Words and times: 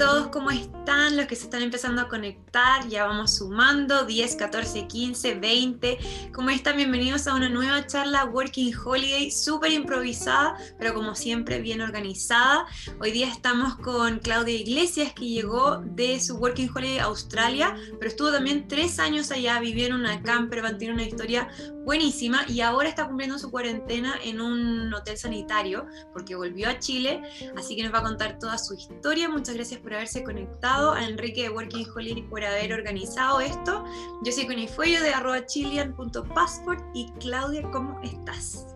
todos, 0.00 0.19
¿cómo 0.30 0.50
están? 0.50 1.16
Los 1.16 1.26
que 1.26 1.34
se 1.34 1.44
están 1.44 1.62
empezando 1.62 2.02
a 2.02 2.08
conectar, 2.08 2.86
ya 2.88 3.04
vamos 3.04 3.36
sumando, 3.36 4.04
10, 4.04 4.36
14, 4.36 4.86
15, 4.86 5.34
20. 5.34 5.98
¿Cómo 6.32 6.50
están? 6.50 6.76
Bienvenidos 6.76 7.26
a 7.26 7.34
una 7.34 7.48
nueva 7.48 7.86
charla 7.86 8.24
Working 8.26 8.72
Holiday, 8.84 9.30
súper 9.30 9.72
improvisada, 9.72 10.56
pero 10.78 10.94
como 10.94 11.14
siempre 11.14 11.60
bien 11.60 11.80
organizada. 11.80 12.66
Hoy 13.00 13.10
día 13.10 13.28
estamos 13.28 13.76
con 13.76 14.20
Claudia 14.20 14.54
Iglesias, 14.54 15.12
que 15.12 15.26
llegó 15.26 15.78
de 15.78 16.20
su 16.20 16.36
Working 16.36 16.70
Holiday 16.74 16.98
a 16.98 17.04
Australia, 17.04 17.76
pero 17.98 18.08
estuvo 18.08 18.30
también 18.30 18.68
tres 18.68 18.98
años 18.98 19.30
allá, 19.32 19.58
vivió 19.58 19.86
en 19.86 19.94
una 19.94 20.22
camper, 20.22 20.60
tiene 20.78 20.94
una 20.94 21.04
historia 21.04 21.48
buenísima 21.84 22.44
y 22.46 22.60
ahora 22.60 22.88
está 22.88 23.06
cumpliendo 23.06 23.38
su 23.38 23.50
cuarentena 23.50 24.14
en 24.22 24.40
un 24.40 24.92
hotel 24.92 25.16
sanitario 25.16 25.86
porque 26.12 26.36
volvió 26.36 26.68
a 26.68 26.78
Chile, 26.78 27.22
así 27.56 27.74
que 27.74 27.82
nos 27.82 27.92
va 27.92 27.98
a 27.98 28.02
contar 28.02 28.38
toda 28.38 28.58
su 28.58 28.74
historia. 28.74 29.28
Muchas 29.28 29.54
gracias 29.54 29.80
por 29.80 29.94
haberse 29.94 30.19
conectado, 30.24 30.92
a 30.92 31.04
Enrique 31.04 31.42
de 31.42 31.50
Working 31.50 31.86
Holiday 31.94 32.22
por 32.22 32.44
haber 32.44 32.72
organizado 32.72 33.40
esto. 33.40 33.84
Yo 34.24 34.32
soy 34.32 34.46
Conifuello 34.46 35.00
de 35.02 35.10
arroba 35.10 35.46
chilean.passport 35.46 36.82
y 36.94 37.10
Claudia, 37.20 37.62
¿cómo 37.70 38.00
estás? 38.02 38.66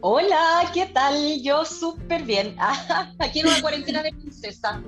Hola, 0.00 0.70
¿qué 0.72 0.86
tal? 0.86 1.42
Yo 1.42 1.64
súper 1.64 2.22
bien. 2.22 2.56
Aquí 3.18 3.40
en 3.40 3.48
una 3.48 3.60
cuarentena 3.60 4.02
de 4.02 4.12
princesa. 4.12 4.82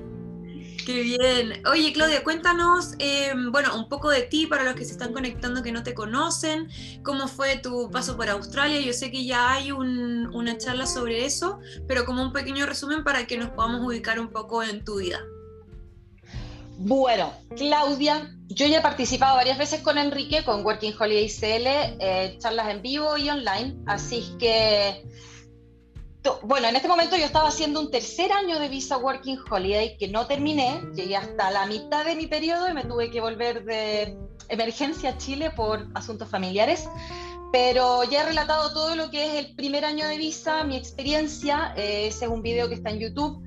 Qué 0.89 1.03
bien. 1.03 1.63
Oye, 1.67 1.93
Claudia, 1.93 2.25
cuéntanos, 2.25 2.95
eh, 2.99 3.35
bueno, 3.51 3.77
un 3.77 3.91
poco 3.91 4.09
de 4.09 4.23
ti 4.23 4.47
para 4.47 4.65
los 4.65 4.75
que 4.75 4.87
se 4.87 4.93
están 4.93 5.13
conectando 5.13 5.63
que 5.63 5.71
no 5.71 5.83
te 5.83 5.93
conocen. 5.93 6.69
¿Cómo 7.03 7.29
fue 7.29 7.59
tu 7.59 7.91
paso 7.91 8.17
por 8.17 8.31
Australia? 8.31 8.81
Yo 8.81 8.95
sé 8.95 9.11
que 9.11 9.27
ya 9.27 9.53
hay 9.53 9.71
una 9.71 10.57
charla 10.57 10.87
sobre 10.87 11.27
eso, 11.27 11.59
pero 11.87 12.07
como 12.07 12.23
un 12.23 12.33
pequeño 12.33 12.65
resumen 12.65 13.05
para 13.05 13.27
que 13.27 13.37
nos 13.37 13.51
podamos 13.51 13.87
ubicar 13.87 14.19
un 14.19 14.29
poco 14.29 14.63
en 14.63 14.83
tu 14.83 14.97
vida. 14.97 15.21
Bueno, 16.81 17.33
Claudia, 17.57 18.31
yo 18.49 18.67
ya 18.67 18.79
he 18.79 18.81
participado 18.83 19.37
varias 19.37 19.59
veces 19.59 19.81
con 19.81 19.99
Enrique, 19.99 20.45
con 20.45 20.65
Working 20.65 20.95
Holiday 20.99 21.29
CL, 21.29 21.67
eh, 22.01 22.37
charlas 22.39 22.69
en 22.71 22.83
vivo 22.83 23.17
y 23.17 23.29
online, 23.29 23.77
así 23.87 24.37
que 24.39 25.05
bueno, 26.43 26.69
en 26.69 26.77
este 26.77 26.89
momento 26.89 27.17
yo 27.17 27.25
estaba 27.25 27.49
haciendo 27.49 27.81
un 27.81 27.91
tercer 27.91 28.33
año 28.33 28.59
de 28.59 28.69
visa 28.69 28.99
Working 28.99 29.39
Holiday 29.51 29.97
que 29.97 30.09
no 30.09 30.27
terminé, 30.27 30.81
llegué 30.95 31.17
hasta 31.17 31.51
la 31.51 31.67
mitad 31.67 32.05
de 32.05 32.17
mi 32.17 32.27
periodo 32.27 32.69
y 32.69 32.75
me 32.75 32.85
tuve 32.85 33.11
que 33.11 33.21
volver 33.21 33.65
de 33.65 34.17
emergencia 34.49 35.11
a 35.11 35.19
Chile 35.19 35.51
por 35.51 35.87
asuntos 35.95 36.29
familiares. 36.29 36.89
Pero 37.51 38.05
ya 38.05 38.23
he 38.23 38.27
relatado 38.27 38.73
todo 38.75 38.95
lo 38.95 39.11
que 39.11 39.25
es 39.27 39.47
el 39.47 39.55
primer 39.55 39.87
año 39.87 40.07
de 40.07 40.19
visa, 40.19 40.65
mi 40.65 40.77
experiencia, 40.77 41.73
eh, 41.77 42.09
ese 42.09 42.27
es 42.27 42.31
un 42.31 42.43
video 42.43 42.69
que 42.69 42.75
está 42.75 42.91
en 42.91 42.99
YouTube. 42.99 43.43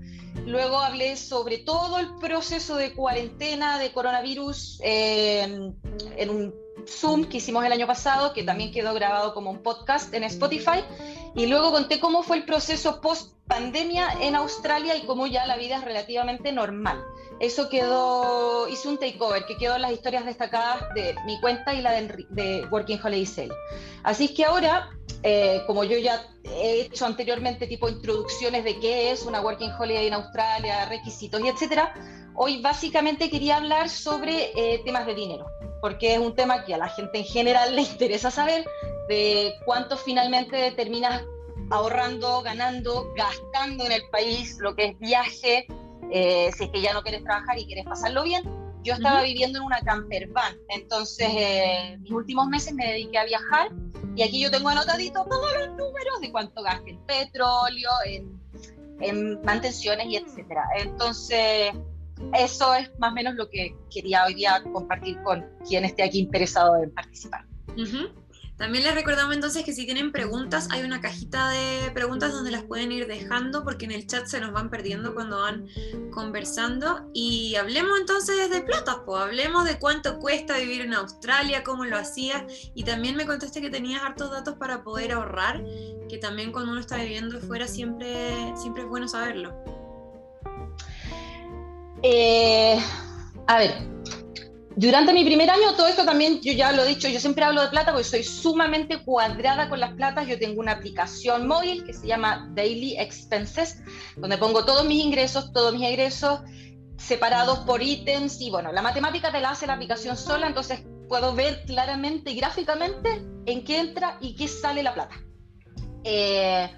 Luego 0.45 0.79
hablé 0.79 1.17
sobre 1.17 1.59
todo 1.59 1.99
el 1.99 2.15
proceso 2.15 2.75
de 2.75 2.93
cuarentena 2.93 3.77
de 3.77 3.91
coronavirus 3.91 4.79
eh, 4.83 5.73
en 6.17 6.29
un 6.29 6.53
Zoom 6.87 7.25
que 7.25 7.37
hicimos 7.37 7.63
el 7.65 7.71
año 7.71 7.87
pasado, 7.87 8.33
que 8.33 8.43
también 8.43 8.71
quedó 8.71 8.93
grabado 8.93 9.33
como 9.33 9.51
un 9.51 9.61
podcast 9.61 10.13
en 10.13 10.23
Spotify. 10.23 10.83
Y 11.35 11.45
luego 11.45 11.71
conté 11.71 11.99
cómo 11.99 12.23
fue 12.23 12.37
el 12.37 12.45
proceso 12.45 13.01
post 13.01 13.33
pandemia 13.47 14.07
en 14.21 14.35
Australia 14.35 14.95
y 14.95 15.05
cómo 15.05 15.27
ya 15.27 15.45
la 15.45 15.57
vida 15.57 15.77
es 15.77 15.83
relativamente 15.83 16.51
normal. 16.51 17.03
Eso 17.41 17.69
quedó, 17.69 18.67
hice 18.67 18.87
un 18.87 18.99
takeover 18.99 19.43
que 19.45 19.57
quedó 19.57 19.75
en 19.75 19.81
las 19.81 19.93
historias 19.93 20.25
destacadas 20.25 20.93
de 20.93 21.15
mi 21.25 21.41
cuenta 21.41 21.73
y 21.73 21.81
la 21.81 21.99
de, 21.99 22.67
Working 22.69 22.99
Holiday 23.03 23.25
Sale. 23.25 23.53
Así 24.03 24.25
es 24.25 24.31
que 24.31 24.45
ahora, 24.45 24.91
eh, 25.23 25.63
como 25.65 25.83
yo 25.83 25.97
ya 25.97 26.23
he 26.43 26.81
hecho 26.81 27.03
anteriormente 27.07 27.65
tipo 27.65 27.89
introducciones 27.89 28.63
de 28.63 28.79
qué 28.79 29.09
es 29.09 29.23
una 29.23 29.41
Working 29.41 29.71
Holiday 29.71 30.05
en 30.05 30.13
Australia, 30.13 30.85
requisitos 30.85 31.41
y 31.41 31.47
etcétera, 31.47 31.95
hoy 32.35 32.61
básicamente 32.61 33.27
quería 33.31 33.57
hablar 33.57 33.89
sobre 33.89 34.51
eh, 34.55 34.79
temas 34.85 35.07
de 35.07 35.15
dinero 35.15 35.47
porque 35.81 36.13
es 36.13 36.19
un 36.19 36.35
tema 36.35 36.63
que 36.63 36.75
a 36.75 36.77
la 36.77 36.89
gente 36.89 37.17
en 37.17 37.25
general 37.25 37.75
le 37.75 37.81
interesa 37.81 38.29
saber 38.29 38.63
de 39.09 39.55
cuánto 39.65 39.97
finalmente 39.97 40.71
terminas 40.73 41.23
ahorrando, 41.71 42.43
ganando, 42.43 43.11
gastando 43.15 43.85
en 43.85 43.93
el 43.93 44.03
país, 44.11 44.57
lo 44.59 44.75
que 44.75 44.85
es 44.85 44.99
viaje, 44.99 45.65
eh, 46.11 46.51
si 46.55 46.65
es 46.65 46.69
que 46.69 46.81
ya 46.81 46.93
no 46.93 47.01
quieres 47.01 47.23
trabajar 47.23 47.57
y 47.57 47.65
quieres 47.65 47.85
pasarlo 47.85 48.23
bien. 48.23 48.43
Yo 48.83 48.95
estaba 48.95 49.21
viviendo 49.21 49.59
en 49.59 49.65
una 49.65 49.79
camper 49.81 50.27
van, 50.29 50.55
entonces 50.69 51.27
eh, 51.29 51.97
mis 51.99 52.11
últimos 52.11 52.47
meses 52.47 52.73
me 52.73 52.87
dediqué 52.87 53.19
a 53.19 53.25
viajar 53.25 53.69
y 54.15 54.23
aquí 54.23 54.41
yo 54.41 54.49
tengo 54.49 54.69
anotadito 54.69 55.23
todos 55.29 55.53
los 55.59 55.69
números 55.77 56.19
de 56.19 56.31
cuánto 56.31 56.63
gasto 56.63 56.87
en 56.87 56.97
petróleo, 57.05 57.89
en, 58.07 58.41
en 58.99 59.41
mantenciones 59.43 60.07
y 60.07 60.15
etcétera. 60.15 60.63
Entonces, 60.79 61.73
eso 62.33 62.73
es 62.73 62.89
más 62.97 63.11
o 63.11 63.15
menos 63.15 63.35
lo 63.35 63.49
que 63.49 63.75
quería 63.93 64.25
hoy 64.25 64.33
día 64.33 64.63
compartir 64.73 65.21
con 65.23 65.45
quien 65.67 65.85
esté 65.85 66.03
aquí 66.03 66.19
interesado 66.19 66.81
en 66.81 66.91
participar. 66.91 67.45
También 68.61 68.83
les 68.83 68.93
recordamos 68.93 69.33
entonces 69.33 69.65
que 69.65 69.73
si 69.73 69.85
tienen 69.85 70.11
preguntas, 70.11 70.67
hay 70.69 70.83
una 70.83 71.01
cajita 71.01 71.49
de 71.49 71.89
preguntas 71.95 72.31
donde 72.31 72.51
las 72.51 72.61
pueden 72.61 72.91
ir 72.91 73.07
dejando 73.07 73.63
porque 73.63 73.85
en 73.85 73.91
el 73.91 74.05
chat 74.05 74.27
se 74.27 74.39
nos 74.39 74.53
van 74.53 74.69
perdiendo 74.69 75.15
cuando 75.15 75.39
van 75.39 75.67
conversando. 76.11 77.09
Y 77.11 77.55
hablemos 77.55 77.99
entonces 77.99 78.51
de 78.51 78.61
plata, 78.61 79.01
pues 79.03 79.19
hablemos 79.19 79.65
de 79.65 79.79
cuánto 79.79 80.19
cuesta 80.19 80.59
vivir 80.59 80.81
en 80.81 80.93
Australia, 80.93 81.63
cómo 81.63 81.85
lo 81.85 81.97
hacías. 81.97 82.43
Y 82.75 82.83
también 82.83 83.15
me 83.15 83.25
contaste 83.25 83.61
que 83.61 83.71
tenías 83.71 84.03
hartos 84.03 84.29
datos 84.29 84.57
para 84.57 84.83
poder 84.83 85.13
ahorrar, 85.13 85.63
que 86.07 86.19
también 86.19 86.51
cuando 86.51 86.73
uno 86.73 86.81
está 86.81 86.97
viviendo 86.97 87.39
fuera 87.39 87.67
siempre, 87.67 88.53
siempre 88.61 88.83
es 88.83 88.89
bueno 88.89 89.07
saberlo. 89.07 89.55
Eh, 92.03 92.79
a 93.47 93.57
ver, 93.57 93.73
durante 94.75 95.13
mi 95.13 95.25
primer 95.25 95.49
año, 95.49 95.73
todo 95.75 95.87
esto 95.87 96.05
también, 96.05 96.39
yo 96.41 96.53
ya 96.53 96.71
lo 96.71 96.83
he 96.83 96.87
dicho, 96.87 97.09
yo 97.09 97.19
siempre 97.19 97.43
hablo 97.43 97.61
de 97.61 97.67
plata 97.67 97.91
porque 97.91 98.05
soy 98.05 98.23
sumamente 98.23 99.03
cuadrada 99.03 99.69
con 99.69 99.79
las 99.79 99.93
platas. 99.93 100.27
Yo 100.27 100.39
tengo 100.39 100.61
una 100.61 100.73
aplicación 100.73 101.47
móvil 101.47 101.83
que 101.83 101.93
se 101.93 102.07
llama 102.07 102.49
Daily 102.53 102.95
Expenses, 102.97 103.81
donde 104.15 104.37
pongo 104.37 104.63
todos 104.63 104.85
mis 104.85 105.03
ingresos, 105.03 105.51
todos 105.51 105.73
mis 105.73 105.83
egresos 105.83 106.41
separados 106.97 107.59
por 107.59 107.81
ítems 107.81 108.39
y 108.41 108.51
bueno, 108.51 108.71
la 108.71 108.81
matemática 108.81 109.31
te 109.31 109.39
la 109.39 109.51
hace 109.51 109.65
la 109.65 109.73
aplicación 109.73 110.15
sola, 110.15 110.47
entonces 110.47 110.83
puedo 111.09 111.33
ver 111.33 111.63
claramente 111.65 112.31
y 112.31 112.35
gráficamente 112.35 113.21
en 113.45 113.63
qué 113.65 113.79
entra 113.79 114.17
y 114.21 114.35
qué 114.35 114.47
sale 114.47 114.83
la 114.83 114.93
plata. 114.93 115.15
Eh, 116.03 116.69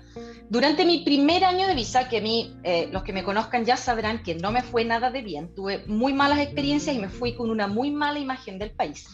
durante 0.49 0.85
mi 0.85 0.99
primer 0.99 1.43
año 1.43 1.67
de 1.67 1.75
visa, 1.75 2.07
que 2.09 2.17
a 2.17 2.21
mí, 2.21 2.55
eh, 2.63 2.89
los 2.91 3.03
que 3.03 3.13
me 3.13 3.23
conozcan 3.23 3.65
ya 3.65 3.77
sabrán 3.77 4.21
que 4.21 4.35
no 4.35 4.51
me 4.51 4.61
fue 4.61 4.85
nada 4.85 5.09
de 5.09 5.21
bien, 5.21 5.53
tuve 5.55 5.83
muy 5.87 6.13
malas 6.13 6.39
experiencias 6.39 6.95
y 6.95 6.99
me 6.99 7.09
fui 7.09 7.35
con 7.35 7.49
una 7.49 7.67
muy 7.67 7.91
mala 7.91 8.19
imagen 8.19 8.59
del 8.59 8.71
país. 8.71 9.07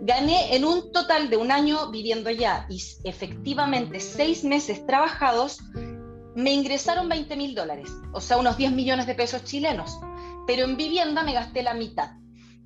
Gané 0.00 0.54
en 0.56 0.64
un 0.64 0.92
total 0.92 1.28
de 1.28 1.36
un 1.36 1.50
año 1.50 1.90
viviendo 1.90 2.30
allá 2.30 2.66
y 2.70 2.80
efectivamente 3.04 4.00
seis 4.00 4.44
meses 4.44 4.86
trabajados, 4.86 5.58
me 6.34 6.52
ingresaron 6.52 7.08
20 7.08 7.36
mil 7.36 7.54
dólares, 7.54 7.90
o 8.12 8.20
sea, 8.20 8.38
unos 8.38 8.56
10 8.56 8.72
millones 8.72 9.06
de 9.06 9.14
pesos 9.14 9.44
chilenos, 9.44 9.98
pero 10.46 10.64
en 10.64 10.76
vivienda 10.76 11.22
me 11.22 11.34
gasté 11.34 11.62
la 11.62 11.74
mitad. 11.74 12.19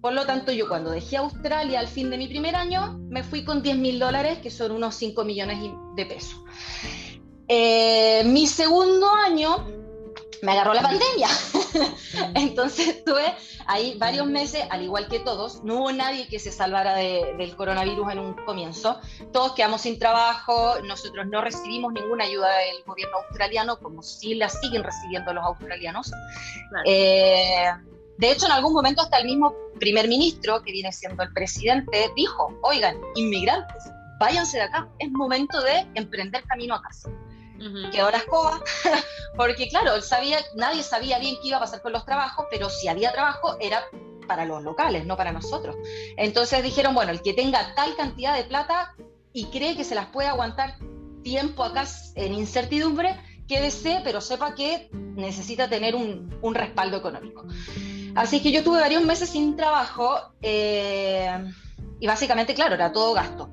Por 0.05 0.13
lo 0.13 0.27
tanto, 0.27 0.53
yo 0.53 0.69
cuando 0.69 0.91
dejé 0.91 1.17
Australia 1.17 1.81
al 1.81 1.89
fin 1.89 2.11
de 2.11 2.19
mi 2.19 2.29
primer 2.29 2.55
año, 2.57 2.99
me 3.09 3.23
fui 3.23 3.43
con 3.43 3.63
10 3.63 3.79
mil 3.79 3.99
dólares, 3.99 4.39
que 4.43 4.51
son 4.51 4.73
unos 4.73 4.97
5 4.97 5.25
millones 5.25 5.59
de 5.97 6.05
pesos. 6.05 6.43
Eh, 7.49 8.23
mi 8.27 8.47
segundo 8.47 9.09
año 9.09 9.67
me 10.43 10.53
agarró 10.53 10.75
la 10.75 10.83
pandemia. 10.83 11.27
Entonces 12.35 12.89
estuve 12.89 13.35
ahí 13.65 13.97
varios 13.97 14.27
meses, 14.27 14.67
al 14.69 14.83
igual 14.83 15.09
que 15.09 15.21
todos. 15.21 15.65
No 15.65 15.77
hubo 15.79 15.93
nadie 15.93 16.29
que 16.29 16.39
se 16.39 16.53
salvara 16.53 16.97
del 16.97 17.57
coronavirus 17.57 18.13
en 18.13 18.19
un 18.19 18.35
comienzo. 18.45 19.01
Todos 19.33 19.53
quedamos 19.53 19.81
sin 19.81 19.99
trabajo, 19.99 20.81
nosotros 20.83 21.27
no 21.29 21.41
recibimos 21.41 21.95
ninguna 21.95 22.25
ayuda 22.25 22.55
del 22.59 22.85
gobierno 22.85 23.17
australiano, 23.27 23.79
como 23.79 24.03
sí 24.03 24.35
la 24.35 24.51
siguen 24.51 24.85
recibiendo 24.85 25.33
los 25.33 25.47
australianos. 25.47 26.13
Eh, 26.85 27.71
de 28.19 28.31
hecho, 28.31 28.47
en 28.47 28.53
algún 28.53 28.73
momento 28.73 29.03
hasta 29.03 29.19
el 29.19 29.27
mismo 29.27 29.55
primer 29.79 30.09
ministro, 30.09 30.63
que 30.63 30.73
viene 30.73 30.93
siendo 30.93 31.23
el 31.23 31.33
presidente, 31.33 32.11
dijo, 32.17 32.59
oigan, 32.63 32.97
inmigrantes, 33.17 33.85
váyanse 34.21 34.59
de 34.59 34.65
acá, 34.65 34.89
es 34.99 35.11
momento 35.11 35.61
de 35.63 35.87
emprender 35.95 36.45
camino 36.45 36.75
a 36.75 36.83
casa. 36.83 37.11
Que 37.91 38.01
ahora 38.01 38.19
es 38.19 38.25
escoba, 38.25 38.61
porque 39.37 39.69
claro, 39.69 39.95
él 39.95 40.03
sabía, 40.03 40.39
nadie 40.55 40.83
sabía 40.83 41.19
bien 41.19 41.37
qué 41.41 41.49
iba 41.49 41.57
a 41.57 41.61
pasar 41.61 41.81
con 41.81 41.93
los 41.93 42.05
trabajos, 42.05 42.45
pero 42.51 42.69
si 42.69 42.89
había 42.89 43.11
trabajo 43.13 43.57
era 43.59 43.85
para 44.27 44.45
los 44.45 44.63
locales, 44.63 45.07
no 45.07 45.17
para 45.17 45.33
nosotros. 45.33 45.75
Entonces 46.19 46.63
dijeron, 46.63 46.95
bueno, 46.95 47.13
el 47.13 47.23
que 47.23 47.33
tenga 47.33 47.75
tal 47.75 47.97
cantidad 47.97 48.37
de 48.37 48.45
plata 48.45 48.95
y 49.33 49.47
cree 49.47 49.77
que 49.77 49.85
se 49.85 49.95
las 49.95 50.07
puede 50.07 50.29
aguantar 50.29 50.77
tiempo 51.23 51.65
acá 51.65 51.87
en 52.17 52.35
incertidumbre, 52.35 53.19
quédese, 53.49 54.03
pero 54.05 54.21
sepa 54.21 54.55
que 54.55 54.91
necesita 54.93 55.69
tener 55.69 55.95
un, 55.95 56.39
un 56.43 56.55
respaldo 56.55 56.99
económico. 56.99 57.47
Así 58.15 58.41
que 58.41 58.53
yo 58.53 58.63
tuve 58.63 58.81
varios 58.81 59.05
meses 59.05 59.31
sin 59.31 59.57
trabajo 59.57 60.17
eh, 60.41 61.53
y 62.01 62.07
básicamente, 62.07 62.55
claro, 62.55 62.75
era 62.75 62.93
todo 62.93 63.13
gasto. 63.13 63.51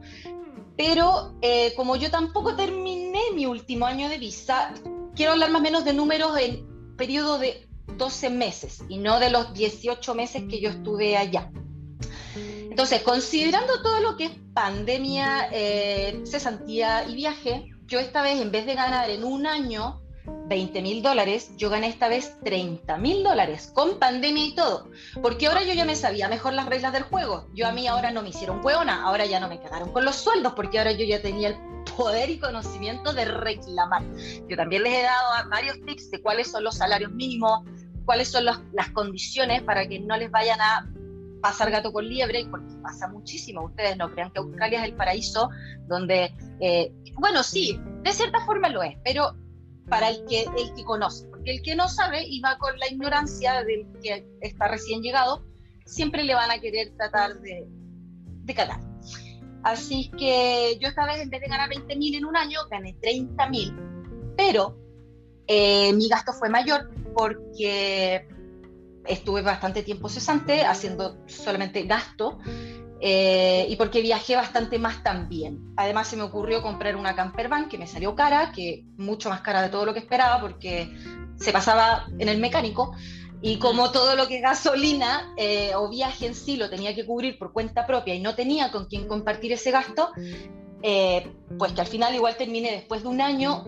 Pero 0.77 1.35
eh, 1.41 1.73
como 1.75 1.95
yo 1.95 2.11
tampoco 2.11 2.55
terminé 2.55 3.21
mi 3.33 3.45
último 3.45 3.85
año 3.85 4.07
de 4.09 4.17
visa, 4.17 4.73
quiero 5.15 5.33
hablar 5.33 5.49
más 5.51 5.61
o 5.61 5.63
menos 5.63 5.85
de 5.85 5.93
números 5.93 6.37
en 6.37 6.95
periodo 6.95 7.39
de 7.39 7.67
12 7.97 8.29
meses 8.29 8.83
y 8.87 8.97
no 8.97 9.19
de 9.19 9.29
los 9.31 9.53
18 9.53 10.15
meses 10.15 10.43
que 10.49 10.61
yo 10.61 10.69
estuve 10.69 11.17
allá. 11.17 11.51
Entonces, 12.35 13.01
considerando 13.01 13.81
todo 13.81 13.99
lo 13.99 14.15
que 14.15 14.25
es 14.25 14.31
pandemia, 14.53 15.49
eh, 15.51 16.21
cesantía 16.25 17.07
y 17.07 17.15
viaje, 17.15 17.69
yo 17.85 17.99
esta 17.99 18.21
vez, 18.21 18.39
en 18.39 18.51
vez 18.51 18.65
de 18.65 18.75
ganar 18.75 19.09
en 19.09 19.23
un 19.23 19.45
año 19.45 20.00
20 20.25 20.81
mil 20.81 21.01
dólares, 21.01 21.51
yo 21.57 21.69
gané 21.69 21.88
esta 21.88 22.07
vez 22.07 22.38
30 22.44 22.97
mil 22.97 23.23
dólares, 23.23 23.71
con 23.73 24.00
pandemia 24.00 24.45
y 24.45 24.56
todo. 24.56 24.89
Porque 25.21 25.47
ahora 25.47 25.63
yo 25.63 25.73
ya 25.73 25.85
me 25.85 25.95
sabía 25.95 26.27
mejor 26.27 26.53
las 26.53 26.68
reglas 26.68 26.94
del 26.94 27.03
juego. 27.03 27.47
Yo 27.53 27.68
a 27.68 27.71
mí 27.71 27.88
ahora 27.88 28.12
no 28.12 28.21
me 28.21 28.29
hicieron 28.29 28.63
hueona, 28.63 29.03
ahora 29.03 29.25
ya 29.25 29.39
no 29.39 29.47
me 29.47 29.62
cagaron 29.62 29.91
con 29.91 30.06
los 30.06 30.15
sueldos, 30.15 30.53
porque 30.53 30.77
ahora 30.77 30.91
yo 30.91 31.06
ya 31.06 31.21
tenía 31.21 31.50
el 31.50 31.56
poder 31.95 32.29
y 32.29 32.39
conocimiento 32.39 33.13
de 33.13 33.25
reclamar. 33.25 34.03
Yo 34.47 34.57
también 34.57 34.83
les 34.83 34.94
he 34.94 35.03
dado 35.03 35.50
varios 35.50 35.79
tips 35.85 36.12
de 36.12 36.21
cuáles 36.21 36.51
son 36.51 36.63
los 36.63 36.77
salarios 36.77 37.12
mínimos, 37.12 37.62
cuáles 38.06 38.29
son 38.29 38.45
las 38.45 38.89
condiciones 38.94 39.62
para 39.62 39.88
que 39.88 40.00
no 40.00 40.18
les 40.18 40.29
vayan 40.31 40.59
a 40.59 40.85
pasar 41.41 41.71
gato 41.71 41.91
con 41.91 42.07
liebre, 42.07 42.45
porque 42.50 42.73
pasa 42.81 43.07
muchísimo. 43.07 43.65
Ustedes 43.65 43.97
no 43.97 44.12
crean 44.12 44.31
que 44.31 44.39
Australia 44.39 44.79
es 44.79 44.85
el 44.85 44.95
paraíso 44.95 45.50
donde, 45.88 46.33
eh, 46.59 46.94
bueno, 47.15 47.44
sí, 47.44 47.79
de 48.03 48.12
cierta 48.13 48.45
forma 48.45 48.69
lo 48.69 48.83
es, 48.83 48.95
pero 49.03 49.35
para 49.89 50.10
el 50.10 50.25
que, 50.25 50.44
el 50.44 50.74
que 50.75 50.83
conoce, 50.83 51.28
porque 51.28 51.51
el 51.51 51.62
que 51.62 51.75
no 51.75 51.88
sabe 51.88 52.24
y 52.25 52.39
va 52.42 52.57
con 52.57 52.78
la 52.80 52.88
ignorancia 52.89 53.63
del 53.63 53.86
que 54.01 54.25
está 54.42 54.68
recién 54.68 55.01
llegado, 55.01 55.44
siempre 55.86 56.24
le 56.24 56.33
van 56.33 56.51
a 56.51 56.60
querer 56.60 56.95
tratar 56.95 57.39
de, 57.42 57.68
de 57.68 58.54
catar. 58.54 58.80
Así 59.63 60.10
que 60.18 60.78
yo 60.80 60.88
esta 60.88 61.06
vez 61.06 61.22
en 61.22 61.30
vez 61.30 61.42
de 61.42 61.48
ganar 61.48 61.69
20 61.69 61.95
mil 61.95 62.16
en 62.16 62.25
un 62.25 62.36
año, 62.36 62.60
gané 62.69 62.95
30 63.01 63.50
mil, 63.50 63.75
pero 64.36 64.78
eh, 65.48 65.94
mi 65.94 66.07
gasto 66.07 66.33
fue 66.33 66.50
mayor 66.50 66.89
porque 67.16 68.28
estuve 69.06 69.42
bastante 69.42 69.83
tiempo 69.83 70.10
cesante 70.10 70.63
haciendo 70.63 71.18
solamente 71.28 71.83
gasto 71.83 72.39
eh, 73.03 73.65
y 73.68 73.75
porque 73.77 74.01
viajé 74.01 74.36
bastante 74.36 74.77
más 74.77 75.01
también. 75.01 75.74
Además 75.75 76.07
se 76.07 76.18
me 76.18 76.24
ocurrió 76.24 76.62
comprar 76.62 76.95
una 76.95 77.15
camper 77.15 77.50
van 77.50 77.68
que 77.68 77.80
me 77.80 77.88
salió 77.88 78.15
cara, 78.15 78.51
que 78.51 78.86
mucho 78.98 79.30
más 79.30 79.42
cara 79.42 79.63
de 79.63 79.69
todo 79.69 79.86
lo 79.86 79.94
que 79.94 80.00
esperaba 80.00 80.39
porque 80.39 80.95
se 81.38 81.51
pasaba 81.51 82.06
en 82.19 82.30
el 82.30 82.39
mecánico 82.39 82.94
y 83.42 83.57
como 83.57 83.92
todo 83.92 84.15
lo 84.15 84.27
que 84.27 84.39
gasolina 84.39 85.33
eh, 85.36 85.71
o 85.75 85.89
viaje 85.89 86.27
en 86.27 86.36
sí 86.36 86.57
lo 86.57 86.69
tenía 86.69 86.94
que 86.94 87.06
cubrir 87.06 87.39
por 87.39 87.53
cuenta 87.53 87.88
propia 87.88 88.13
y 88.13 88.21
no 88.21 88.36
tenía 88.36 88.71
con 88.71 88.86
quién 88.86 89.07
compartir 89.07 89.51
ese 89.51 89.71
gasto, 89.71 90.12
eh, 90.83 91.31
pues 91.57 91.74
que 91.74 91.81
al 91.81 91.88
final 91.88 92.13
igual 92.13 92.38
terminé 92.38 92.71
después 92.71 93.01
de 93.01 93.07
un 93.07 93.19
año 93.19 93.65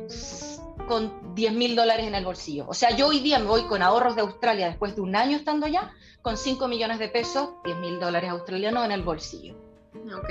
con 0.88 1.34
10 1.34 1.54
mil 1.54 1.76
dólares 1.76 2.06
en 2.06 2.14
el 2.14 2.24
bolsillo. 2.24 2.66
O 2.68 2.76
sea, 2.76 2.96
yo 2.96 3.08
hoy 3.08 3.20
día 3.20 3.40
me 3.40 3.46
voy 3.46 3.64
con 3.64 3.82
ahorros 3.82 4.16
de 4.16 4.22
Australia 4.22 4.68
después 4.68 4.96
de 4.96 5.02
un 5.02 5.16
año 5.16 5.38
estando 5.38 5.66
allá, 5.66 5.92
con 6.24 6.38
5 6.38 6.68
millones 6.70 7.00
de 7.00 7.10
pesos, 7.10 7.50
10 7.66 7.78
mil 7.78 8.00
dólares 8.00 8.32
australianos 8.32 8.86
en 8.86 8.92
el 8.94 9.04
bolsillo. 9.04 9.56
Ok. 10.16 10.30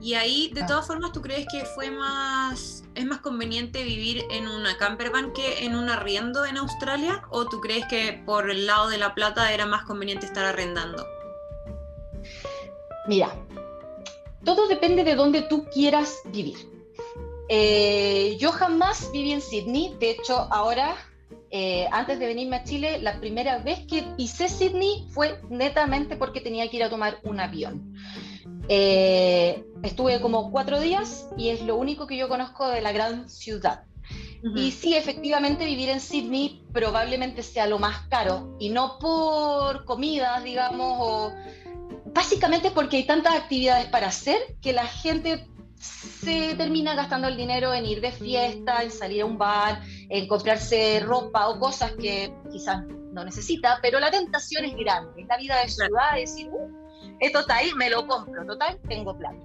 Y 0.00 0.14
ahí, 0.14 0.52
de 0.54 0.62
ah. 0.62 0.66
todas 0.66 0.86
formas, 0.86 1.10
¿tú 1.10 1.20
crees 1.20 1.46
que 1.50 1.64
fue 1.64 1.90
más, 1.90 2.84
es 2.94 3.04
más 3.04 3.18
conveniente 3.18 3.82
vivir 3.82 4.24
en 4.30 4.46
una 4.46 4.78
campervan 4.78 5.32
que 5.32 5.64
en 5.64 5.74
un 5.74 5.90
arriendo 5.90 6.46
en 6.46 6.58
Australia? 6.58 7.24
¿O 7.30 7.46
tú 7.46 7.60
crees 7.60 7.84
que 7.86 8.22
por 8.24 8.48
el 8.48 8.66
lado 8.66 8.88
de 8.88 8.98
la 8.98 9.16
plata 9.16 9.52
era 9.52 9.66
más 9.66 9.84
conveniente 9.84 10.26
estar 10.26 10.44
arrendando? 10.44 11.04
Mira, 13.08 13.34
todo 14.44 14.68
depende 14.68 15.02
de 15.02 15.16
dónde 15.16 15.42
tú 15.42 15.64
quieras 15.72 16.20
vivir. 16.26 16.56
Eh, 17.48 18.36
yo 18.38 18.52
jamás 18.52 19.10
viví 19.10 19.32
en 19.32 19.40
Sydney, 19.40 19.96
de 19.98 20.10
hecho 20.10 20.46
ahora, 20.52 20.96
eh, 21.58 21.88
antes 21.90 22.18
de 22.18 22.26
venirme 22.26 22.56
a 22.56 22.64
Chile, 22.64 22.98
la 23.00 23.18
primera 23.18 23.56
vez 23.60 23.86
que 23.86 24.02
pisé 24.14 24.46
Sydney 24.46 25.06
fue 25.08 25.40
netamente 25.48 26.14
porque 26.16 26.42
tenía 26.42 26.68
que 26.68 26.76
ir 26.76 26.84
a 26.84 26.90
tomar 26.90 27.18
un 27.22 27.40
avión. 27.40 27.94
Eh, 28.68 29.64
estuve 29.82 30.20
como 30.20 30.50
cuatro 30.50 30.78
días 30.80 31.30
y 31.38 31.48
es 31.48 31.62
lo 31.62 31.76
único 31.76 32.06
que 32.06 32.18
yo 32.18 32.28
conozco 32.28 32.68
de 32.68 32.82
la 32.82 32.92
gran 32.92 33.30
ciudad. 33.30 33.84
Y 34.54 34.70
sí, 34.70 34.94
efectivamente, 34.94 35.64
vivir 35.64 35.88
en 35.88 36.00
Sydney 36.00 36.62
probablemente 36.74 37.42
sea 37.42 37.66
lo 37.66 37.78
más 37.78 38.06
caro, 38.08 38.54
y 38.60 38.68
no 38.68 38.98
por 39.00 39.86
comidas, 39.86 40.44
digamos, 40.44 40.98
o 41.00 41.32
básicamente 42.14 42.70
porque 42.70 42.98
hay 42.98 43.04
tantas 43.04 43.34
actividades 43.34 43.86
para 43.86 44.08
hacer 44.08 44.36
que 44.60 44.72
la 44.72 44.86
gente 44.86 45.48
se 45.78 46.54
termina 46.56 46.94
gastando 46.94 47.28
el 47.28 47.36
dinero 47.36 47.74
en 47.74 47.84
ir 47.86 48.00
de 48.00 48.12
fiesta, 48.12 48.82
en 48.82 48.90
salir 48.90 49.22
a 49.22 49.26
un 49.26 49.38
bar, 49.38 49.82
en 50.08 50.26
comprarse 50.26 51.00
ropa 51.00 51.48
o 51.48 51.58
cosas 51.58 51.92
que 51.92 52.32
quizás 52.50 52.84
no 53.12 53.24
necesita, 53.24 53.78
pero 53.82 54.00
la 54.00 54.10
tentación 54.10 54.64
es 54.64 54.76
grande. 54.76 55.22
Es 55.22 55.28
la 55.28 55.36
vida 55.36 55.60
de 55.60 55.68
ciudad, 55.68 56.18
es 56.18 56.30
decir, 56.30 56.48
uh, 56.50 56.70
esto 57.20 57.40
está 57.40 57.56
ahí, 57.56 57.72
me 57.74 57.90
lo 57.90 58.06
compro, 58.06 58.44
total, 58.44 58.78
tengo 58.88 59.16
plata. 59.16 59.38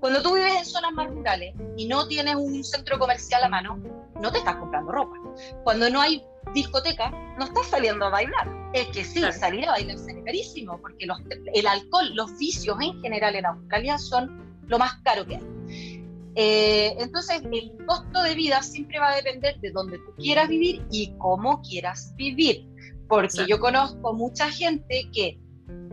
Cuando 0.00 0.22
tú 0.22 0.34
vives 0.34 0.54
en 0.56 0.64
zonas 0.64 0.92
más 0.92 1.08
rurales 1.08 1.54
y 1.76 1.86
no 1.86 2.08
tienes 2.08 2.34
un 2.34 2.64
centro 2.64 2.98
comercial 2.98 3.44
a 3.44 3.48
mano, 3.48 3.78
no 4.20 4.32
te 4.32 4.38
estás 4.38 4.56
comprando 4.56 4.90
ropa. 4.90 5.16
Cuando 5.62 5.88
no 5.90 6.00
hay 6.00 6.24
discoteca, 6.54 7.10
no 7.38 7.44
estás 7.44 7.68
saliendo 7.68 8.06
a 8.06 8.10
bailar. 8.10 8.48
Es 8.72 8.88
que 8.88 9.04
sí, 9.04 9.22
salir 9.32 9.68
a 9.68 9.72
bailar 9.72 9.96
es 9.96 10.24
carísimo, 10.24 10.80
porque 10.80 11.06
el 11.54 11.66
alcohol, 11.66 12.10
los 12.14 12.36
vicios 12.38 12.76
en 12.80 13.00
general 13.00 13.36
en 13.36 13.46
Australia 13.46 13.98
son 13.98 14.51
lo 14.66 14.78
más 14.78 14.94
caro 15.02 15.26
que 15.26 15.36
hay. 15.36 16.02
Eh, 16.34 16.96
entonces, 16.98 17.42
el 17.50 17.72
costo 17.86 18.22
de 18.22 18.34
vida 18.34 18.62
siempre 18.62 18.98
va 18.98 19.10
a 19.10 19.16
depender 19.16 19.60
de 19.60 19.70
dónde 19.70 19.98
tú 19.98 20.14
quieras 20.16 20.48
vivir 20.48 20.84
y 20.90 21.12
cómo 21.18 21.60
quieras 21.62 22.14
vivir. 22.16 22.68
Porque 23.08 23.46
yo 23.46 23.60
conozco 23.60 24.14
mucha 24.14 24.50
gente 24.50 25.10
que 25.12 25.38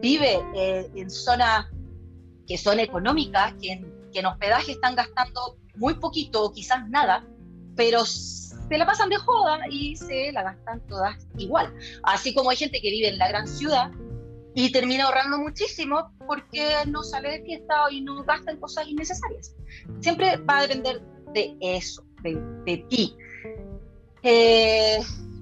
vive 0.01 0.39
eh, 0.55 0.89
en 0.95 1.09
zonas 1.09 1.67
que 2.47 2.57
son 2.57 2.79
económicas, 2.79 3.53
que 3.61 3.73
en, 3.73 3.93
que 4.13 4.19
en 4.19 4.25
hospedaje 4.27 4.71
están 4.71 4.95
gastando 4.95 5.57
muy 5.75 5.95
poquito 5.95 6.43
o 6.43 6.53
quizás 6.53 6.87
nada, 6.89 7.25
pero 7.75 8.05
se 8.05 8.77
la 8.77 8.85
pasan 8.85 9.09
de 9.09 9.17
joda 9.17 9.59
y 9.69 9.95
se 9.95 10.31
la 10.31 10.43
gastan 10.43 10.79
todas 10.87 11.17
igual. 11.37 11.73
Así 12.03 12.33
como 12.33 12.49
hay 12.49 12.57
gente 12.57 12.81
que 12.81 12.89
vive 12.89 13.09
en 13.09 13.17
la 13.17 13.27
gran 13.27 13.47
ciudad 13.47 13.91
y 14.59 14.73
termina 14.73 15.05
ahorrando 15.05 15.37
muchísimo 15.37 16.11
porque 16.27 16.69
no 16.87 17.01
sale 17.01 17.29
de 17.29 17.43
fiesta 17.45 17.75
y 17.91 18.01
no 18.01 18.25
gasta 18.25 18.51
en 18.51 18.59
cosas 18.59 18.89
innecesarias. 18.89 19.55
Siempre 20.01 20.35
va 20.35 20.59
a 20.59 20.67
depender 20.67 21.01
de 21.33 21.55
eso, 21.61 22.03
de, 22.23 22.85
ti. 22.89 23.15
Eh, 24.21 24.99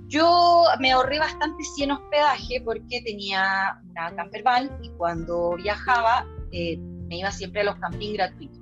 yo 0.07 0.65
me 0.79 0.91
ahorré 0.91 1.17
bastante 1.17 1.63
sí 1.63 1.81
en 1.81 1.91
hospedaje 1.93 2.61
porque 2.63 3.01
tenía 3.01 3.81
una 3.89 4.15
camper 4.15 4.43
van 4.43 4.77
y 4.83 4.89
cuando 4.91 5.55
viajaba 5.55 6.27
eh, 6.51 6.77
me 6.77 7.17
iba 7.17 7.31
siempre 7.31 7.61
a 7.61 7.63
los 7.63 7.75
camping 7.77 8.13
gratuitos. 8.13 8.61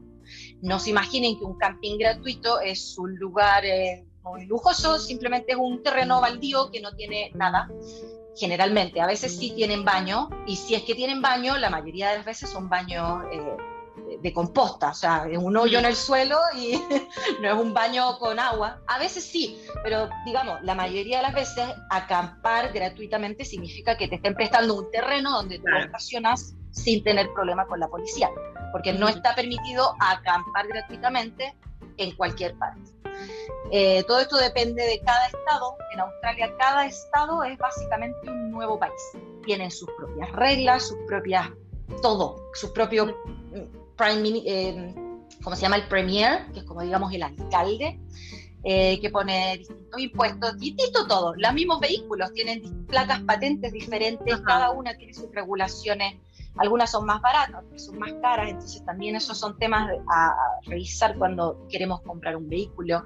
No 0.62 0.80
se 0.80 0.92
imaginen 0.92 1.38
que 1.38 1.44
un 1.44 1.58
camping 1.58 1.98
gratuito 1.98 2.62
es 2.62 2.98
un 2.98 3.14
lugar 3.18 3.66
eh, 3.66 4.06
muy 4.24 4.46
lujoso, 4.46 5.00
simplemente 5.00 5.52
es 5.52 5.58
un 5.58 5.84
terreno 5.84 6.22
baldío 6.22 6.72
que 6.72 6.80
no 6.80 6.96
tiene 6.96 7.32
nada 7.36 7.70
generalmente. 8.36 9.02
A 9.02 9.08
veces 9.08 9.38
sí 9.38 9.52
tienen 9.56 9.86
baño 9.86 10.30
y 10.46 10.56
si 10.56 10.76
es 10.76 10.84
que 10.84 10.96
tienen 10.96 11.22
baño, 11.22 11.58
la 11.58 11.70
mayoría 11.70 12.10
de 12.12 12.18
las 12.18 12.26
veces 12.26 12.50
son 12.50 12.70
baños 12.70 13.24
eh, 13.32 13.58
de 14.22 14.34
composta, 14.34 14.90
o 14.90 14.94
sea, 14.94 15.28
es 15.30 15.38
un 15.38 15.56
hoyo 15.56 15.80
en 15.80 15.86
el 15.86 15.96
suelo 15.96 16.38
y 16.56 16.74
no 17.42 17.48
es 17.48 17.54
un 17.54 17.74
baño 17.74 18.18
con 18.20 18.40
agua. 18.40 18.82
A 18.88 19.00
veces 19.00 19.24
sí, 19.24 19.60
pero 19.84 20.10
digamos, 20.26 20.62
la 20.64 20.76
mayoría 20.76 21.18
de 21.18 21.24
las 21.24 21.34
veces 21.34 21.66
acampar 21.90 22.72
gratuitamente 22.74 23.46
significa 23.46 23.98
que 23.98 24.08
te 24.08 24.16
estén 24.16 24.36
prestando 24.36 24.76
un 24.76 24.92
terreno 24.92 25.32
donde 25.32 25.60
tú 25.60 25.66
estacionas 25.80 26.56
sin 26.72 27.04
tener 27.04 27.32
problema 27.34 27.66
con 27.68 27.80
la 27.80 27.88
policía, 27.88 28.30
porque 28.72 28.94
no 28.94 29.08
está 29.08 29.34
permitido 29.34 29.96
acampar 30.00 30.68
gratuitamente 30.68 31.56
en 31.98 32.16
cualquier 32.16 32.58
parte. 32.58 32.95
Eh, 33.72 34.04
todo 34.08 34.20
esto 34.20 34.38
depende 34.38 34.84
de 34.84 35.00
cada 35.00 35.26
estado. 35.28 35.76
En 35.94 36.00
Australia 36.00 36.54
cada 36.58 36.86
estado 36.86 37.44
es 37.44 37.58
básicamente 37.58 38.30
un 38.30 38.52
nuevo 38.52 38.80
país. 38.80 38.94
Tienen 39.46 39.72
sus 39.72 39.90
propias 39.98 40.32
reglas, 40.34 40.88
sus 40.88 40.98
propias, 41.08 41.50
todo, 42.02 42.50
sus 42.54 42.70
propios 42.72 43.08
mm, 43.08 43.96
prime, 43.96 44.42
eh, 44.46 44.96
¿cómo 45.44 45.56
se 45.56 45.64
llama? 45.64 45.78
El 45.78 45.88
premier, 45.88 46.46
que 46.54 46.60
es 46.60 46.66
como 46.66 46.82
digamos 46.82 47.14
el 47.14 47.24
alcalde, 47.24 48.00
eh, 48.64 49.00
que 49.00 49.10
pone 49.10 49.58
distintos 49.60 50.00
impuestos, 50.00 50.60
distinto 50.60 51.08
todo. 51.08 51.34
Los 51.36 51.54
mismos 51.54 51.80
vehículos 51.80 52.34
tienen 52.34 52.86
placas 52.88 53.22
patentes 53.22 53.72
diferentes, 53.72 54.40
cada 54.42 54.72
una 54.72 54.96
tiene 54.96 55.14
sus 55.14 55.32
regulaciones 55.32 56.16
algunas 56.58 56.92
son 56.92 57.06
más 57.06 57.22
baratas, 57.22 57.64
otras 57.64 57.86
son 57.86 58.00
más 58.00 58.14
caras, 58.22 58.50
entonces 58.50 58.84
también 58.86 59.16
esos 59.16 59.38
son 59.38 59.58
temas 59.58 59.90
a, 60.12 60.36
revisar 60.66 61.18
cuando 61.18 61.66
queremos 61.70 62.02
comprar 62.02 62.36
un 62.36 62.48
vehículo. 62.48 63.04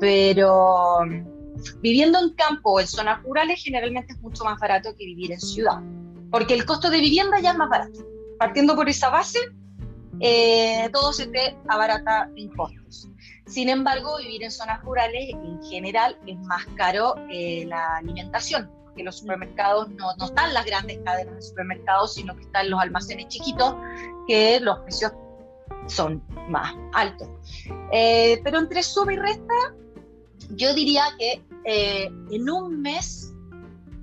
Pero 0.00 0.98
mm, 1.04 1.80
viviendo 1.80 2.18
en 2.18 2.34
campo 2.34 2.72
o 2.72 2.80
en 2.80 2.86
zonas 2.86 3.22
rurales 3.22 3.62
generalmente 3.62 4.12
es 4.12 4.20
mucho 4.20 4.44
más 4.44 4.58
barato 4.58 4.94
que 4.96 5.04
vivir 5.04 5.32
en 5.32 5.40
ciudad, 5.40 5.80
porque 6.30 6.54
el 6.54 6.64
costo 6.64 6.90
de 6.90 7.00
vivienda 7.00 7.40
ya 7.40 7.52
es 7.52 7.56
más 7.56 7.68
barato. 7.68 8.00
Partiendo 8.38 8.76
por 8.76 8.88
esa 8.88 9.08
base, 9.08 9.38
eh, 10.20 10.88
todo 10.92 11.12
se 11.12 11.26
te 11.26 11.56
abarata 11.68 12.30
en 12.36 12.48
costos. 12.50 13.08
Sin 13.46 13.68
embargo, 13.68 14.18
vivir 14.18 14.42
en 14.42 14.50
zonas 14.50 14.82
rurales 14.82 15.30
en 15.30 15.62
general 15.62 16.18
es 16.26 16.38
más 16.38 16.66
caro 16.76 17.14
eh, 17.30 17.64
la 17.66 17.98
alimentación, 17.98 18.70
porque 18.96 19.04
los 19.04 19.18
supermercados 19.18 19.90
no, 19.90 20.16
no 20.16 20.24
están 20.24 20.54
las 20.54 20.64
grandes 20.64 20.98
cadenas 21.04 21.34
de 21.34 21.42
supermercados, 21.42 22.14
sino 22.14 22.34
que 22.34 22.44
están 22.44 22.70
los 22.70 22.80
almacenes 22.80 23.28
chiquitos, 23.28 23.74
que 24.26 24.58
los 24.60 24.78
precios 24.80 25.12
son 25.86 26.22
más 26.48 26.74
altos. 26.94 27.28
Eh, 27.92 28.40
pero 28.42 28.58
entre 28.58 28.82
suma 28.82 29.12
y 29.12 29.16
resta, 29.16 29.54
yo 30.48 30.72
diría 30.72 31.02
que 31.18 31.42
eh, 31.66 32.10
en 32.30 32.48
un 32.48 32.80
mes, 32.80 33.34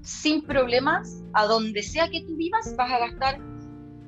sin 0.03 0.43
problemas, 0.45 1.23
a 1.33 1.45
donde 1.45 1.81
sea 1.81 2.07
que 2.07 2.21
tú 2.21 2.35
vivas, 2.35 2.75
vas 2.75 2.91
a 2.91 2.99
gastar 2.99 3.39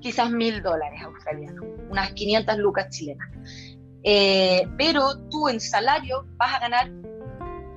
quizás 0.02 0.30
mil 0.30 0.62
dólares 0.62 1.02
australianos, 1.02 1.66
unas 1.90 2.12
500 2.14 2.58
lucas 2.58 2.90
chilenas. 2.92 3.28
Eh, 4.04 4.68
pero 4.78 5.18
tú 5.32 5.50
en 5.50 5.60
salario 5.60 6.28
vas 6.38 6.54
a 6.54 6.60
ganar 6.60 6.92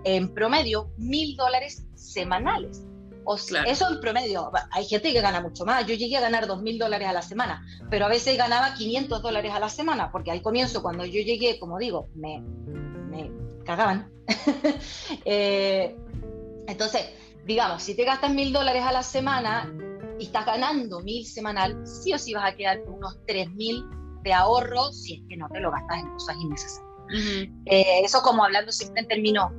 en 0.05 0.29
promedio 0.35 0.91
mil 0.99 1.35
dólares 1.37 1.87
semanales. 1.95 2.85
O 3.25 3.37
sea, 3.37 3.63
Eso 3.65 3.89
en 3.89 4.01
promedio. 4.01 4.51
Hay 4.71 4.87
gente 4.87 5.13
que 5.13 5.21
gana 5.21 5.41
mucho 5.41 5.65
más. 5.65 5.87
Yo 5.87 5.95
llegué 5.95 6.17
a 6.17 6.21
ganar 6.21 6.47
dos 6.47 6.63
mil 6.63 6.79
dólares 6.79 7.09
a 7.09 7.13
la 7.13 7.23
semana, 7.23 7.65
pero 7.91 8.07
a 8.07 8.09
veces 8.09 8.37
ganaba 8.37 8.75
500 8.75 9.23
dólares 9.23 9.53
a 9.53 9.61
la 9.61 9.69
semana, 9.69 10.11
porque 10.11 10.31
al 10.31 10.43
comienzo, 10.43 10.83
cuando 10.83 11.05
yo 11.05 11.21
llegué, 11.21 11.59
como 11.59 11.79
digo, 11.79 12.09
me, 12.15 12.41
me 12.41 13.31
cagaban. 13.65 14.11
Eh, 15.25 15.97
entonces, 16.67 17.07
digamos, 17.45 17.83
si 17.83 17.95
te 17.95 18.05
gastas 18.05 18.31
mil 18.31 18.53
dólares 18.53 18.83
a 18.85 18.93
la 18.93 19.03
semana 19.03 19.73
y 20.19 20.25
estás 20.25 20.47
ganando 20.47 21.01
mil 21.01 21.25
semanal, 21.27 21.87
sí 21.87 22.13
o 22.13 22.19
sí 22.19 22.35
vas 22.35 22.53
a 22.53 22.57
quedar 22.57 22.85
con 22.85 22.95
unos 22.95 23.19
tres 23.27 23.51
mil 23.53 23.85
de 24.23 24.33
ahorro 24.33 24.93
si 24.93 25.15
es 25.15 25.21
que 25.29 25.37
no 25.37 25.49
te 25.49 25.61
lo 25.61 25.71
gastas 25.71 25.99
en 25.99 26.11
cosas 26.11 26.37
innecesarias. 26.41 26.89
Eh, 27.65 28.01
eso 28.05 28.21
como 28.21 28.45
hablando 28.45 28.71
siempre 28.71 29.03
en 29.03 29.09
términos 29.09 29.51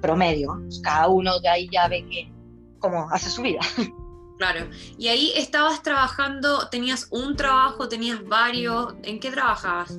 promedio, 0.00 0.60
cada 0.82 1.08
uno 1.08 1.38
de 1.40 1.48
ahí 1.48 1.68
ya 1.70 1.88
ve 1.88 2.06
que 2.10 2.32
cómo 2.78 3.08
hace 3.10 3.30
su 3.30 3.42
vida. 3.42 3.60
Claro. 4.40 4.70
Y 4.96 5.08
ahí 5.08 5.34
estabas 5.36 5.82
trabajando, 5.82 6.70
tenías 6.70 7.08
un 7.10 7.36
trabajo, 7.36 7.90
tenías 7.90 8.26
varios. 8.26 8.94
¿En 9.02 9.20
qué 9.20 9.30
trabajabas? 9.30 9.94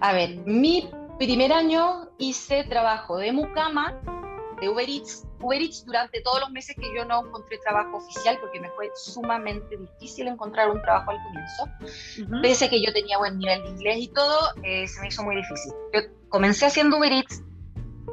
A 0.00 0.12
ver, 0.12 0.36
mi 0.44 0.90
primer 1.18 1.50
año 1.54 2.10
hice 2.18 2.62
trabajo 2.64 3.16
de 3.16 3.32
mucama, 3.32 3.98
de 4.60 4.68
Uber 4.68 4.86
Eats, 4.86 5.26
Uber 5.40 5.62
Eats 5.62 5.86
durante 5.86 6.20
todos 6.20 6.40
los 6.40 6.50
meses 6.50 6.76
que 6.76 6.94
yo 6.94 7.06
no 7.06 7.26
encontré 7.26 7.56
trabajo 7.58 7.96
oficial, 7.96 8.36
porque 8.38 8.60
me 8.60 8.68
fue 8.72 8.90
sumamente 8.94 9.78
difícil 9.78 10.28
encontrar 10.28 10.70
un 10.70 10.82
trabajo 10.82 11.10
al 11.10 11.18
comienzo. 11.22 12.42
Pese 12.42 12.66
a 12.66 12.68
que 12.68 12.84
yo 12.84 12.92
tenía 12.92 13.16
buen 13.16 13.38
nivel 13.38 13.62
de 13.62 13.68
inglés 13.70 13.96
y 13.98 14.08
todo, 14.08 14.38
eh, 14.62 14.86
se 14.86 15.00
me 15.00 15.08
hizo 15.08 15.22
muy 15.22 15.36
difícil. 15.36 15.72
Yo 15.94 16.00
comencé 16.28 16.66
haciendo 16.66 16.98
Uber 16.98 17.12
Eats, 17.12 17.42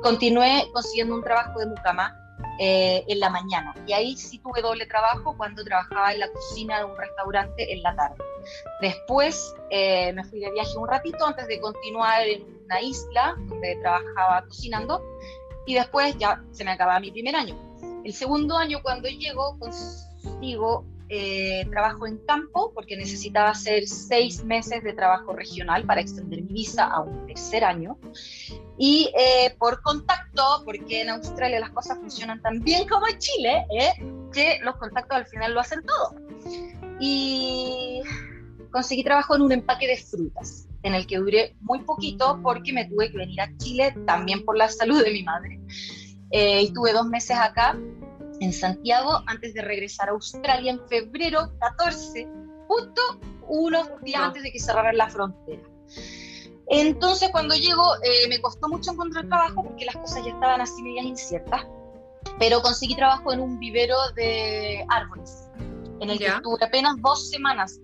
continué 0.02 0.70
consiguiendo 0.74 1.16
un 1.16 1.24
trabajo 1.24 1.60
de 1.60 1.68
mucama 1.68 2.18
eh, 2.60 3.04
en 3.08 3.20
la 3.20 3.30
mañana. 3.30 3.74
Y 3.88 3.94
ahí 3.94 4.16
sí 4.16 4.40
tuve 4.40 4.62
doble 4.62 4.86
trabajo 4.86 5.36
cuando 5.38 5.64
trabajaba 5.64 6.14
en 6.14 6.20
la 6.20 6.32
cocina 6.32 6.80
de 6.80 6.86
un 6.86 6.98
restaurante 6.98 7.74
en 7.74 7.82
la 7.82 7.96
tarde. 7.96 8.18
Después 8.82 9.56
eh, 9.70 10.14
me 10.14 10.24
fui 10.24 10.40
de 10.40 10.52
viaje 10.52 10.78
un 10.78 10.88
ratito 10.88 11.26
antes 11.26 11.48
de 11.48 11.60
continuar 11.60 12.28
en 12.28 12.44
una 12.66 12.82
isla 12.82 13.36
donde 13.48 13.76
trabajaba 13.78 14.46
cocinando 14.46 15.04
y 15.66 15.76
después 15.76 16.18
ya 16.18 16.44
se 16.52 16.64
me 16.64 16.72
acababa 16.72 17.00
mi 17.00 17.12
primer 17.12 17.36
año. 17.36 17.56
El 18.04 18.14
segundo 18.14 18.58
año 18.58 18.82
cuando 18.82 19.08
llego 19.08 19.58
consigo 19.60 20.86
eh, 21.14 21.68
trabajo 21.70 22.08
en 22.08 22.20
campo 22.20 22.72
porque 22.74 22.96
necesitaba 22.96 23.50
hacer 23.50 23.86
seis 23.86 24.46
meses 24.46 24.82
de 24.82 24.94
trabajo 24.94 25.34
regional 25.34 25.86
para 25.86 26.00
extender 26.00 26.42
mi 26.42 26.54
visa 26.54 26.86
a 26.86 27.02
un 27.02 27.28
tercer 27.28 27.66
año. 27.66 28.00
Y 28.78 29.12
eh, 29.20 29.54
por 29.60 29.82
contacto, 29.82 30.62
porque 30.64 31.02
en 31.02 31.10
Australia 31.10 31.60
las 31.60 31.72
cosas 31.72 31.98
funcionan 31.98 32.42
tan 32.42 32.62
bien 32.62 32.88
como 32.88 33.10
en 33.10 33.18
Chile, 33.20 33.66
¿eh? 33.78 33.92
que 34.32 34.60
los 34.64 34.78
contactos 34.78 35.18
al 35.18 35.26
final 35.26 35.54
lo 35.54 35.60
hacen 35.60 35.82
todo. 35.84 36.16
Y 37.02 38.02
conseguí 38.72 39.04
trabajo 39.04 39.36
en 39.36 39.42
un 39.42 39.52
empaque 39.52 39.88
de 39.88 39.98
frutas, 39.98 40.70
en 40.84 40.96
el 40.96 41.06
que 41.06 41.18
duré 41.18 41.58
muy 41.60 41.80
poquito 41.80 42.40
porque 42.42 42.72
me 42.72 42.86
tuve 42.86 43.12
que 43.12 43.18
venir 43.18 43.42
a 43.42 43.52
Chile 43.58 43.94
también 44.06 44.46
por 44.46 44.56
la 44.56 44.70
salud 44.70 45.04
de 45.04 45.12
mi 45.12 45.24
madre. 45.24 45.60
Eh, 46.32 46.62
y 46.62 46.72
tuve 46.72 46.94
dos 46.94 47.06
meses 47.08 47.36
acá 47.38 47.78
en 48.42 48.52
Santiago 48.52 49.22
antes 49.28 49.54
de 49.54 49.62
regresar 49.62 50.10
a 50.10 50.14
Australia 50.14 50.72
en 50.72 50.88
febrero 50.88 51.54
14, 51.60 52.28
justo 52.68 53.02
unos 53.48 53.88
días 54.02 54.22
antes 54.22 54.42
de 54.42 54.52
que 54.52 54.60
cerraran 54.60 54.98
la 54.98 55.10
frontera. 55.10 55.62
Entonces 56.68 57.30
cuando 57.32 57.54
llego 57.56 57.84
eh, 58.04 58.28
me 58.30 58.42
costó 58.42 58.68
mucho 58.68 58.92
encontrar 58.92 59.28
trabajo 59.28 59.64
porque 59.64 59.86
las 59.86 59.96
cosas 59.96 60.26
ya 60.26 60.32
estaban 60.32 60.60
así 60.60 60.82
medias 60.82 61.06
inciertas, 61.06 61.62
pero 62.40 62.62
conseguí 62.62 62.96
trabajo 62.96 63.32
en 63.32 63.42
un 63.42 63.60
vivero 63.60 63.96
de 64.16 64.86
árboles, 64.90 65.48
en 66.00 66.10
el 66.10 66.18
que 66.18 66.26
estuve 66.26 66.66
apenas 66.66 66.96
dos 67.00 67.30
semanas, 67.30 67.80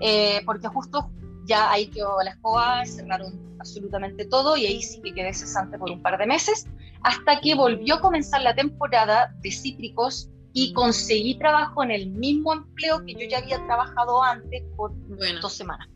eh, 0.00 0.42
porque 0.44 0.66
justo 0.66 1.10
ya 1.46 1.70
ahí 1.70 1.88
quedó 1.88 2.22
la 2.22 2.30
escoba, 2.32 2.84
cerraron 2.84 3.56
absolutamente 3.58 4.26
todo 4.26 4.56
y 4.56 4.66
ahí 4.66 4.82
sí 4.82 5.00
que 5.00 5.14
quedé 5.14 5.32
cesante 5.32 5.78
por 5.78 5.90
un 5.90 6.02
par 6.02 6.18
de 6.18 6.26
meses, 6.26 6.66
hasta 7.02 7.40
que 7.40 7.54
volvió 7.54 7.96
a 7.96 8.00
comenzar 8.00 8.42
la 8.42 8.54
temporada 8.54 9.34
de 9.40 9.50
cítricos 9.50 10.28
y 10.52 10.72
conseguí 10.72 11.38
trabajo 11.38 11.82
en 11.82 11.90
el 11.90 12.10
mismo 12.10 12.52
empleo 12.52 13.04
que 13.04 13.14
yo 13.14 13.28
ya 13.28 13.38
había 13.38 13.64
trabajado 13.66 14.22
antes 14.22 14.62
por 14.76 14.92
dos 15.40 15.52
semanas. 15.52 15.88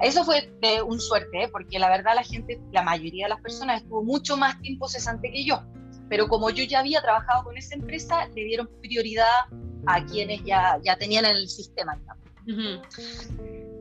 Eso 0.00 0.24
fue 0.24 0.50
de 0.60 0.82
un 0.82 1.00
suerte, 1.00 1.44
¿eh? 1.44 1.48
porque 1.48 1.78
la 1.78 1.88
verdad 1.88 2.14
la 2.14 2.22
gente, 2.22 2.60
la 2.72 2.82
mayoría 2.82 3.26
de 3.26 3.30
las 3.30 3.40
personas 3.40 3.82
estuvo 3.82 4.02
mucho 4.02 4.36
más 4.36 4.60
tiempo 4.60 4.88
cesante 4.88 5.30
que 5.30 5.44
yo, 5.44 5.62
pero 6.08 6.28
como 6.28 6.50
yo 6.50 6.64
ya 6.64 6.80
había 6.80 7.00
trabajado 7.00 7.44
con 7.44 7.56
esa 7.56 7.74
empresa, 7.74 8.26
le 8.28 8.44
dieron 8.44 8.68
prioridad 8.80 9.44
a 9.86 10.04
quienes 10.04 10.42
ya, 10.44 10.78
ya 10.82 10.96
tenían 10.96 11.24
el 11.26 11.48
sistema. 11.48 12.00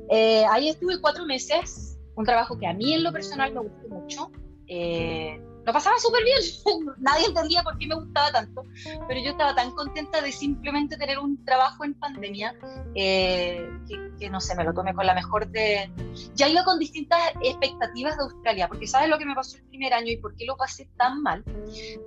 Eh, 0.09 0.45
ahí 0.49 0.69
estuve 0.69 0.99
cuatro 0.99 1.25
meses, 1.25 1.97
un 2.15 2.25
trabajo 2.25 2.57
que 2.57 2.67
a 2.67 2.73
mí 2.73 2.93
en 2.93 3.03
lo 3.03 3.11
personal 3.11 3.53
me 3.53 3.61
gustó 3.61 3.87
mucho. 3.89 4.31
Eh, 4.67 5.39
lo 5.65 5.71
pasaba 5.71 5.97
súper 5.97 6.23
bien, 6.23 6.39
nadie 6.97 7.27
entendía 7.27 7.63
por 7.63 7.77
qué 7.77 7.87
me 7.87 7.95
gustaba 7.95 8.31
tanto, 8.31 8.65
pero 9.07 9.21
yo 9.21 9.31
estaba 9.31 9.55
tan 9.55 9.71
contenta 9.71 10.21
de 10.21 10.31
simplemente 10.31 10.97
tener 10.97 11.19
un 11.19 11.43
trabajo 11.45 11.85
en 11.85 11.93
pandemia 11.93 12.53
eh, 12.95 13.69
que, 14.19 14.29
no 14.29 14.41
sé, 14.41 14.55
me 14.55 14.65
lo 14.65 14.73
tomé 14.73 14.93
con 14.93 15.05
la 15.05 15.13
mejor 15.13 15.47
de... 15.49 15.89
Ya 16.35 16.49
iba 16.49 16.65
con 16.65 16.79
distintas 16.79 17.19
expectativas 17.41 18.17
de 18.17 18.23
Australia, 18.23 18.67
porque 18.67 18.87
¿sabes 18.87 19.09
lo 19.09 19.17
que 19.17 19.25
me 19.25 19.35
pasó 19.35 19.57
el 19.57 19.63
primer 19.63 19.93
año 19.93 20.11
y 20.11 20.17
por 20.17 20.35
qué 20.35 20.45
lo 20.45 20.57
pasé 20.57 20.89
tan 20.97 21.21
mal? 21.21 21.43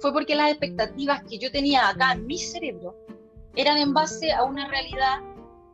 Fue 0.00 0.12
porque 0.12 0.34
las 0.34 0.50
expectativas 0.50 1.22
que 1.24 1.38
yo 1.38 1.50
tenía 1.50 1.88
acá 1.88 2.12
en 2.12 2.26
mi 2.26 2.38
cerebro 2.38 2.94
eran 3.54 3.78
en 3.78 3.94
base 3.94 4.32
a 4.32 4.44
una 4.44 4.68
realidad 4.68 5.20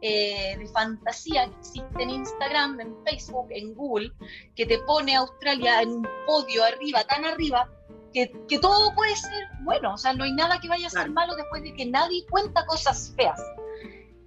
eh, 0.02 0.56
de 0.59 0.66
fantasía 0.66 1.49
que 1.49 1.56
existe 1.61 2.02
en 2.02 2.11
Instagram, 2.11 2.80
en 2.80 2.94
Facebook, 3.04 3.47
en 3.50 3.73
Google, 3.75 4.12
que 4.56 4.66
te 4.66 4.78
pone 4.80 5.14
a 5.14 5.21
Australia 5.21 5.80
en 5.80 5.90
un 5.90 6.09
podio 6.26 6.64
arriba, 6.64 7.04
tan 7.04 7.25
arriba, 7.25 7.71
que, 8.12 8.32
que, 8.49 8.59
todo 8.59 8.92
puede 8.94 9.14
ser 9.14 9.49
bueno, 9.61 9.94
o 9.94 9.97
sea, 9.97 10.12
no 10.12 10.25
hay 10.25 10.32
nada 10.32 10.59
que 10.61 10.68
vaya 10.68 10.88
a 10.88 10.90
ser 10.90 11.09
malo 11.11 11.37
después 11.37 11.62
de 11.62 11.73
que 11.73 11.87
nadie 11.87 12.26
cuenta 12.28 12.66
cosas 12.66 13.14
feas. 13.16 13.40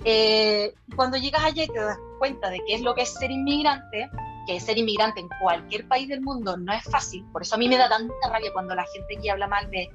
Eh, 0.06 0.74
cuando 0.96 1.18
llegas 1.18 1.44
allá 1.44 1.64
y 1.64 1.68
te 1.68 1.80
das 1.80 1.98
cuenta 2.20 2.50
de 2.50 2.62
qué 2.68 2.76
es 2.76 2.82
lo 2.82 2.96
que 2.96 3.02
es 3.02 3.10
ser 3.14 3.32
inmigrante, 3.32 4.10
que 4.48 4.60
ser 4.60 4.78
inmigrante 4.78 5.20
en 5.20 5.28
cualquier 5.42 5.88
país 5.88 6.08
del 6.08 6.22
mundo 6.22 6.56
no 6.56 6.72
es 6.72 6.84
fácil, 6.84 7.26
por 7.34 7.42
eso 7.42 7.56
a 7.56 7.58
mí 7.58 7.68
me 7.68 7.78
da 7.78 7.90
tanta 7.90 8.14
rabia 8.32 8.54
cuando 8.54 8.76
la 8.76 8.86
gente 8.86 9.18
aquí 9.18 9.28
habla 9.28 9.48
mal 9.48 9.70
de 9.72 9.90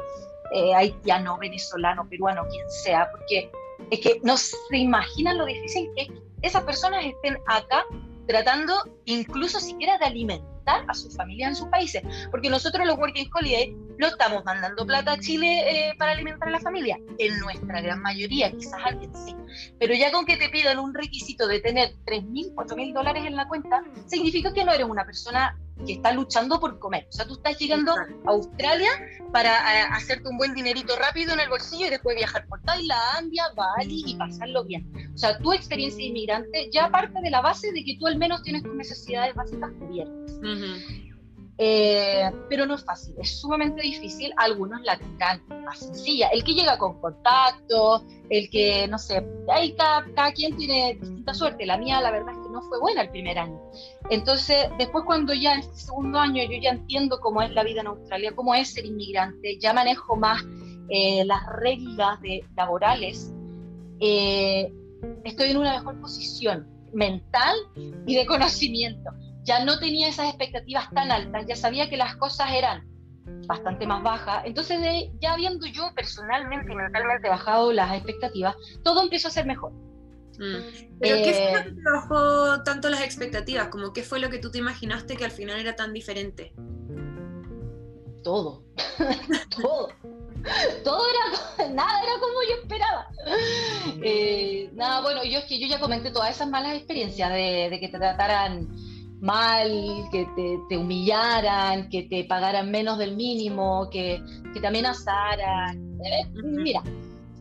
eh, 0.52 0.75
haitiano, 0.75 1.38
venezolano, 1.38 2.08
peruano, 2.08 2.46
quien 2.49 2.68
sea, 2.70 3.08
porque 3.10 3.50
es 3.90 4.00
que 4.00 4.20
no 4.22 4.37
se 4.37 4.56
imaginan 4.76 5.38
lo 5.38 5.46
difícil 5.46 5.90
que 5.94 6.02
es 6.02 6.08
que 6.08 6.22
esas 6.42 6.64
personas 6.64 7.04
estén 7.04 7.38
acá 7.46 7.84
tratando 8.26 8.75
incluso 9.06 9.60
siquiera 9.60 9.99
de 9.99 10.06
alimentar 10.06 10.84
a 10.87 10.94
su 10.94 11.10
familia 11.10 11.49
en 11.49 11.56
sus 11.56 11.68
países, 11.68 12.02
porque 12.30 12.49
nosotros 12.49 12.87
los 12.87 12.96
Working 12.96 13.28
Holiday 13.34 13.76
no 13.99 14.06
estamos 14.06 14.44
mandando 14.44 14.87
plata 14.87 15.12
a 15.12 15.18
Chile 15.18 15.64
eh, 15.68 15.94
para 15.99 16.12
alimentar 16.12 16.49
a 16.49 16.52
la 16.52 16.60
familia, 16.60 16.96
en 17.18 17.38
nuestra 17.40 17.80
gran 17.80 18.00
mayoría, 18.00 18.52
quizás 18.52 18.80
alguien 18.84 19.10
sí, 19.14 19.34
pero 19.78 19.94
ya 19.94 20.12
con 20.12 20.25
que 20.26 20.37
te 20.37 20.49
pidan 20.49 20.78
un 20.78 20.94
requisito 20.94 21.46
de 21.46 21.60
tener 21.60 21.94
3.000, 22.06 22.54
4.000 22.54 22.94
dólares 22.94 23.25
en 23.26 23.37
la 23.37 23.49
cuenta, 23.49 23.82
significa 24.06 24.52
que 24.52 24.64
no 24.64 24.72
eres 24.72 24.87
una 24.87 25.04
persona 25.04 25.58
que 25.87 25.94
está 25.94 26.12
luchando 26.12 26.60
por 26.60 26.78
comer. 26.78 27.06
O 27.08 27.12
sea, 27.12 27.26
tú 27.26 27.34
estás 27.34 27.58
llegando 27.58 27.92
a 27.92 28.06
Australia 28.26 28.90
para 29.32 29.50
eh, 29.50 29.87
hacerte 29.92 30.28
un 30.28 30.37
buen 30.37 30.54
dinerito 30.54 30.94
rápido 30.96 31.32
en 31.32 31.40
el 31.40 31.49
bolsillo 31.49 31.87
y 31.87 31.90
después 31.90 32.16
viajar 32.16 32.46
por 32.46 32.60
Tailandia, 32.62 33.44
Bali 33.54 34.02
y 34.06 34.14
pasarlo 34.16 34.64
bien. 34.64 34.87
O 35.14 35.18
sea, 35.18 35.38
tu 35.38 35.52
experiencia 35.52 35.99
de 35.99 36.08
inmigrante 36.08 36.70
ya 36.72 36.90
parte 36.90 37.20
de 37.20 37.30
la 37.30 37.40
base 37.40 37.72
de 37.72 37.84
que 37.84 37.96
tú 37.99 38.06
al 38.06 38.18
menos 38.18 38.42
tienes 38.42 38.62
tus 38.62 38.75
necesidades 38.75 39.34
básicas 39.34 39.70
cubiertas. 39.78 40.40
Eh, 41.62 42.33
pero 42.49 42.64
no 42.64 42.76
es 42.76 42.85
fácil, 42.87 43.14
es 43.19 43.38
sumamente 43.38 43.83
difícil. 43.83 44.33
Algunos 44.38 44.81
la 44.81 44.97
tendrán 44.97 45.43
más 45.62 45.79
sencilla. 45.79 46.29
El 46.29 46.43
que 46.43 46.55
llega 46.55 46.79
con 46.79 46.99
contacto, 47.02 48.02
el 48.31 48.49
que, 48.49 48.88
no 48.88 48.97
sé, 48.97 49.23
ahí 49.47 49.75
cada, 49.75 50.07
cada 50.14 50.33
quien 50.33 50.57
tiene 50.57 50.97
distinta 50.99 51.35
suerte. 51.35 51.67
La 51.67 51.76
mía, 51.76 52.00
la 52.00 52.12
verdad 52.12 52.31
es 52.31 52.38
que 52.38 52.49
no 52.50 52.62
fue 52.62 52.81
buena 52.81 53.02
el 53.02 53.11
primer 53.11 53.38
año. 53.38 53.61
Entonces, 54.09 54.71
después 54.79 55.05
cuando 55.05 55.35
ya 55.35 55.52
en 55.52 55.61
este 55.61 55.76
segundo 55.76 56.19
año 56.19 56.43
yo 56.45 56.59
ya 56.62 56.71
entiendo 56.71 57.21
cómo 57.21 57.43
es 57.43 57.50
la 57.50 57.62
vida 57.62 57.83
en 57.83 57.88
Australia, 57.88 58.33
cómo 58.35 58.55
es 58.55 58.73
ser 58.73 58.87
inmigrante, 58.87 59.59
ya 59.61 59.75
manejo 59.75 60.17
más 60.17 60.43
eh, 60.88 61.26
las 61.26 61.45
reglas 61.59 62.19
laborales, 62.57 63.35
eh, 64.00 64.73
estoy 65.25 65.50
en 65.50 65.59
una 65.59 65.75
mejor 65.75 66.00
posición 66.00 66.67
mental 66.95 67.55
y 68.07 68.17
de 68.17 68.25
conocimiento. 68.25 69.11
Ya 69.42 69.64
no 69.64 69.78
tenía 69.78 70.09
esas 70.09 70.28
expectativas 70.28 70.90
tan 70.90 71.11
altas, 71.11 71.47
ya 71.47 71.56
sabía 71.56 71.88
que 71.88 71.97
las 71.97 72.16
cosas 72.16 72.52
eran 72.52 72.87
bastante 73.47 73.87
más 73.87 74.02
bajas. 74.02 74.42
Entonces, 74.44 74.78
ya 75.20 75.32
habiendo 75.32 75.66
yo 75.66 75.90
personalmente 75.94 76.73
y 76.73 76.76
mentalmente 76.76 77.28
bajado 77.28 77.73
las 77.73 77.94
expectativas, 77.94 78.54
todo 78.82 79.02
empezó 79.02 79.28
a 79.28 79.30
ser 79.30 79.47
mejor. 79.47 79.73
Mm. 80.38 80.99
¿Pero 81.00 81.16
qué 81.16 81.35
fue 81.35 81.52
lo 81.52 81.64
que 81.64 81.70
te 81.73 81.82
bajó 81.82 82.62
tanto 82.62 82.88
las 82.88 83.02
expectativas? 83.02 83.68
Como 83.68 83.92
qué 83.92 84.02
fue 84.02 84.20
lo 84.20 84.30
que 84.30 84.38
tú 84.38 84.50
te 84.50 84.59
imaginaste 84.59 85.16
que 85.16 85.25
al 85.25 85.30
final 85.30 85.61
era 85.61 85.76
tan 85.76 85.92
diferente? 85.92 86.54
Todo. 88.23 88.64
todo. 89.61 89.88
Todo 90.85 91.02
era, 91.09 91.68
nada 91.68 92.02
era 92.02 92.12
como 92.18 92.42
yo 92.49 92.62
esperaba. 92.62 93.09
Eh, 94.02 94.70
nada, 94.73 95.02
bueno, 95.02 95.23
yo 95.25 95.40
es 95.40 95.44
que 95.44 95.61
yo 95.61 95.66
ya 95.66 95.78
comenté 95.78 96.11
todas 96.11 96.30
esas 96.30 96.49
malas 96.49 96.76
experiencias 96.76 97.30
de, 97.30 97.76
que 97.78 97.88
te 97.88 97.99
trataran 97.99 98.68
mal, 99.21 100.09
que 100.11 100.27
te, 100.69 100.77
humillaran, 100.77 101.89
que 101.89 102.05
te 102.05 102.25
pagaran 102.25 102.71
menos 102.71 102.99
del 102.99 103.17
mínimo, 103.17 103.89
que, 103.91 104.23
que 104.53 104.61
te 104.61 104.67
amenazaran. 104.67 105.99
Eh, 106.05 106.29
mira, 106.43 106.83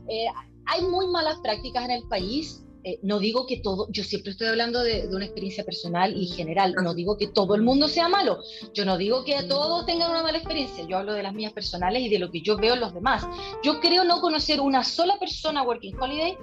eh, 0.08 0.26
hay 0.66 0.82
muy 0.84 1.08
malas 1.08 1.38
prácticas 1.42 1.86
en 1.86 1.92
el 1.92 2.04
país. 2.08 2.66
Eh, 2.84 2.98
no 3.02 3.20
digo 3.20 3.46
que 3.46 3.58
todo, 3.58 3.88
yo 3.92 4.04
siempre 4.06 4.32
estoy 4.32 4.48
hablando 4.48 4.82
de, 4.82 5.08
una 5.10 5.26
experiencia 5.26 5.66
personal 5.66 6.16
y 6.16 6.28
general, 6.28 6.74
no 6.82 6.94
digo 6.94 7.18
que 7.18 7.28
todo 7.28 7.56
el 7.56 7.62
mundo 7.62 7.90
sea 7.90 8.08
malo, 8.08 8.40
yo 8.74 8.86
no 8.86 8.98
digo 8.98 9.26
que 9.26 9.44
todos 9.44 9.86
tengan 9.86 10.12
una 10.12 10.24
mala 10.24 10.38
experiencia, 10.38 10.86
yo 10.86 10.98
hablo 10.98 11.12
de 11.12 11.22
las 11.22 11.34
mías 11.34 11.52
personales 11.52 12.02
y 12.04 12.08
de 12.08 12.20
lo 12.20 12.32
que 12.32 12.42
yo 12.42 12.56
veo 12.56 12.76
en 12.76 12.80
los 12.80 12.94
demás. 12.94 13.28
Yo 13.64 13.82
creo 13.82 14.06
no 14.06 14.22
conocer 14.22 14.62
una 14.62 14.86
sola 14.86 15.20
persona 15.20 15.64
Working 15.64 16.00
Holiday 16.00 16.38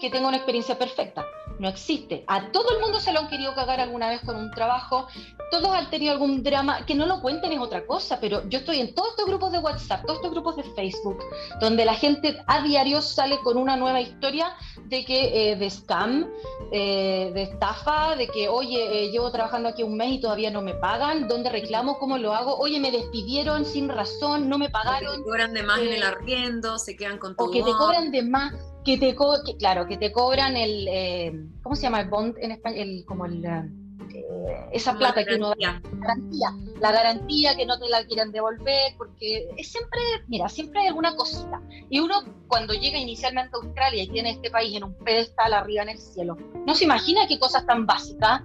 que 0.00 0.08
tenga 0.08 0.28
una 0.28 0.38
experiencia 0.38 0.78
perfecta 0.78 1.26
no 1.60 1.68
existe. 1.68 2.24
A 2.26 2.50
todo 2.50 2.74
el 2.74 2.80
mundo 2.80 2.98
se 2.98 3.12
lo 3.12 3.20
han 3.20 3.28
querido 3.28 3.54
cagar 3.54 3.80
alguna 3.80 4.08
vez 4.08 4.22
con 4.22 4.34
un 4.34 4.50
trabajo, 4.50 5.06
todos 5.50 5.68
han 5.68 5.90
tenido 5.90 6.12
algún 6.12 6.42
drama, 6.42 6.86
que 6.86 6.94
no 6.94 7.04
lo 7.06 7.20
cuenten 7.20 7.52
es 7.52 7.60
otra 7.60 7.86
cosa, 7.86 8.18
pero 8.18 8.48
yo 8.48 8.60
estoy 8.60 8.80
en 8.80 8.94
todos 8.94 9.10
estos 9.10 9.26
grupos 9.26 9.52
de 9.52 9.58
WhatsApp, 9.58 10.04
todos 10.06 10.18
estos 10.18 10.30
grupos 10.32 10.56
de 10.56 10.62
Facebook, 10.62 11.22
donde 11.60 11.84
la 11.84 11.94
gente 11.94 12.42
a 12.46 12.62
diario 12.62 13.02
sale 13.02 13.38
con 13.40 13.58
una 13.58 13.76
nueva 13.76 14.00
historia 14.00 14.56
de 14.86 15.04
que 15.04 15.50
eh, 15.50 15.56
de 15.56 15.68
scam, 15.68 16.30
eh, 16.72 17.30
de 17.34 17.42
estafa, 17.42 18.16
de 18.16 18.28
que, 18.28 18.48
oye, 18.48 19.04
eh, 19.04 19.10
llevo 19.10 19.30
trabajando 19.30 19.68
aquí 19.68 19.82
un 19.82 19.96
mes 19.96 20.12
y 20.12 20.20
todavía 20.20 20.50
no 20.50 20.62
me 20.62 20.74
pagan, 20.74 21.28
¿dónde 21.28 21.50
reclamo? 21.50 21.98
¿Cómo 21.98 22.16
lo 22.16 22.32
hago? 22.32 22.56
Oye, 22.56 22.80
me 22.80 22.90
despidieron 22.90 23.66
sin 23.66 23.90
razón, 23.90 24.48
no 24.48 24.56
me 24.56 24.70
pagaron. 24.70 25.12
Que 25.12 25.18
te 25.18 25.24
cobran 25.24 25.52
de 25.52 25.62
más 25.62 25.80
en 25.80 25.92
el 25.92 26.02
arriendo, 26.02 26.78
se 26.78 26.96
quedan 26.96 27.18
con 27.18 27.36
todo. 27.36 27.48
O 27.48 27.50
que 27.50 27.62
te 27.62 27.70
cobran 27.70 28.10
de 28.10 28.22
más 28.22 28.54
que 28.84 28.98
te 28.98 29.16
claro, 29.58 29.86
que 29.86 29.96
te 29.96 30.12
cobran 30.12 30.56
el, 30.56 30.88
eh, 30.88 31.46
¿cómo 31.62 31.76
se 31.76 31.82
llama 31.82 32.00
el 32.00 32.08
bond 32.08 32.36
en 32.38 32.52
español? 32.52 33.04
como 33.06 33.26
el, 33.26 33.44
eh, 33.44 34.68
esa 34.72 34.96
plata 34.96 35.24
que 35.24 35.36
uno 35.36 35.50
da, 35.50 35.80
garantía, 35.92 36.48
la 36.80 36.92
garantía 36.92 37.56
que 37.56 37.66
no 37.66 37.78
te 37.78 37.88
la 37.88 38.04
quieran 38.04 38.32
devolver, 38.32 38.94
porque 38.96 39.48
es 39.56 39.70
siempre, 39.70 40.00
mira, 40.28 40.48
siempre 40.48 40.80
hay 40.80 40.88
alguna 40.88 41.14
cosita. 41.14 41.60
Y 41.88 42.00
uno 42.00 42.22
cuando 42.48 42.74
llega 42.74 42.98
inicialmente 42.98 43.50
a 43.54 43.64
Australia 43.64 44.02
y 44.02 44.08
tiene 44.08 44.30
este 44.30 44.50
país 44.50 44.74
en 44.76 44.84
un 44.84 44.94
pedestal 44.94 45.52
arriba 45.52 45.82
en 45.82 45.90
el 45.90 45.98
cielo, 45.98 46.36
no 46.66 46.74
se 46.74 46.84
imagina 46.84 47.26
qué 47.28 47.38
cosas 47.38 47.66
tan 47.66 47.86
básicas 47.86 48.42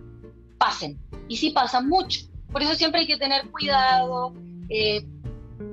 pasen. 0.58 1.00
Y 1.28 1.38
sí 1.38 1.52
pasan 1.52 1.88
mucho. 1.90 2.22
Por 2.52 2.62
eso 2.62 2.76
siempre 2.76 3.02
hay 3.02 3.08
que 3.08 3.18
tener 3.18 3.50
cuidado. 3.52 4.34
Eh, 4.70 5.06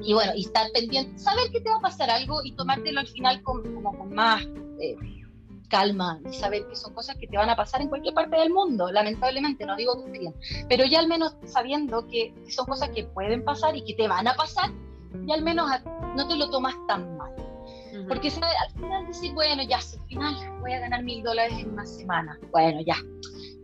y 0.03 0.15
bueno, 0.15 0.33
y 0.37 0.45
estar 0.45 0.71
pendiente, 0.73 1.19
saber 1.19 1.51
que 1.51 1.61
te 1.61 1.71
va 1.71 1.77
a 1.77 1.81
pasar 1.81 2.11
algo 2.11 2.41
y 2.45 2.53
tomártelo 2.53 3.01
al 3.01 3.09
final 3.09 3.43
con, 3.43 3.63
como 3.75 3.97
con 3.97 4.15
más 4.15 4.43
eh, 4.81 4.97
calma 5.69 6.21
y 6.31 6.35
saber 6.35 6.67
que 6.69 6.77
son 6.77 6.93
cosas 6.93 7.17
que 7.17 7.27
te 7.27 7.37
van 7.37 7.49
a 7.49 7.57
pasar 7.57 7.81
en 7.81 7.89
cualquier 7.89 8.15
parte 8.15 8.37
del 8.37 8.51
mundo, 8.51 8.93
lamentablemente, 8.93 9.65
no 9.65 9.75
digo 9.77 10.05
que 10.05 10.19
bien, 10.19 10.35
pero 10.69 10.85
ya 10.85 11.01
al 11.01 11.09
menos 11.09 11.35
sabiendo 11.47 12.07
que 12.09 12.35
son 12.49 12.67
cosas 12.67 12.91
que 12.91 13.05
pueden 13.05 13.45
pasar 13.45 13.77
y 13.77 13.83
que 13.85 13.95
te 13.95 14.07
van 14.07 14.29
a 14.29 14.35
pasar, 14.35 14.71
y 15.27 15.33
al 15.33 15.43
menos 15.43 15.71
no 16.17 16.29
te 16.29 16.37
lo 16.37 16.51
tomas 16.51 16.75
tan 16.87 17.17
mal. 17.17 17.33
Porque 18.09 18.29
al 18.29 18.71
final 18.75 19.07
decir, 19.07 19.33
bueno, 19.35 19.63
ya, 19.63 19.81
si 19.81 19.97
al 19.97 20.07
final 20.07 20.61
voy 20.61 20.73
a 20.73 20.81
ganar 20.81 21.03
mil 21.03 21.23
dólares 21.23 21.59
en 21.59 21.71
una 21.71 21.87
semana, 21.87 22.39
bueno, 22.51 22.81
ya. 22.81 22.97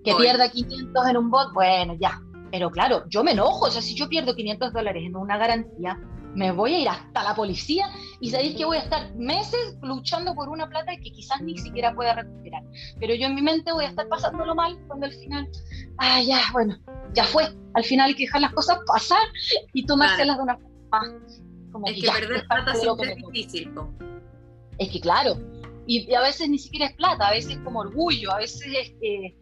Que 0.04 0.14
pierda 0.14 0.50
500 0.50 1.06
en 1.08 1.16
un 1.16 1.30
bot, 1.30 1.52
bueno, 1.52 1.94
ya. 1.98 2.20
Pero 2.50 2.70
claro, 2.70 3.04
yo 3.08 3.24
me 3.24 3.32
enojo, 3.32 3.66
o 3.66 3.70
sea, 3.70 3.82
si 3.82 3.94
yo 3.94 4.08
pierdo 4.08 4.34
500 4.34 4.72
dólares 4.72 5.02
en 5.04 5.16
una 5.16 5.36
garantía, 5.36 5.98
me 6.34 6.52
voy 6.52 6.74
a 6.74 6.78
ir 6.80 6.88
hasta 6.88 7.22
la 7.22 7.34
policía 7.34 7.90
y 8.20 8.30
sabéis 8.30 8.56
que 8.56 8.64
voy 8.64 8.76
a 8.76 8.80
estar 8.80 9.14
meses 9.14 9.76
luchando 9.82 10.34
por 10.34 10.48
una 10.48 10.68
plata 10.68 10.92
que 10.96 11.10
quizás 11.12 11.40
ni 11.40 11.56
siquiera 11.56 11.94
pueda 11.94 12.14
recuperar. 12.14 12.62
Pero 13.00 13.14
yo 13.14 13.26
en 13.26 13.34
mi 13.34 13.42
mente 13.42 13.72
voy 13.72 13.84
a 13.84 13.88
estar 13.88 14.08
pasándolo 14.08 14.54
mal 14.54 14.78
cuando 14.86 15.06
al 15.06 15.12
final, 15.12 15.48
ah, 15.98 16.20
ya, 16.22 16.40
bueno, 16.52 16.76
ya 17.14 17.24
fue. 17.24 17.44
Al 17.74 17.84
final 17.84 18.08
hay 18.08 18.14
que 18.14 18.24
dejar 18.24 18.40
las 18.40 18.52
cosas 18.52 18.78
pasar 18.86 19.26
y 19.72 19.84
tomárselas 19.86 20.36
de 20.36 20.42
una 20.42 20.56
forma 20.56 20.88
más. 20.90 21.42
Como 21.72 21.86
es 21.86 22.00
que, 22.00 22.10
perder 22.10 22.46
plata 22.46 22.74
siempre 22.74 23.12
es 23.12 23.16
difícil. 23.16 23.72
Es 24.78 24.90
que 24.90 25.00
claro, 25.00 25.36
y, 25.88 26.14
a 26.14 26.20
veces 26.20 26.48
ni 26.48 26.58
siquiera 26.58 26.86
es 26.86 26.92
plata, 26.92 27.28
a 27.28 27.32
veces 27.32 27.52
es 27.52 27.58
como 27.58 27.80
orgullo, 27.80 28.30
a 28.30 28.38
veces 28.38 28.62
es 28.66 28.90
que 29.00 29.34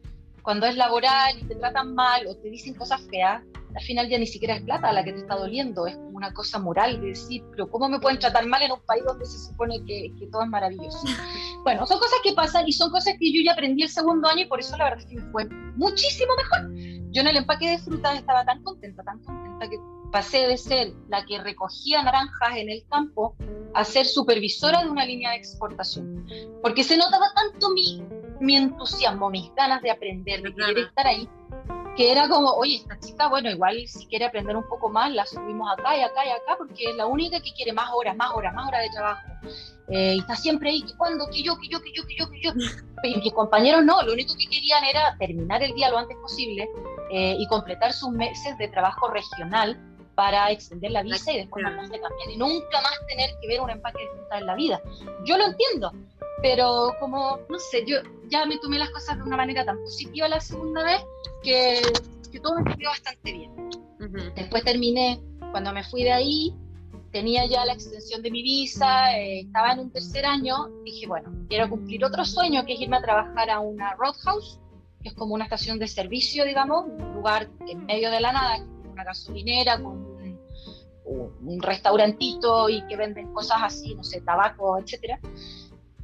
cuando 0.42 0.66
es 0.66 0.76
laboral 0.76 1.36
y 1.40 1.44
te 1.44 1.56
tratan 1.56 1.94
mal 1.94 2.24
o 2.28 2.36
te 2.36 2.48
dicen 2.50 2.74
cosas 2.74 3.02
feas, 3.10 3.42
al 3.76 3.82
final 3.82 4.08
ya 4.08 4.18
ni 4.18 4.26
siquiera 4.26 4.56
es 4.56 4.62
plata 4.62 4.92
la 4.92 5.04
que 5.04 5.12
te 5.12 5.18
está 5.18 5.36
doliendo, 5.36 5.86
es 5.86 5.96
como 5.96 6.16
una 6.16 6.32
cosa 6.32 6.58
moral 6.58 6.98
de 7.00 7.08
decir, 7.08 7.44
pero 7.50 7.70
¿cómo 7.70 7.88
me 7.88 8.00
pueden 8.00 8.18
tratar 8.18 8.46
mal 8.46 8.62
en 8.62 8.72
un 8.72 8.80
país 8.80 9.04
donde 9.04 9.26
se 9.26 9.38
supone 9.38 9.84
que, 9.84 10.12
que 10.18 10.26
todo 10.28 10.42
es 10.42 10.48
maravilloso? 10.48 10.98
Bueno, 11.62 11.84
son 11.84 11.98
cosas 11.98 12.20
que 12.22 12.32
pasan 12.32 12.68
y 12.68 12.72
son 12.72 12.92
cosas 12.92 13.14
que 13.18 13.32
yo 13.32 13.40
ya 13.44 13.52
aprendí 13.52 13.82
el 13.82 13.88
segundo 13.88 14.28
año 14.28 14.42
y 14.42 14.46
por 14.46 14.60
eso 14.60 14.76
la 14.76 14.84
verdad 14.84 15.00
es 15.00 15.06
que 15.06 15.16
me 15.16 15.32
fue 15.32 15.46
muchísimo 15.74 16.32
mejor. 16.36 16.70
Yo 17.10 17.22
en 17.22 17.26
el 17.26 17.38
empaque 17.38 17.70
de 17.70 17.78
frutas 17.78 18.16
estaba 18.16 18.44
tan 18.44 18.62
contenta, 18.62 19.02
tan 19.02 19.18
contenta 19.24 19.68
que 19.68 19.76
pasé 20.12 20.46
de 20.46 20.56
ser 20.56 20.92
la 21.08 21.26
que 21.26 21.42
recogía 21.42 22.04
naranjas 22.04 22.56
en 22.56 22.70
el 22.70 22.86
campo 22.88 23.34
a 23.74 23.82
ser 23.82 24.06
supervisora 24.06 24.84
de 24.84 24.90
una 24.90 25.04
línea 25.04 25.30
de 25.32 25.38
exportación. 25.38 26.24
Porque 26.62 26.84
se 26.84 26.96
notaba 26.96 27.32
tanto 27.34 27.70
mi, 27.70 28.00
mi 28.40 28.54
entusiasmo, 28.54 29.28
mis 29.28 29.52
ganas 29.56 29.82
de 29.82 29.90
aprender, 29.90 30.42
de 30.42 30.54
querer 30.54 30.78
estar 30.78 31.06
ahí, 31.08 31.28
que 31.96 32.12
era 32.12 32.28
como, 32.28 32.50
oye, 32.50 32.76
esta 32.76 32.98
chica, 33.00 33.28
bueno, 33.28 33.50
igual 33.50 33.76
si 33.88 34.06
quiere 34.06 34.26
aprender 34.26 34.56
un 34.56 34.68
poco 34.68 34.90
más, 34.90 35.12
la 35.12 35.24
subimos 35.24 35.68
acá 35.72 35.96
y 35.96 36.02
acá 36.02 36.26
y 36.26 36.30
acá, 36.30 36.56
porque 36.58 36.90
es 36.90 36.96
la 36.96 37.06
única 37.06 37.40
que 37.40 37.52
quiere 37.54 37.72
más 37.72 37.90
horas, 37.94 38.14
más 38.16 38.32
horas, 38.34 38.54
más 38.54 38.68
horas 38.68 38.82
de 38.82 38.90
trabajo. 38.90 39.22
Eh, 39.88 40.14
y 40.16 40.18
está 40.18 40.36
siempre 40.36 40.70
ahí, 40.70 40.82
que 40.82 40.94
cuando, 40.96 41.26
que 41.28 41.42
yo, 41.42 41.56
que 41.56 41.68
yo, 41.68 41.80
que 41.80 41.92
yo, 41.92 42.06
que 42.06 42.16
yo, 42.16 42.30
que 42.30 42.40
yo. 42.40 42.52
Y 43.02 43.16
mis 43.20 43.32
compañeros 43.32 43.84
no, 43.84 44.02
lo 44.02 44.12
único 44.12 44.34
que 44.36 44.46
querían 44.46 44.84
era 44.84 45.16
terminar 45.18 45.62
el 45.62 45.72
día 45.74 45.90
lo 45.90 45.98
antes 45.98 46.16
posible 46.18 46.68
eh, 47.10 47.36
y 47.38 47.46
completar 47.46 47.92
sus 47.92 48.10
meses 48.10 48.58
de 48.58 48.68
trabajo 48.68 49.08
regional 49.08 49.80
para 50.16 50.50
extender 50.50 50.90
la 50.90 51.02
visa 51.02 51.30
y 51.30 51.38
después 51.38 51.62
mandarse 51.62 51.98
también 51.98 52.30
y 52.32 52.36
nunca 52.36 52.80
más 52.80 52.92
tener 53.06 53.30
que 53.40 53.48
ver 53.48 53.60
un 53.60 53.70
empaque 53.70 54.02
de 54.02 54.08
fruta 54.08 54.38
en 54.38 54.46
la 54.46 54.54
vida. 54.54 54.80
Yo 55.24 55.36
lo 55.36 55.44
entiendo, 55.44 55.92
pero 56.42 56.94
como, 57.00 57.38
no 57.48 57.58
sé, 57.58 57.84
yo 57.86 57.98
ya 58.28 58.44
me 58.46 58.58
tomé 58.58 58.78
las 58.78 58.90
cosas 58.90 59.16
de 59.16 59.22
una 59.22 59.36
manera 59.36 59.64
tan 59.64 59.78
positiva 59.78 60.28
la 60.28 60.40
segunda 60.40 60.84
vez 60.84 61.04
que, 61.42 61.80
que 62.30 62.40
todo 62.40 62.60
me 62.60 62.70
salió 62.70 62.88
bastante 62.90 63.32
bien. 63.32 63.52
Después 64.34 64.62
terminé, 64.64 65.20
cuando 65.50 65.72
me 65.72 65.82
fui 65.84 66.04
de 66.04 66.12
ahí, 66.12 66.54
tenía 67.12 67.46
ya 67.46 67.64
la 67.64 67.72
extensión 67.72 68.22
de 68.22 68.30
mi 68.30 68.42
visa, 68.42 69.16
eh, 69.16 69.40
estaba 69.40 69.72
en 69.72 69.78
un 69.80 69.90
tercer 69.90 70.26
año, 70.26 70.68
dije, 70.84 71.06
bueno, 71.06 71.32
quiero 71.48 71.68
cumplir 71.70 72.04
otro 72.04 72.24
sueño, 72.24 72.64
que 72.66 72.74
es 72.74 72.80
irme 72.80 72.98
a 72.98 73.02
trabajar 73.02 73.48
a 73.48 73.60
una 73.60 73.94
roadhouse, 73.94 74.60
que 75.02 75.08
es 75.08 75.14
como 75.14 75.34
una 75.34 75.44
estación 75.44 75.78
de 75.78 75.88
servicio, 75.88 76.44
digamos, 76.44 76.84
un 76.86 77.14
lugar 77.14 77.48
en 77.66 77.86
medio 77.86 78.10
de 78.10 78.20
la 78.20 78.32
nada, 78.32 78.66
una 78.92 79.04
gasolinera 79.04 79.80
con 79.80 79.96
un, 79.96 80.38
un 81.06 81.62
restaurantito 81.62 82.68
y 82.68 82.86
que 82.86 82.96
venden 82.96 83.32
cosas 83.32 83.58
así, 83.62 83.94
no 83.94 84.04
sé, 84.04 84.20
tabaco, 84.20 84.78
etcétera. 84.78 85.18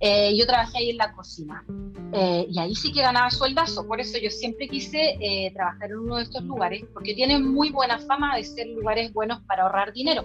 Eh, 0.05 0.37
yo 0.37 0.45
trabajé 0.49 0.79
ahí 0.79 0.91
en 0.91 0.97
la 0.97 1.13
cocina. 1.13 1.65
Eh, 2.13 2.47
y 2.51 2.59
ahí 2.59 2.75
sí 2.75 2.93
que 2.93 3.03
ganaba 3.03 3.31
sueldazo, 3.31 3.87
por 3.87 4.01
eso 4.01 4.19
yo 4.19 4.31
siempre 4.31 4.69
quise 4.69 5.17
eh, 5.21 5.53
trabajar 5.55 5.93
en 5.93 5.99
uno 5.99 6.17
de 6.17 6.25
estos 6.25 6.43
lugares, 6.43 6.85
porque 6.93 7.15
tienen 7.15 7.55
muy 7.55 7.71
buena 7.71 7.99
fama 8.01 8.37
de 8.37 8.43
ser 8.43 8.67
lugares 8.67 9.13
buenos 9.13 9.41
para 9.47 9.63
ahorrar 9.63 9.93
dinero. 9.93 10.25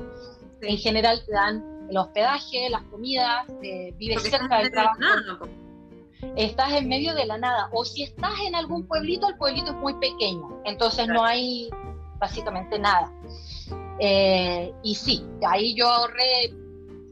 En 0.62 0.78
general 0.78 1.24
te 1.28 1.32
dan 1.32 1.64
el 1.92 1.96
hospedaje, 1.96 2.72
las 2.72 2.82
comidas, 2.86 3.46
vives 3.62 4.24
cerca 4.24 4.58
del 4.58 4.72
trabajo. 4.72 5.48
estás 6.36 6.74
en 6.74 6.88
medio 6.90 7.14
de 7.14 7.28
la 7.28 7.38
nada, 7.38 7.70
o 7.72 7.86
si 7.86 8.02
estás 8.02 8.34
en 8.48 8.56
algún 8.56 8.88
pueblito, 8.88 9.30
el 9.30 9.38
pueblito 9.38 9.68
es 9.68 9.78
muy 9.78 9.94
pequeño, 10.00 10.60
entonces 10.66 11.08
no 11.08 11.24
hay 11.24 11.70
básicamente 12.18 12.80
nada. 12.80 13.14
y 14.82 14.96
sí, 14.96 15.24
ahí 15.48 15.76
yo 15.76 15.88
ahorré 15.88 16.52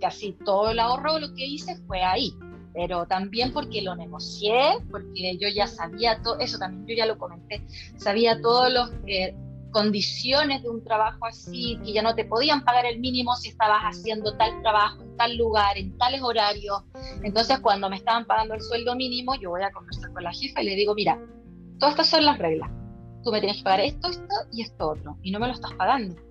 casi 0.01 0.33
todo 0.43 0.71
el 0.71 0.79
ahorro, 0.79 1.19
lo 1.19 1.31
que 1.35 1.45
hice 1.45 1.75
fue 1.85 2.01
ahí 2.01 2.35
pero 2.75 3.07
también 3.07 3.53
porque 3.53 3.81
lo 3.81 3.95
negocié, 3.95 4.77
porque 4.91 5.37
yo 5.37 5.47
ya 5.47 5.65
sabía 5.65 6.21
todo, 6.21 6.37
eso 6.39 6.59
también 6.59 6.85
yo 6.85 6.93
ya 6.93 7.05
lo 7.05 7.17
comenté, 7.17 7.65
sabía 7.95 8.41
todas 8.41 8.71
las 8.71 8.91
eh, 9.07 9.33
condiciones 9.71 10.61
de 10.61 10.69
un 10.69 10.83
trabajo 10.83 11.25
así, 11.25 11.79
que 11.85 11.93
ya 11.93 12.01
no 12.01 12.13
te 12.15 12.25
podían 12.25 12.65
pagar 12.65 12.85
el 12.85 12.99
mínimo 12.99 13.33
si 13.37 13.49
estabas 13.49 13.81
haciendo 13.81 14.35
tal 14.35 14.61
trabajo 14.61 15.01
en 15.01 15.15
tal 15.15 15.37
lugar, 15.37 15.77
en 15.77 15.97
tales 15.97 16.21
horarios. 16.21 16.83
Entonces, 17.23 17.59
cuando 17.59 17.89
me 17.89 17.95
estaban 17.95 18.25
pagando 18.25 18.55
el 18.55 18.61
sueldo 18.61 18.93
mínimo, 18.95 19.35
yo 19.35 19.51
voy 19.51 19.63
a 19.63 19.71
conversar 19.71 20.11
con 20.11 20.23
la 20.23 20.33
jefa 20.33 20.61
y 20.61 20.65
le 20.65 20.75
digo, 20.75 20.93
mira, 20.95 21.17
todas 21.79 21.93
estas 21.93 22.09
son 22.09 22.25
las 22.25 22.37
reglas. 22.37 22.69
Tú 23.23 23.31
me 23.31 23.39
tienes 23.39 23.57
que 23.57 23.63
pagar 23.63 23.79
esto, 23.81 24.09
esto 24.09 24.35
y 24.51 24.61
esto 24.61 24.89
otro, 24.89 25.17
y 25.23 25.31
no 25.31 25.39
me 25.39 25.47
lo 25.47 25.53
estás 25.53 25.73
pagando. 25.73 26.21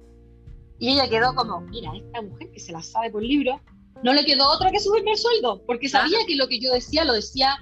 Y 0.78 0.92
ella 0.92 1.08
quedó 1.08 1.34
como, 1.34 1.62
mira, 1.62 1.90
esta 1.96 2.20
mujer 2.20 2.50
que 2.50 2.60
se 2.60 2.72
la 2.72 2.82
sabe 2.82 3.10
por 3.10 3.22
libro, 3.22 3.60
no 4.04 4.12
le 4.12 4.24
quedó 4.24 4.48
otra 4.48 4.70
que 4.70 4.78
subirme 4.78 5.12
el 5.12 5.18
sueldo, 5.18 5.62
porque 5.66 5.88
sabía 5.88 6.18
que 6.26 6.36
lo 6.36 6.46
que 6.46 6.60
yo 6.60 6.72
decía 6.72 7.04
lo 7.04 7.14
decía 7.14 7.58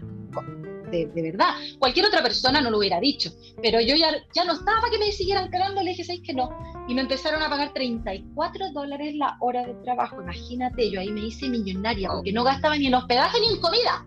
de, 0.90 1.06
verdad. 1.14 1.54
Cualquier 1.78 2.04
otra 2.04 2.22
persona 2.22 2.60
no 2.60 2.70
lo 2.70 2.78
hubiera 2.78 3.00
dicho, 3.00 3.30
pero 3.62 3.80
yo 3.80 3.96
ya, 3.96 4.10
ya 4.34 4.44
no 4.44 4.52
estaba 4.52 4.80
para 4.80 4.92
que 4.92 4.98
me 4.98 5.12
siguieran 5.12 5.50
cagando, 5.50 5.82
le 5.82 5.90
dije, 5.90 6.04
¿sabes 6.04 6.20
que 6.22 6.34
no? 6.34 6.50
Y 6.86 6.94
me 6.94 7.00
empezaron 7.00 7.42
a 7.42 7.48
pagar 7.48 7.72
34 7.72 8.72
dólares 8.72 9.14
la 9.14 9.36
hora 9.40 9.64
de 9.64 9.74
trabajo, 9.84 10.20
imagínate, 10.20 10.90
yo 10.90 11.00
ahí 11.00 11.10
me 11.10 11.26
hice 11.26 11.48
millonaria, 11.48 12.10
porque 12.10 12.32
no 12.32 12.44
gastaba 12.44 12.76
ni 12.76 12.88
en 12.88 12.94
hospedaje 12.94 13.40
ni 13.40 13.54
en 13.54 13.60
comida. 13.60 14.06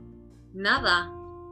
Nada. 0.54 1.12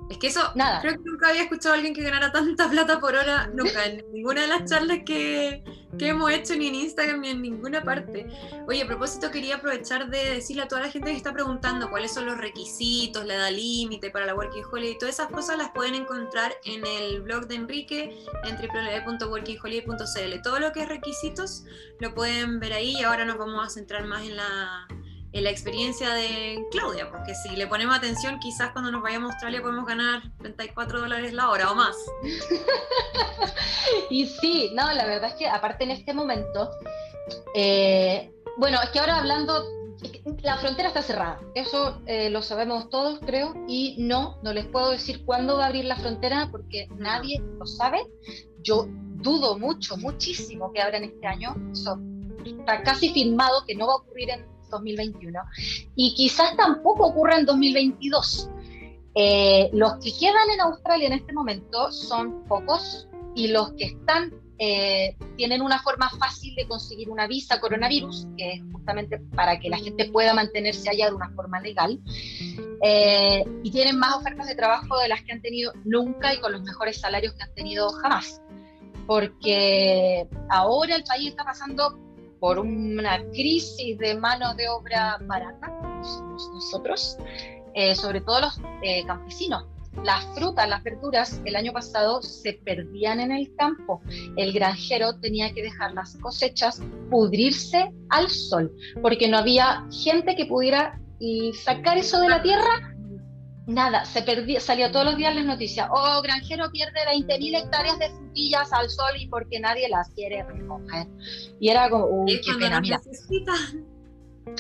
Es 0.10 0.18
que 0.18 0.28
eso, 0.28 0.42
Nada. 0.56 0.82
creo 0.82 0.94
que 0.94 1.10
nunca 1.10 1.30
había 1.30 1.44
escuchado 1.44 1.74
a 1.74 1.78
alguien 1.78 1.94
que 1.94 2.04
ganara 2.04 2.32
tanta 2.32 2.70
plata 2.70 3.00
por 3.00 3.16
hora, 3.16 3.48
nunca, 3.54 3.86
en 3.86 4.06
ninguna 4.12 4.42
de 4.42 4.48
las 4.48 4.70
charlas 4.70 5.00
que, 5.06 5.64
que, 5.98 6.08
hemos 6.08 6.32
hecho, 6.32 6.56
ni 6.56 6.68
en 6.68 6.76
Instagram, 6.76 7.22
ni 7.22 7.30
en 7.30 7.42
ninguna 7.42 7.84
parte. 7.84 8.28
Oye, 8.68 8.84
a 8.84 8.88
propósito, 8.88 9.32
quería 9.32 9.56
aprovechar 9.56 10.10
de 10.10 10.36
decirle 10.36 10.64
a 10.64 10.68
toda 10.68 10.82
la 10.82 10.92
gente 10.92 11.12
que 11.12 11.18
está 11.18 11.34
preguntando 11.34 11.90
cuáles 11.90 12.14
son 12.14 12.26
los 12.26 12.38
requisitos, 12.38 13.26
la 13.26 13.36
edad 13.36 13.52
límite 13.52 14.12
para 14.12 14.26
la 14.26 14.36
Working 14.36 14.64
Holiday, 14.72 14.98
todas 14.98 15.16
esas 15.16 15.28
cosas 15.28 15.58
las 15.58 15.72
pueden 15.72 15.96
encontrar 15.96 16.54
en 16.66 16.86
el 16.86 17.22
blog 17.22 17.48
de 17.48 17.56
Enrique, 17.56 18.26
en 18.44 18.58
www.workingholiday.cl. 18.58 20.42
Todo 20.44 20.60
lo 20.60 20.72
que 20.72 20.82
es 20.82 20.90
requisitos 20.90 21.64
lo 22.00 22.14
pueden 22.14 22.60
ver 22.60 22.74
ahí 22.74 22.98
y 23.00 23.04
ahora 23.04 23.26
nos 23.26 23.38
vamos 23.38 23.66
a 23.66 23.70
centrar 23.70 24.06
más 24.06 24.24
en 24.24 24.36
la 24.36 24.88
en 25.34 25.44
la 25.44 25.50
experiencia 25.50 26.14
de 26.14 26.64
Claudia, 26.72 27.10
porque 27.10 27.34
si 27.34 27.56
le 27.56 27.68
ponemos 27.68 27.96
atención, 27.96 28.40
quizás 28.40 28.72
cuando 28.72 28.92
nos 28.92 29.02
vayamos 29.02 29.30
a 29.30 29.34
Australia 29.34 29.62
podemos 29.62 29.86
ganar 29.86 30.22
34 30.40 31.02
dólares 31.02 31.34
la 31.34 31.50
hora 31.50 31.72
o 31.72 31.76
más. 31.76 31.96
y 34.12 34.28
sí, 34.28 34.72
no, 34.76 34.92
la 34.94 35.06
verdad 35.06 35.32
es 35.32 35.36
que 35.36 35.48
aparte 35.48 35.84
en 35.86 35.92
este 35.92 36.14
momento, 36.14 36.70
eh, 37.56 38.32
bueno, 38.58 38.80
es 38.84 38.92
que 38.92 39.00
ahora 39.00 39.18
hablando, 39.18 39.66
la 40.44 40.58
frontera 40.58 40.90
está 40.90 41.02
cerrada, 41.02 41.40
eso 41.56 42.02
eh, 42.06 42.30
lo 42.30 42.44
sabemos 42.44 42.90
todos, 42.90 43.20
creo, 43.26 43.56
y 43.68 43.96
no, 43.98 44.38
no 44.44 44.54
les 44.54 44.68
puedo 44.68 44.92
decir 44.92 45.26
cuándo 45.26 45.58
va 45.58 45.66
a 45.66 45.68
abrir 45.68 45.86
la 45.86 45.96
frontera 45.96 46.50
porque 46.52 46.88
nadie 46.98 47.42
lo 47.58 47.66
sabe. 47.66 48.06
Yo 48.62 48.86
dudo 48.88 49.58
mucho, 49.58 49.98
muchísimo 49.98 50.72
que 50.72 50.82
abran 50.82 51.04
este 51.04 51.26
año. 51.26 51.56
Eso 51.72 51.98
está 52.46 52.84
casi 52.84 53.10
firmado 53.14 53.66
que 53.66 53.76
no 53.76 53.88
va 53.88 53.94
a 53.94 53.98
ocurrir 53.98 54.30
en 54.30 54.53
2021 54.74 55.40
y 55.96 56.14
quizás 56.16 56.56
tampoco 56.58 57.08
ocurra 57.08 57.38
en 57.38 57.46
2022. 57.46 58.50
Eh, 59.16 59.70
los 59.74 59.94
que 60.04 60.12
quedan 60.20 60.50
en 60.54 60.62
Australia 60.62 61.08
en 61.08 61.14
este 61.14 61.34
momento 61.34 61.92
son 61.92 62.44
pocos 62.46 63.08
y 63.36 63.48
los 63.50 63.74
que 63.74 63.86
están 63.86 64.34
eh, 64.60 65.18
tienen 65.36 65.62
una 65.62 65.82
forma 65.82 66.10
fácil 66.12 66.56
de 66.56 66.68
conseguir 66.68 67.10
una 67.10 67.28
visa 67.28 67.60
coronavirus, 67.60 68.28
que 68.38 68.54
es 68.54 68.62
justamente 68.72 69.20
para 69.36 69.60
que 69.60 69.70
la 69.70 69.78
gente 69.78 70.06
pueda 70.06 70.34
mantenerse 70.34 70.90
allá 70.90 71.10
de 71.10 71.16
una 71.16 71.30
forma 71.32 71.60
legal, 71.60 72.00
eh, 72.82 73.44
y 73.64 73.72
tienen 73.72 73.98
más 73.98 74.16
ofertas 74.16 74.48
de 74.48 74.56
trabajo 74.56 74.98
de 75.00 75.10
las 75.10 75.22
que 75.24 75.34
han 75.34 75.42
tenido 75.42 75.74
nunca 75.84 76.34
y 76.34 76.40
con 76.40 76.52
los 76.52 76.62
mejores 76.62 77.00
salarios 77.00 77.34
que 77.34 77.44
han 77.44 77.54
tenido 77.56 77.90
jamás. 77.90 78.42
Porque 79.06 80.28
ahora 80.50 80.96
el 80.96 81.04
país 81.04 81.30
está 81.30 81.44
pasando 81.44 82.00
por 82.44 82.60
una 82.60 83.24
crisis 83.32 83.98
de 84.00 84.16
mano 84.16 84.54
de 84.56 84.68
obra 84.68 85.18
barata, 85.22 85.72
nosotros, 86.54 87.18
eh, 87.74 87.96
sobre 87.96 88.20
todo 88.20 88.42
los 88.42 88.60
eh, 88.82 89.06
campesinos. 89.06 89.64
Las 90.04 90.26
frutas, 90.36 90.68
las 90.68 90.84
verduras, 90.84 91.42
el 91.46 91.56
año 91.56 91.72
pasado 91.72 92.22
se 92.22 92.52
perdían 92.52 93.22
en 93.22 93.32
el 93.32 93.56
campo. 93.56 94.02
El 94.36 94.52
granjero 94.52 95.18
tenía 95.22 95.54
que 95.54 95.64
dejar 95.64 95.94
las 95.94 96.18
cosechas 96.18 96.82
pudrirse 97.10 97.94
al 98.10 98.28
sol, 98.28 98.76
porque 99.02 99.30
no 99.30 99.38
había 99.38 99.88
gente 99.90 100.36
que 100.36 100.46
pudiera 100.46 101.00
y 101.20 101.54
sacar 101.54 101.98
eso 101.98 102.20
de 102.20 102.28
la 102.28 102.42
tierra 102.42 102.93
nada, 103.68 104.06
se 104.06 104.22
perdía, 104.22 104.60
salió 104.60 104.92
todos 104.92 105.06
los 105.06 105.18
días 105.18 105.36
las 105.36 105.46
noticias, 105.46 105.88
oh, 105.92 106.22
granjero 106.22 106.70
pierde 106.72 107.00
20.000 107.12 107.64
hectáreas 107.64 108.00
de 108.00 108.10
frutillas 108.10 108.72
al 108.74 108.90
sol 108.90 109.12
y 109.18 109.28
porque 109.28 109.60
nadie 109.60 109.90
las 109.90 110.10
quiere 110.10 110.44
recoger. 110.44 111.08
Y 111.60 111.70
era 111.70 111.90
como, 111.90 112.06
uy, 112.06 112.42
qué 112.42 112.54
pena, 112.60 112.82
mira. 112.82 113.02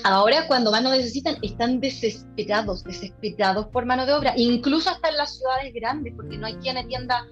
Ahora 0.03 0.47
cuando 0.47 0.71
más 0.71 0.81
lo 0.81 0.91
necesitan, 0.91 1.35
están 1.41 1.79
desesperados, 1.79 2.83
desesperados 2.83 3.67
por 3.67 3.85
mano 3.85 4.05
de 4.05 4.13
obra, 4.13 4.33
incluso 4.37 4.89
hasta 4.89 5.09
en 5.09 5.17
las 5.17 5.37
ciudades 5.37 5.73
grandes, 5.73 6.13
porque 6.15 6.37
no 6.37 6.47
hay 6.47 6.55
quien 6.55 6.77
atienda 6.77 7.27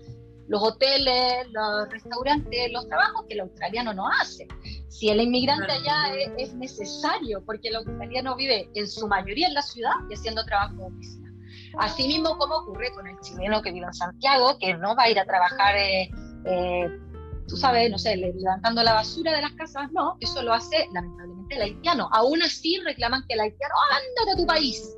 los 0.51 0.61
hoteles, 0.61 1.47
los 1.53 1.89
restaurantes, 1.89 2.71
los 2.73 2.85
trabajos 2.89 3.25
que 3.27 3.35
el 3.35 3.39
australiano 3.41 3.93
no 3.93 4.05
hace. 4.09 4.47
Si 4.89 5.07
el 5.07 5.21
inmigrante 5.21 5.71
allá 5.71 6.13
es, 6.37 6.53
necesario, 6.55 7.41
porque 7.45 7.69
el 7.69 7.77
australiano 7.77 8.35
vive 8.35 8.69
en 8.75 8.87
su 8.89 9.07
mayoría 9.07 9.47
en 9.47 9.53
la 9.53 9.61
ciudad 9.61 9.93
y 10.09 10.13
haciendo 10.13 10.43
trabajo 10.43 10.75
de 10.75 10.83
oficina. 10.83 11.30
Así 11.77 12.07
mismo 12.07 12.37
como 12.37 12.55
ocurre 12.57 12.91
con 12.91 13.07
el 13.07 13.19
chileno 13.21 13.61
que 13.61 13.71
vive 13.71 13.85
en 13.85 13.93
Santiago, 13.93 14.57
que 14.59 14.73
no 14.75 14.95
va 14.95 15.03
a 15.03 15.09
ir 15.09 15.19
a 15.19 15.25
trabajar, 15.25 15.75
eh, 15.75 16.09
eh, 16.45 16.99
tú 17.47 17.57
sabes, 17.57 17.89
no 17.89 17.97
sé, 17.97 18.17
levantando 18.17 18.83
la 18.83 18.93
basura 18.93 19.33
de 19.33 19.41
las 19.41 19.53
casas, 19.53 19.91
no, 19.91 20.17
eso 20.19 20.41
lo 20.41 20.53
hace 20.53 20.87
lamentablemente 20.93 21.55
el 21.55 21.61
haitiano. 21.61 22.09
Aún 22.11 22.41
así 22.41 22.77
reclaman 22.79 23.23
que 23.27 23.35
el 23.35 23.41
haitiano, 23.41 23.73
ándate 23.91 24.31
a 24.31 24.35
tu 24.35 24.45
país. 24.45 24.95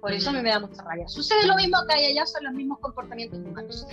Por 0.00 0.12
eso 0.12 0.30
a 0.30 0.32
mí 0.32 0.42
me 0.42 0.50
da 0.50 0.58
mucha 0.58 0.82
rabia. 0.82 1.06
Sucede 1.08 1.46
lo 1.46 1.54
mismo 1.54 1.76
acá 1.76 2.00
y 2.00 2.06
allá, 2.06 2.26
son 2.26 2.44
los 2.44 2.52
mismos 2.54 2.78
comportamientos 2.80 3.38
humanos. 3.38 3.86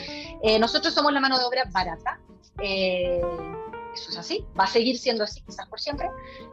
Eh, 0.43 0.57
nosotros 0.59 0.93
somos 0.93 1.13
la 1.13 1.19
mano 1.19 1.37
de 1.37 1.45
obra 1.45 1.63
barata. 1.71 2.19
eso 2.57 4.09
es 4.09 4.17
así, 4.17 4.45
va 4.59 4.63
a 4.63 4.67
seguir 4.67 4.97
siendo 4.97 5.23
así 5.23 5.41
quizás 5.41 5.67
por 5.67 5.79
siempre, 5.79 6.09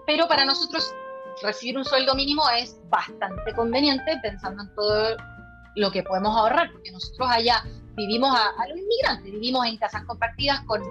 pero 0.07 0.29
para 0.29 0.45
nosotros 0.45 0.95
recibir 1.43 1.77
un 1.77 1.85
sueldo 1.85 2.15
mínimo 2.15 2.43
es 2.59 2.79
bastante 2.89 3.55
conveniente 3.55 4.19
pensando 4.23 4.63
en 4.63 4.75
todo 4.75 5.17
lo 5.77 5.91
que 5.93 6.03
podemos 6.03 6.37
ahorrar, 6.37 6.73
porque 6.73 6.91
nosotros 6.91 7.29
allá 7.31 7.63
vivimos 7.95 8.31
a, 8.35 8.67
los 8.69 8.79
inmigrantes, 8.79 9.33
vivimos 9.33 9.67
en 9.67 9.77
casas 9.77 10.05
compartidas 10.05 10.61
con 10.63 10.83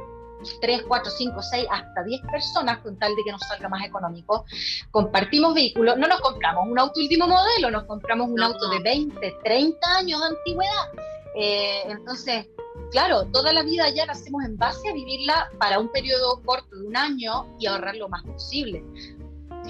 3, 0.62 0.84
4, 0.88 1.12
5, 1.12 1.42
6, 1.42 1.68
hasta 1.70 2.04
10 2.04 2.22
personas 2.32 2.78
con 2.80 2.98
tal 2.98 3.16
de 3.16 3.24
que 3.24 3.32
nos 3.32 3.42
salga 3.42 3.68
más 3.68 3.84
económico. 3.86 4.46
Compartimos 4.92 5.54
vehículos, 5.54 5.98
no 5.98 6.08
nos 6.08 6.22
compramos 6.22 6.68
un 6.68 6.78
auto 6.78 7.00
último 7.00 7.28
modelo, 7.28 7.72
nos 7.72 7.84
compramos 7.86 8.30
un 8.30 8.42
auto 8.42 8.70
de 8.70 8.80
20, 8.80 9.38
30 9.44 9.98
años 9.98 10.20
de 10.20 10.28
antigüedad. 10.28 10.92
Eh, 11.36 11.84
entonces, 11.88 12.48
claro, 12.92 13.26
toda 13.26 13.54
la 13.54 13.64
vida 13.64 13.90
ya 13.90 14.06
la 14.06 14.14
hacemos 14.14 14.44
en 14.44 14.56
base 14.58 14.88
a 14.88 14.94
vivirla 14.94 15.50
para 15.58 15.80
un 15.80 15.92
periodo 15.92 16.42
corto 16.44 16.76
de 16.76 16.88
un 16.88 16.96
año 16.96 17.48
y 17.60 17.66
ahorrar 17.66 17.96
lo 17.96 18.08
más 18.08 18.24
posible 18.24 18.84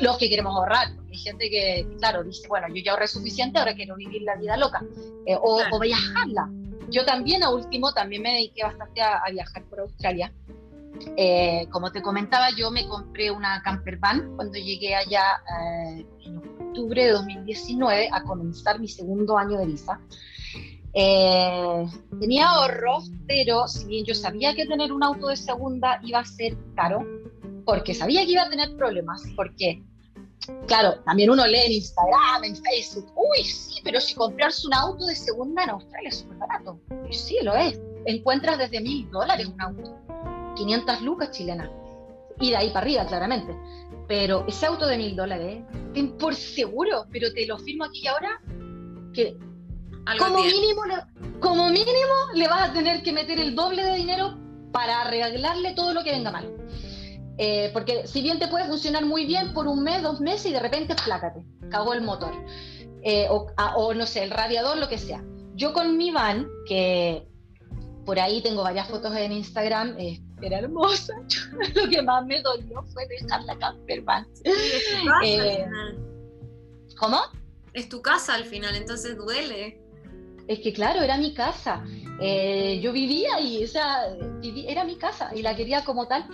los 0.02 0.18
que 0.18 0.30
queremos 0.30 0.56
ahorrar, 0.56 0.96
porque 0.96 1.12
hay 1.12 1.18
gente 1.18 1.50
que, 1.50 1.88
claro, 1.98 2.24
dice, 2.24 2.48
bueno, 2.48 2.68
yo 2.70 2.82
ya 2.84 2.92
ahorré 2.92 3.08
suficiente, 3.08 3.60
ahora 3.60 3.76
quiero 3.76 3.96
vivir 3.96 4.22
la 4.24 4.36
vida 4.36 4.58
loca, 4.58 4.84
eh, 5.26 5.36
o, 5.36 5.62
o, 5.72 5.80
viajarla. 5.80 6.50
Yo 6.90 7.06
también, 7.06 7.44
a 7.44 7.50
último, 7.50 7.94
también 7.94 8.22
me 8.22 8.34
dediqué 8.34 8.64
bastante 8.64 9.02
a, 9.02 9.24
viajar 9.32 9.64
por 9.66 9.80
Australia. 9.80 10.32
Eh, 11.18 11.68
como 11.72 11.92
te 11.92 12.02
comentaba, 12.02 12.52
yo 12.52 12.72
me 12.72 12.88
compré 12.88 13.30
una 13.30 13.62
camper 13.64 13.98
van 13.98 14.34
cuando 14.36 14.58
llegué 14.58 14.96
allá 14.96 15.42
eh, 15.60 16.06
en 16.24 16.38
octubre 16.38 17.06
de 17.06 17.12
2019 17.12 18.10
a 18.12 18.24
comenzar 18.24 18.80
mi 18.80 18.88
segundo 18.88 19.38
año 19.38 19.58
de 19.58 19.66
visa. 19.66 20.00
tenía 22.20 22.48
ahorros, 22.48 23.12
pero 23.28 23.68
si 23.68 23.86
bien 23.88 24.06
yo 24.06 24.16
sabía 24.16 24.56
que 24.56 24.66
tener 24.66 24.94
un 24.94 25.04
auto 25.04 25.28
de 25.28 25.36
segunda 25.36 26.00
iba 26.04 26.20
a 26.20 26.26
ser 26.26 26.56
caro, 26.76 27.06
porque 27.66 27.94
sabía 27.94 28.26
que 28.26 28.32
iba 28.32 28.44
a 28.44 28.50
tener 28.50 28.76
problemas, 28.78 29.24
porque, 29.36 29.84
claro, 30.68 31.00
también 31.06 31.30
uno 31.30 31.46
lee 31.46 31.66
en 31.66 31.72
Instagram, 31.74 32.44
en 32.44 32.56
Facebook, 32.56 33.12
uy, 33.16 33.44
sí, 33.44 33.82
pero 33.84 34.00
si 34.00 34.14
comprarse 34.16 34.68
un 34.68 34.74
auto 34.74 35.06
de 35.06 35.16
segunda 35.16 35.64
en 35.64 35.72
Australia 35.72 36.10
es 36.10 36.18
súper 36.20 36.38
barato. 36.38 36.80
Y 37.10 37.14
sí, 37.14 37.38
lo 37.42 37.56
es. 37.56 37.80
Encuentras 38.06 38.58
desde 38.58 38.82
mil 38.82 39.10
dólares 39.10 39.48
un 39.48 39.60
auto, 39.60 39.98
500 40.56 41.02
lucas 41.02 41.32
chilenas, 41.32 41.70
y 42.40 42.52
de 42.52 42.58
ahí 42.58 42.70
para 42.70 42.82
arriba, 42.82 43.06
claramente. 43.06 43.56
Pero 44.08 44.46
ese 44.48 44.68
auto 44.68 44.86
de 44.86 44.98
mil 44.98 45.16
dólares, 45.16 45.64
ten 45.94 46.18
por 46.18 46.36
seguro, 46.36 47.06
pero 47.12 47.34
te 47.34 47.46
lo 47.48 47.58
firmo 47.58 47.86
aquí 47.86 48.02
y 48.04 48.08
ahora, 48.08 48.42
que 49.14 49.38
como 50.20 50.44
mínimo, 50.44 50.84
como 51.40 51.70
mínimo 51.70 52.14
le 52.36 52.48
vas 52.48 52.70
a 52.70 52.74
tener 52.74 53.02
que 53.02 53.12
meter 53.12 53.40
el 53.40 53.56
doble 53.56 53.84
de 53.84 53.96
dinero 53.96 54.38
para 54.72 55.02
arreglarle 55.02 55.74
todo 55.74 55.94
lo 55.94 56.04
que 56.04 56.12
venga 56.12 56.32
mal. 56.32 56.52
Eh, 57.38 57.70
porque 57.74 58.08
si 58.08 58.22
bien 58.22 58.40
te 58.40 58.48
puede 58.48 58.66
funcionar 58.66 59.06
muy 59.06 59.26
bien 59.26 59.54
por 59.54 59.68
un 59.68 59.84
mes, 59.84 60.02
dos 60.02 60.22
meses 60.22 60.48
y 60.48 60.54
de 60.54 60.60
repente 60.60 60.96
plácate, 61.04 61.46
cagó 61.70 61.94
el 61.94 62.02
motor. 62.02 62.34
eh, 63.08 63.28
o, 63.30 63.94
no 63.94 64.06
sé, 64.08 64.24
el 64.24 64.32
radiador, 64.32 64.78
lo 64.78 64.90
que 64.90 64.98
sea. 64.98 65.24
Yo 65.54 65.74
con 65.74 65.96
mi 65.96 66.10
van, 66.10 66.48
que 66.68 67.28
por 68.04 68.20
ahí 68.20 68.42
tengo 68.42 68.64
varias 68.64 68.88
fotos 68.88 69.16
en 69.16 69.32
Instagram, 69.32 69.96
eh, 70.00 70.20
era 70.42 70.58
hermosa. 70.58 71.14
lo 71.76 71.88
que 71.88 72.02
más 72.02 72.26
me 72.26 72.42
dolió 72.42 72.84
fue 72.94 73.06
dejar 73.08 73.44
la 73.44 73.56
camper 73.58 74.02
van. 74.02 74.26
Eh, 75.24 75.66
¿Cómo? 76.98 77.20
Es 77.74 77.90
tu 77.90 78.02
casa 78.02 78.34
al 78.34 78.46
final, 78.46 78.76
entonces 78.76 79.16
duele. 79.18 79.80
Es 80.48 80.60
que 80.60 80.74
claro, 80.74 81.02
era 81.02 81.18
mi 81.18 81.34
casa. 81.34 81.84
yo 81.86 82.92
vivía 82.92 83.40
y, 83.40 83.64
o 83.64 83.68
sea, 83.68 84.16
era 84.68 84.84
mi 84.84 84.96
casa 84.98 85.30
y 85.36 85.44
la 85.44 85.56
quería 85.56 85.86
como 85.86 86.08
tal. 86.08 86.26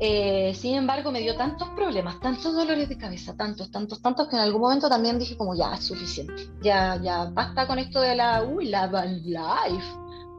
Eh, 0.00 0.54
sin 0.54 0.76
embargo, 0.76 1.10
me 1.10 1.20
dio 1.20 1.36
tantos 1.36 1.68
problemas, 1.70 2.20
tantos 2.20 2.54
dolores 2.54 2.88
de 2.88 2.96
cabeza, 2.96 3.36
tantos, 3.36 3.70
tantos, 3.70 4.00
tantos, 4.00 4.28
que 4.28 4.36
en 4.36 4.42
algún 4.42 4.60
momento 4.60 4.88
también 4.88 5.18
dije 5.18 5.36
como 5.36 5.56
ya, 5.56 5.74
es 5.74 5.84
suficiente. 5.84 6.48
Ya, 6.62 6.96
ya, 7.02 7.24
basta 7.24 7.66
con 7.66 7.78
esto 7.78 8.00
de 8.00 8.14
la, 8.14 8.44
uy, 8.44 8.66
la 8.66 8.86
Van 8.86 9.20
Life, 9.24 9.86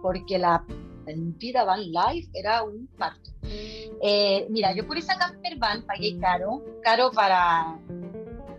porque 0.01 0.39
la 0.39 0.63
mentira 1.05 1.65
Van 1.65 1.81
Life 1.81 2.29
era 2.33 2.63
un 2.63 2.87
parto. 2.97 3.31
Eh, 4.01 4.47
mira, 4.49 4.73
yo 4.73 4.87
por 4.87 4.97
esa 4.97 5.17
camper 5.17 5.57
van 5.57 5.83
pagué 5.83 6.17
caro, 6.19 6.63
caro 6.81 7.11
para 7.11 7.77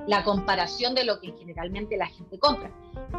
la 0.06 0.22
comparación 0.22 0.94
de 0.94 1.04
lo 1.04 1.18
que 1.18 1.32
generalmente 1.38 1.96
la 1.96 2.08
gente 2.08 2.38
compra. 2.38 2.70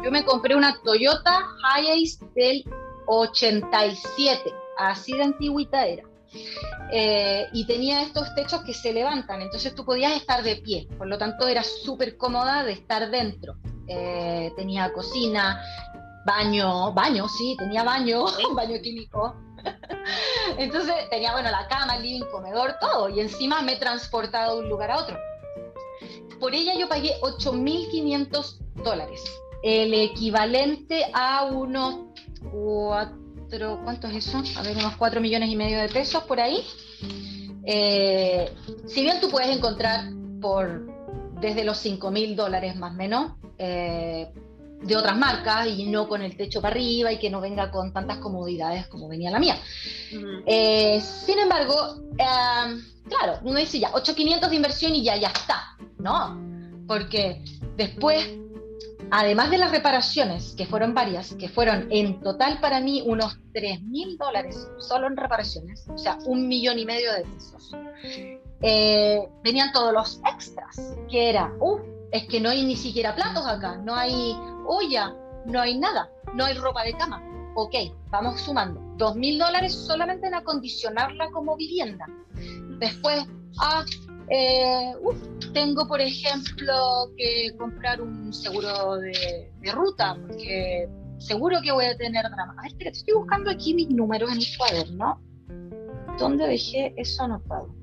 Yo 0.04 0.12
me 0.12 0.24
compré 0.24 0.54
una 0.54 0.80
Toyota 0.84 1.40
Hiace 1.80 2.24
del 2.36 2.64
87, 3.06 4.54
así 4.78 5.14
de 5.14 5.22
antigüita 5.24 5.84
era 5.84 6.11
eh, 6.90 7.46
y 7.52 7.66
tenía 7.66 8.02
estos 8.02 8.34
techos 8.34 8.62
que 8.62 8.74
se 8.74 8.92
levantan, 8.92 9.42
entonces 9.42 9.74
tú 9.74 9.84
podías 9.84 10.12
estar 10.12 10.42
de 10.42 10.56
pie, 10.56 10.88
por 10.98 11.06
lo 11.06 11.18
tanto 11.18 11.48
era 11.48 11.62
súper 11.62 12.16
cómoda 12.16 12.64
de 12.64 12.72
estar 12.72 13.10
dentro. 13.10 13.56
Eh, 13.88 14.52
tenía 14.56 14.92
cocina, 14.92 15.60
baño, 16.24 16.92
baño, 16.92 17.28
sí, 17.28 17.56
tenía 17.58 17.82
baño, 17.82 18.24
baño 18.54 18.80
químico. 18.82 19.34
entonces 20.58 20.94
tenía, 21.10 21.32
bueno, 21.32 21.50
la 21.50 21.66
cama, 21.68 21.96
el 21.96 22.02
living, 22.02 22.24
comedor, 22.30 22.76
todo, 22.80 23.08
y 23.08 23.20
encima 23.20 23.62
me 23.62 23.74
he 23.74 23.76
transportado 23.76 24.56
de 24.56 24.62
un 24.62 24.68
lugar 24.68 24.90
a 24.90 24.98
otro. 24.98 25.18
Por 26.40 26.54
ella 26.54 26.74
yo 26.78 26.88
pagué 26.88 27.12
8.500 27.20 28.58
dólares, 28.82 29.22
el 29.62 29.94
equivalente 29.94 31.06
a 31.14 31.44
unos 31.44 32.12
¿cuánto 33.84 34.06
es 34.08 34.26
eso? 34.26 34.42
A 34.56 34.62
ver, 34.62 34.76
unos 34.76 34.96
4 34.96 35.20
millones 35.20 35.50
y 35.50 35.56
medio 35.56 35.78
de 35.78 35.88
pesos 35.88 36.22
por 36.24 36.40
ahí. 36.40 36.64
Eh, 37.64 38.50
si 38.86 39.02
bien 39.02 39.20
tú 39.20 39.28
puedes 39.28 39.54
encontrar 39.54 40.10
por 40.40 40.90
desde 41.40 41.64
los 41.64 41.78
5 41.78 42.10
mil 42.10 42.34
dólares 42.34 42.76
más 42.76 42.92
o 42.92 42.94
menos 42.94 43.32
eh, 43.58 44.32
de 44.80 44.96
otras 44.96 45.16
marcas 45.16 45.66
y 45.68 45.86
no 45.86 46.08
con 46.08 46.22
el 46.22 46.36
techo 46.36 46.62
para 46.62 46.74
arriba 46.74 47.12
y 47.12 47.18
que 47.18 47.30
no 47.30 47.40
venga 47.40 47.70
con 47.70 47.92
tantas 47.92 48.18
comodidades 48.18 48.86
como 48.86 49.08
venía 49.08 49.30
la 49.30 49.38
mía. 49.38 49.56
Eh, 50.46 51.00
sin 51.00 51.38
embargo, 51.38 51.74
claro, 52.16 53.38
uno 53.42 53.58
dice 53.58 53.78
ya, 53.78 53.92
8.500 53.92 54.48
de 54.48 54.56
inversión 54.56 54.94
y 54.94 55.04
ya, 55.04 55.16
ya 55.16 55.28
está, 55.28 55.76
¿no? 55.98 56.40
Porque 56.86 57.44
después 57.76 58.28
además 59.10 59.50
de 59.50 59.58
las 59.58 59.70
reparaciones, 59.70 60.54
que 60.56 60.66
fueron 60.66 60.94
varias, 60.94 61.34
que 61.34 61.48
fueron 61.48 61.88
en 61.90 62.20
total 62.20 62.60
para 62.60 62.80
mí 62.80 63.02
unos 63.06 63.38
3 63.52 63.82
mil 63.82 64.16
dólares 64.16 64.68
solo 64.78 65.06
en 65.06 65.16
reparaciones, 65.16 65.86
o 65.88 65.98
sea, 65.98 66.18
un 66.24 66.48
millón 66.48 66.78
y 66.78 66.86
medio 66.86 67.12
de 67.12 67.22
pesos, 67.22 67.72
eh, 68.62 69.28
venían 69.42 69.72
todos 69.72 69.92
los 69.92 70.20
extras, 70.24 70.96
que 71.10 71.30
era, 71.30 71.52
uff, 71.60 71.80
es 72.12 72.26
que 72.26 72.40
no 72.40 72.50
hay 72.50 72.64
ni 72.64 72.76
siquiera 72.76 73.14
platos 73.14 73.46
acá, 73.46 73.76
no 73.76 73.94
hay 73.94 74.36
olla, 74.66 75.14
no 75.46 75.60
hay 75.60 75.78
nada, 75.78 76.10
no 76.34 76.44
hay 76.44 76.54
ropa 76.54 76.84
de 76.84 76.92
cama. 76.94 77.22
Ok, 77.54 77.74
vamos 78.10 78.40
sumando. 78.40 78.80
2 78.96 79.16
mil 79.16 79.38
dólares 79.38 79.74
solamente 79.74 80.26
en 80.26 80.34
acondicionarla 80.34 81.30
como 81.32 81.56
vivienda. 81.56 82.06
Después, 82.78 83.26
ah, 83.58 83.84
eh, 84.28 84.92
tengo, 85.52 85.86
por 85.86 86.00
ejemplo, 86.00 87.10
que 87.16 87.54
comprar 87.56 88.00
un 88.00 88.32
seguro 88.32 88.96
de, 88.98 89.50
ruta, 89.72 90.16
porque 90.20 90.88
seguro 91.18 91.60
que 91.62 91.72
voy 91.72 91.86
a 91.86 91.96
tener 91.96 92.24
drama. 92.24 92.54
A 92.58 92.62
ver, 92.62 92.72
espérate, 92.72 92.98
estoy 92.98 93.14
buscando 93.14 93.50
aquí 93.50 93.74
mis 93.74 93.90
números 93.90 94.30
en 94.32 94.38
el 94.38 94.46
cuaderno. 94.56 95.20
¿Dónde 96.18 96.46
dejé 96.46 96.94
eso 96.96 97.22
anotado? 97.22 97.74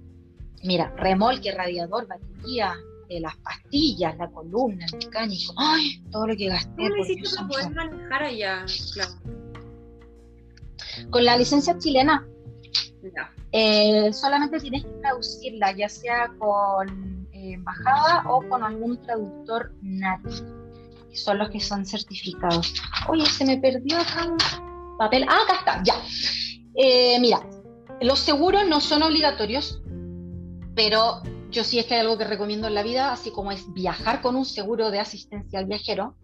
Mira, 0.63 0.93
remolque, 0.97 1.51
radiador, 1.51 2.07
batería, 2.07 2.75
eh, 3.09 3.19
las 3.19 3.35
pastillas, 3.37 4.17
la 4.17 4.29
columna, 4.29 4.85
el 4.85 5.05
mecánico. 5.05 5.53
¡Ay! 5.57 6.03
Todo 6.11 6.27
lo 6.27 6.35
que 6.35 6.47
gasté. 6.47 6.89
¿Cómo 6.89 7.03
para 7.35 7.47
poder 7.47 7.71
manejar 7.71 8.23
allá? 8.23 8.65
Con 11.09 11.25
la 11.25 11.37
licencia 11.37 11.77
chilena. 11.77 12.27
Eh, 13.51 14.11
solamente 14.13 14.59
tienes 14.59 14.83
que 14.83 14.91
traducirla, 15.01 15.71
ya 15.75 15.89
sea 15.89 16.31
con 16.37 17.27
eh, 17.31 17.53
embajada 17.53 18.23
o 18.29 18.47
con 18.47 18.63
algún 18.63 19.01
traductor 19.01 19.71
nativo, 19.81 20.47
que 21.09 21.15
son 21.15 21.37
los 21.37 21.49
que 21.49 21.59
son 21.59 21.85
certificados. 21.85 22.73
Oye, 23.07 23.25
se 23.25 23.45
me 23.45 23.57
perdió 23.57 23.97
acá 23.97 24.25
un 24.25 24.97
papel. 24.97 25.25
Ah, 25.27 25.39
acá 25.43 25.59
está, 25.59 25.83
ya. 25.83 25.95
Eh, 26.75 27.19
mira, 27.19 27.41
los 28.01 28.19
seguros 28.19 28.67
no 28.67 28.81
son 28.81 29.03
obligatorios, 29.03 29.81
pero 30.75 31.21
yo 31.49 31.63
sí 31.63 31.79
es 31.79 31.87
que 31.87 31.95
hay 31.95 32.01
algo 32.01 32.17
que 32.17 32.25
recomiendo 32.25 32.67
en 32.67 32.75
la 32.75 32.83
vida, 32.83 33.11
así 33.11 33.31
como 33.31 33.51
es 33.51 33.73
viajar 33.73 34.21
con 34.21 34.35
un 34.35 34.45
seguro 34.45 34.91
de 34.91 34.99
asistencia 34.99 35.59
al 35.59 35.65
viajero, 35.65 36.15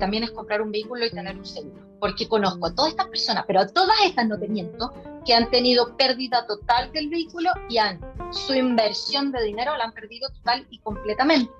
también 0.00 0.24
es 0.24 0.32
comprar 0.32 0.60
un 0.60 0.72
vehículo 0.72 1.06
y 1.06 1.10
tener 1.10 1.36
un 1.36 1.46
seguro. 1.46 1.85
Porque 2.00 2.28
conozco 2.28 2.66
a 2.66 2.74
todas 2.74 2.90
estas 2.90 3.08
personas, 3.08 3.44
pero 3.46 3.60
a 3.60 3.66
todas 3.66 3.96
estas 4.04 4.26
no 4.26 4.38
te 4.38 4.48
miento, 4.48 4.92
que 5.24 5.34
han 5.34 5.50
tenido 5.50 5.96
pérdida 5.96 6.46
total 6.46 6.92
del 6.92 7.08
vehículo 7.08 7.50
y 7.68 7.78
han 7.78 8.00
su 8.32 8.54
inversión 8.54 9.32
de 9.32 9.42
dinero 9.42 9.76
la 9.76 9.84
han 9.84 9.92
perdido 9.92 10.28
total 10.30 10.66
y 10.70 10.78
completamente 10.78 11.50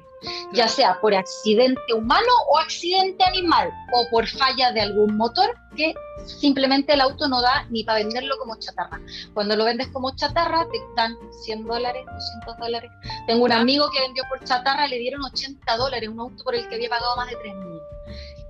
ya 0.53 0.69
sea 0.69 0.99
por 1.01 1.15
accidente 1.15 1.93
humano 1.93 2.29
o 2.51 2.59
accidente 2.59 3.25
animal, 3.25 3.71
o 3.93 4.07
por 4.11 4.27
falla 4.27 4.73
de 4.73 4.81
algún 4.81 5.17
motor 5.17 5.55
que 5.77 5.95
simplemente 6.25 6.95
el 6.95 7.01
auto 7.01 7.29
no 7.29 7.41
da 7.41 7.67
ni 7.71 7.85
para 7.85 7.99
venderlo 7.99 8.37
como 8.39 8.59
chatarra. 8.59 9.01
Cuando 9.35 9.57
lo 9.57 9.65
vendes 9.65 9.89
como 9.89 10.15
chatarra 10.17 10.67
te 10.71 10.79
dan 10.97 11.17
100 11.45 11.67
dólares, 11.67 12.05
200 12.07 12.59
dólares. 12.59 12.91
Tengo 13.27 13.45
un 13.45 13.53
amigo 13.53 13.91
que 13.91 14.01
vendió 14.01 14.25
por 14.29 14.43
chatarra, 14.45 14.87
le 14.87 14.99
dieron 14.99 15.23
80 15.25 15.77
dólares, 15.77 16.09
un 16.09 16.21
auto 16.21 16.43
por 16.43 16.55
el 16.55 16.69
que 16.69 16.77
había 16.77 16.89
pagado 16.89 17.17
más 17.17 17.29
de 17.29 17.37
3 17.37 17.55
mil. 17.55 17.81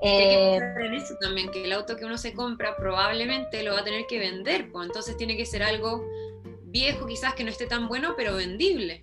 Eh, 0.02 0.56
en 0.56 0.94
eso 0.94 1.14
también, 1.20 1.50
que 1.50 1.64
el 1.64 1.72
auto 1.72 1.96
que 1.96 2.04
uno 2.04 2.18
se 2.18 2.34
compra 2.34 2.76
probablemente 2.76 3.62
lo 3.62 3.72
va 3.72 3.80
a 3.80 3.84
tener 3.84 4.06
que 4.06 4.18
vender, 4.18 4.70
pues 4.70 4.86
entonces 4.86 5.16
tiene 5.16 5.36
que 5.36 5.46
ser 5.46 5.62
algo 5.62 6.04
viejo, 6.64 7.06
quizás 7.06 7.34
que 7.34 7.44
no 7.44 7.50
esté 7.50 7.66
tan 7.66 7.88
bueno, 7.88 8.14
pero 8.16 8.36
vendible 8.36 9.02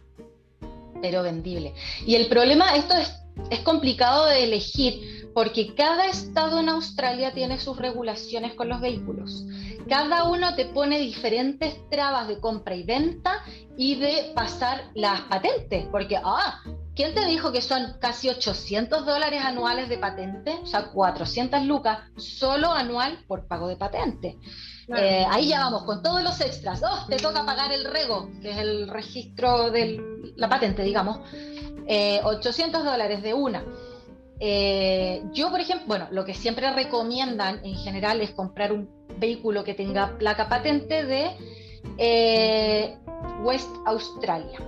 pero 1.04 1.22
vendible. 1.22 1.74
Y 2.08 2.16
el 2.16 2.28
problema, 2.28 2.78
esto 2.78 2.96
es, 2.96 3.14
es 3.52 3.60
complicado 3.60 4.26
de 4.28 4.46
elegir 4.46 5.30
porque 5.34 5.76
cada 5.76 6.06
estado 6.08 6.62
en 6.62 6.70
Australia 6.70 7.34
tiene 7.34 7.60
sus 7.60 7.78
regulaciones 7.78 8.54
con 8.54 8.70
los 8.70 8.80
vehículos. 8.80 9.44
Cada 9.88 10.24
uno 10.26 10.56
te 10.56 10.66
pone 10.66 11.00
diferentes 11.00 11.90
trabas 11.90 12.28
de 12.28 12.40
compra 12.40 12.76
y 12.76 12.84
venta 12.84 13.44
y 13.78 13.96
de 13.96 14.32
pasar 14.36 14.84
las 14.96 15.22
patentes, 15.22 15.86
porque, 15.92 16.18
ah, 16.24 16.62
¿quién 16.96 17.14
te 17.14 17.26
dijo 17.26 17.52
que 17.52 17.62
son 17.62 17.98
casi 18.00 18.30
800 18.30 19.06
dólares 19.06 19.44
anuales 19.44 19.90
de 19.90 19.98
patente? 19.98 20.60
O 20.62 20.66
sea, 20.66 20.92
400 20.92 21.64
lucas 21.64 22.00
solo 22.18 22.72
anual 22.72 23.24
por 23.28 23.48
pago 23.48 23.68
de 23.68 23.76
patente. 23.76 24.38
Eh, 24.88 25.26
ahí 25.30 25.50
ya 25.50 25.60
vamos, 25.62 25.84
con 25.84 26.02
todos 26.04 26.24
los 26.24 26.40
extras. 26.42 26.82
Oh, 26.84 27.06
te 27.08 27.18
toca 27.18 27.46
pagar 27.46 27.72
el 27.72 27.86
rego, 27.86 28.30
que 28.42 28.52
es 28.52 28.58
el 28.58 28.88
registro 28.88 29.72
de 29.72 30.02
la 30.36 30.50
patente, 30.50 30.84
digamos. 30.84 31.20
800 31.88 32.82
eh, 32.82 32.86
dólares 32.86 33.22
de 33.22 33.34
una. 33.34 33.64
Eh, 34.40 35.24
yo, 35.32 35.50
por 35.52 35.62
ejemplo, 35.62 35.88
bueno, 35.88 36.08
lo 36.12 36.26
que 36.26 36.34
siempre 36.34 36.72
recomiendan 36.74 37.64
en 37.64 37.76
general 37.76 38.20
es 38.22 38.32
comprar 38.32 38.74
un 38.74 39.03
vehículo 39.18 39.64
que 39.64 39.74
tenga 39.74 40.18
placa 40.18 40.50
patente 40.50 41.06
de 41.06 42.98
West 43.44 43.70
Australia. 43.86 44.60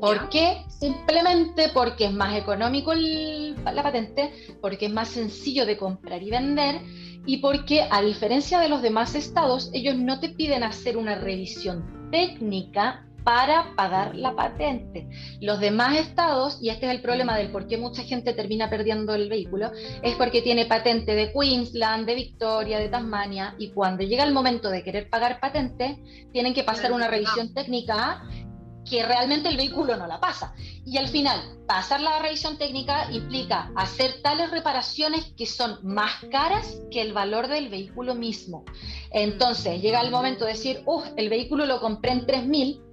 ¿Por 0.00 0.28
qué? 0.28 0.64
Simplemente 0.68 1.70
porque 1.74 2.04
es 2.04 2.12
más 2.12 2.36
económico 2.38 2.94
la 2.94 3.82
patente, 3.82 4.32
porque 4.60 4.86
es 4.86 4.92
más 4.92 5.08
sencillo 5.08 5.66
de 5.66 5.76
comprar 5.76 6.22
y 6.22 6.30
vender 6.30 6.80
y 7.26 7.38
porque 7.38 7.86
a 7.90 8.00
diferencia 8.00 8.60
de 8.60 8.68
los 8.68 8.80
demás 8.80 9.16
estados, 9.16 9.70
ellos 9.72 9.96
no 9.96 10.20
te 10.20 10.28
piden 10.28 10.62
hacer 10.62 10.96
una 10.96 11.16
revisión 11.16 12.08
técnica 12.12 13.07
para 13.28 13.76
pagar 13.76 14.16
la 14.16 14.34
patente. 14.34 15.06
Los 15.42 15.60
demás 15.60 15.98
estados, 15.98 16.60
y 16.62 16.70
este 16.70 16.86
es 16.86 16.92
el 16.92 17.02
problema 17.02 17.36
del 17.36 17.50
por 17.50 17.66
qué 17.66 17.76
mucha 17.76 18.02
gente 18.02 18.32
termina 18.32 18.70
perdiendo 18.70 19.14
el 19.14 19.28
vehículo, 19.28 19.70
es 20.02 20.14
porque 20.14 20.40
tiene 20.40 20.64
patente 20.64 21.14
de 21.14 21.30
Queensland, 21.30 22.06
de 22.06 22.14
Victoria, 22.14 22.78
de 22.78 22.88
Tasmania, 22.88 23.54
y 23.58 23.68
cuando 23.72 24.02
llega 24.02 24.24
el 24.24 24.32
momento 24.32 24.70
de 24.70 24.82
querer 24.82 25.10
pagar 25.10 25.40
patente, 25.40 26.02
tienen 26.32 26.54
que 26.54 26.64
pasar 26.64 26.90
una 26.90 27.06
revisión 27.06 27.52
técnica 27.52 28.22
que 28.88 29.04
realmente 29.04 29.50
el 29.50 29.58
vehículo 29.58 29.98
no 29.98 30.06
la 30.06 30.20
pasa. 30.20 30.54
Y 30.86 30.96
al 30.96 31.08
final, 31.08 31.38
pasar 31.66 32.00
la 32.00 32.20
revisión 32.20 32.56
técnica 32.56 33.12
implica 33.12 33.70
hacer 33.76 34.22
tales 34.22 34.50
reparaciones 34.50 35.34
que 35.36 35.44
son 35.44 35.80
más 35.82 36.14
caras 36.30 36.80
que 36.90 37.02
el 37.02 37.12
valor 37.12 37.48
del 37.48 37.68
vehículo 37.68 38.14
mismo. 38.14 38.64
Entonces, 39.10 39.82
llega 39.82 40.00
el 40.00 40.10
momento 40.10 40.46
de 40.46 40.52
decir, 40.52 40.82
uff, 40.86 41.04
el 41.18 41.28
vehículo 41.28 41.66
lo 41.66 41.78
compré 41.78 42.12
en 42.12 42.26
3.000 42.26 42.87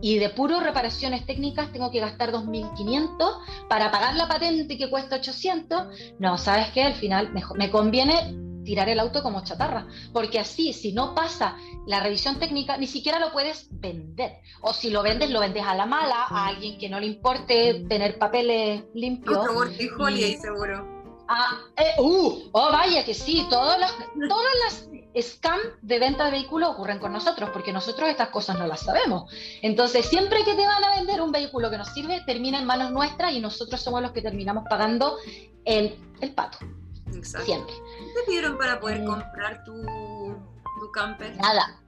y 0.00 0.18
de 0.18 0.28
puro 0.30 0.60
reparaciones 0.60 1.24
técnicas 1.24 1.72
tengo 1.72 1.90
que 1.90 2.00
gastar 2.00 2.30
2.500 2.30 3.68
para 3.68 3.90
pagar 3.90 4.14
la 4.16 4.28
patente 4.28 4.76
que 4.76 4.90
cuesta 4.90 5.16
800. 5.16 5.86
No, 6.18 6.36
¿sabes 6.36 6.68
qué? 6.74 6.82
Al 6.82 6.94
final 6.94 7.32
me, 7.32 7.42
me 7.56 7.70
conviene 7.70 8.44
tirar 8.64 8.88
el 8.88 8.98
auto 8.98 9.22
como 9.22 9.44
chatarra, 9.44 9.86
porque 10.12 10.38
así, 10.40 10.72
si 10.72 10.92
no 10.92 11.14
pasa 11.14 11.56
la 11.86 12.00
revisión 12.00 12.38
técnica, 12.38 12.76
ni 12.76 12.86
siquiera 12.86 13.20
lo 13.20 13.32
puedes 13.32 13.68
vender. 13.70 14.38
O 14.62 14.72
si 14.72 14.90
lo 14.90 15.02
vendes, 15.02 15.30
lo 15.30 15.40
vendes 15.40 15.64
a 15.64 15.74
la 15.74 15.86
mala, 15.86 16.24
a 16.28 16.48
alguien 16.48 16.78
que 16.78 16.88
no 16.88 16.98
le 16.98 17.06
importe 17.06 17.84
tener 17.88 18.18
papeles 18.18 18.84
limpios. 18.94 19.38
Otro 19.38 19.70
y... 20.10 20.36
seguro. 20.36 20.94
Ah, 21.28 21.62
eh, 21.76 22.00
uh, 22.00 22.50
oh, 22.52 22.70
vaya 22.70 23.04
que 23.04 23.14
sí, 23.14 23.46
todas 23.48 23.78
las, 23.78 23.94
todas 24.28 24.52
las 24.64 24.88
scam 25.22 25.58
de 25.82 25.98
venta 25.98 26.26
de 26.26 26.32
vehículos 26.32 26.70
ocurren 26.70 26.98
con 26.98 27.12
nosotros, 27.12 27.50
porque 27.52 27.72
nosotros 27.72 28.08
estas 28.08 28.28
cosas 28.28 28.58
no 28.58 28.66
las 28.66 28.80
sabemos. 28.80 29.32
Entonces, 29.62 30.06
siempre 30.06 30.44
que 30.44 30.54
te 30.54 30.66
van 30.66 30.82
a 30.84 30.96
vender 30.96 31.20
un 31.20 31.32
vehículo 31.32 31.70
que 31.70 31.78
nos 31.78 31.88
sirve, 31.88 32.22
termina 32.26 32.58
en 32.58 32.66
manos 32.66 32.90
nuestras 32.90 33.32
y 33.32 33.40
nosotros 33.40 33.80
somos 33.80 34.02
los 34.02 34.12
que 34.12 34.22
terminamos 34.22 34.64
pagando 34.68 35.16
el, 35.64 35.96
el 36.20 36.34
pato. 36.34 36.58
Siempre. 37.22 37.74
¿Qué 37.98 38.20
te 38.20 38.26
pidieron 38.26 38.58
para 38.58 38.80
poder 38.80 39.04
comprar 39.04 39.64
tu, 39.64 39.72
tu 39.82 40.92
camper? 40.92 41.36
Nada. 41.36 41.80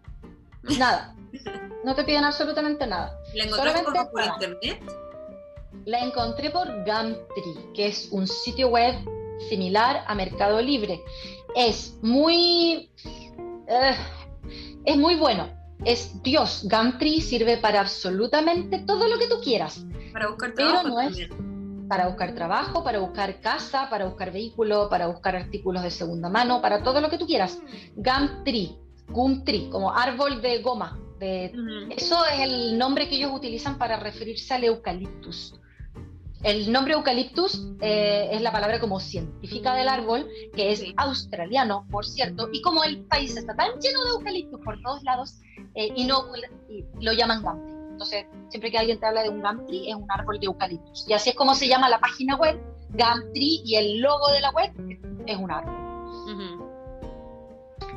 Nada. 0.78 1.14
No 1.84 1.94
te 1.94 2.04
piden 2.04 2.24
absolutamente 2.24 2.86
nada. 2.86 3.18
¿La 3.34 3.44
encontraste 3.44 4.10
por 4.10 4.24
internet? 4.24 4.82
La 5.84 6.00
encontré 6.00 6.50
por 6.50 6.66
Gumtree, 6.68 7.72
que 7.74 7.86
es 7.86 8.08
un 8.10 8.26
sitio 8.26 8.68
web 8.68 8.96
similar 9.48 10.02
a 10.06 10.14
Mercado 10.14 10.60
Libre. 10.60 11.00
Es 11.56 11.98
muy. 12.02 12.90
Eh, 13.66 13.96
es 14.84 14.96
muy 14.96 15.16
bueno. 15.16 15.48
Es 15.84 16.22
Dios. 16.22 16.68
Gumtree 16.70 17.20
sirve 17.20 17.56
para 17.56 17.80
absolutamente 17.80 18.80
todo 18.80 19.08
lo 19.08 19.18
que 19.18 19.26
tú 19.26 19.40
quieras. 19.42 19.84
Para 20.12 20.28
buscar 20.28 20.52
trabajo. 20.52 20.82
Pero 20.82 20.94
no 20.94 21.00
es 21.00 21.28
para 21.88 22.08
buscar 22.08 22.34
trabajo, 22.34 22.82
para 22.82 22.98
buscar 22.98 23.40
casa, 23.40 23.88
para 23.88 24.06
buscar 24.06 24.32
vehículo, 24.32 24.88
para 24.88 25.06
buscar 25.06 25.36
artículos 25.36 25.82
de 25.82 25.90
segunda 25.90 26.28
mano, 26.28 26.60
para 26.60 26.82
todo 26.82 27.00
lo 27.00 27.08
que 27.08 27.18
tú 27.18 27.26
quieras. 27.26 27.60
Gumtree, 27.94 28.76
Gumtree, 29.08 29.70
como 29.70 29.92
árbol 29.92 30.42
de 30.42 30.62
goma. 30.62 30.98
De, 31.18 31.52
Eso 31.96 32.26
es 32.26 32.40
el 32.40 32.76
nombre 32.76 33.08
que 33.08 33.16
ellos 33.16 33.32
utilizan 33.32 33.78
para 33.78 33.98
referirse 33.98 34.52
al 34.52 34.64
eucaliptus. 34.64 35.54
El 36.46 36.70
nombre 36.70 36.94
eucaliptus 36.94 37.60
eh, 37.80 38.28
es 38.30 38.40
la 38.40 38.52
palabra 38.52 38.78
como 38.78 39.00
científica 39.00 39.74
del 39.74 39.88
árbol, 39.88 40.28
que 40.54 40.70
es 40.70 40.84
australiano, 40.96 41.84
por 41.90 42.06
cierto, 42.06 42.48
y 42.52 42.62
como 42.62 42.84
el 42.84 43.04
país 43.06 43.36
está 43.36 43.56
tan 43.56 43.80
lleno 43.80 44.04
de 44.04 44.10
eucaliptus 44.10 44.60
por 44.60 44.80
todos 44.80 45.02
lados, 45.02 45.40
eh, 45.74 45.88
y, 45.96 46.04
no, 46.04 46.22
y 46.68 46.84
lo 47.04 47.12
llaman 47.12 47.42
Gumtree. 47.42 47.74
Entonces, 47.90 48.26
siempre 48.48 48.70
que 48.70 48.78
alguien 48.78 49.00
te 49.00 49.06
habla 49.06 49.24
de 49.24 49.30
un 49.30 49.42
Gumtree, 49.42 49.90
es 49.90 49.96
un 49.96 50.08
árbol 50.08 50.38
de 50.38 50.46
eucaliptus. 50.46 51.08
Y 51.08 51.14
así 51.14 51.30
es 51.30 51.34
como 51.34 51.52
se 51.52 51.66
llama 51.66 51.88
la 51.88 51.98
página 51.98 52.36
web, 52.36 52.56
Gumtree, 52.90 53.62
y 53.64 53.74
el 53.74 53.98
logo 53.98 54.30
de 54.30 54.40
la 54.40 54.50
web 54.52 54.70
es 55.26 55.36
un 55.36 55.50
árbol. 55.50 55.74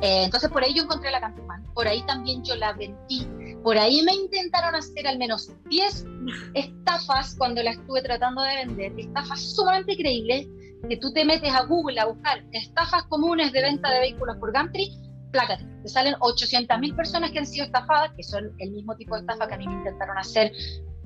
Eh, 0.02 0.24
entonces, 0.24 0.50
por 0.50 0.64
ahí 0.64 0.74
yo 0.74 0.82
encontré 0.82 1.12
la 1.12 1.20
Camperman, 1.20 1.62
por 1.72 1.86
ahí 1.86 2.02
también 2.02 2.42
yo 2.42 2.56
la 2.56 2.72
vendí, 2.72 3.28
por 3.62 3.78
ahí 3.78 4.02
me 4.02 4.14
intentaron 4.14 4.74
hacer 4.74 5.06
al 5.06 5.18
menos 5.18 5.52
10 5.68 6.06
estafas 6.54 7.34
cuando 7.36 7.62
la 7.62 7.72
estuve 7.72 8.02
tratando 8.02 8.42
de 8.42 8.56
vender, 8.56 8.92
estafas 8.98 9.40
sumamente 9.54 9.96
creíbles, 9.96 10.46
que 10.88 10.96
tú 10.96 11.12
te 11.12 11.24
metes 11.24 11.52
a 11.52 11.64
Google 11.64 12.00
a 12.00 12.06
buscar 12.06 12.42
estafas 12.52 13.04
comunes 13.04 13.52
de 13.52 13.62
venta 13.62 13.90
de 13.92 14.00
vehículos 14.00 14.36
por 14.38 14.52
Gumtree 14.52 14.90
plácate, 15.30 15.64
te 15.82 15.88
salen 15.88 16.14
800.000 16.14 16.96
personas 16.96 17.30
que 17.30 17.38
han 17.38 17.46
sido 17.46 17.66
estafadas, 17.66 18.10
que 18.16 18.22
son 18.22 18.52
el 18.58 18.72
mismo 18.72 18.96
tipo 18.96 19.14
de 19.14 19.20
estafa 19.20 19.46
que 19.46 19.54
a 19.54 19.58
mí 19.58 19.66
me 19.66 19.74
intentaron 19.74 20.18
hacer 20.18 20.52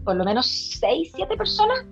por 0.04 0.16
lo 0.16 0.24
menos 0.24 0.46
6, 0.80 1.12
7 1.14 1.36
personas. 1.36 1.84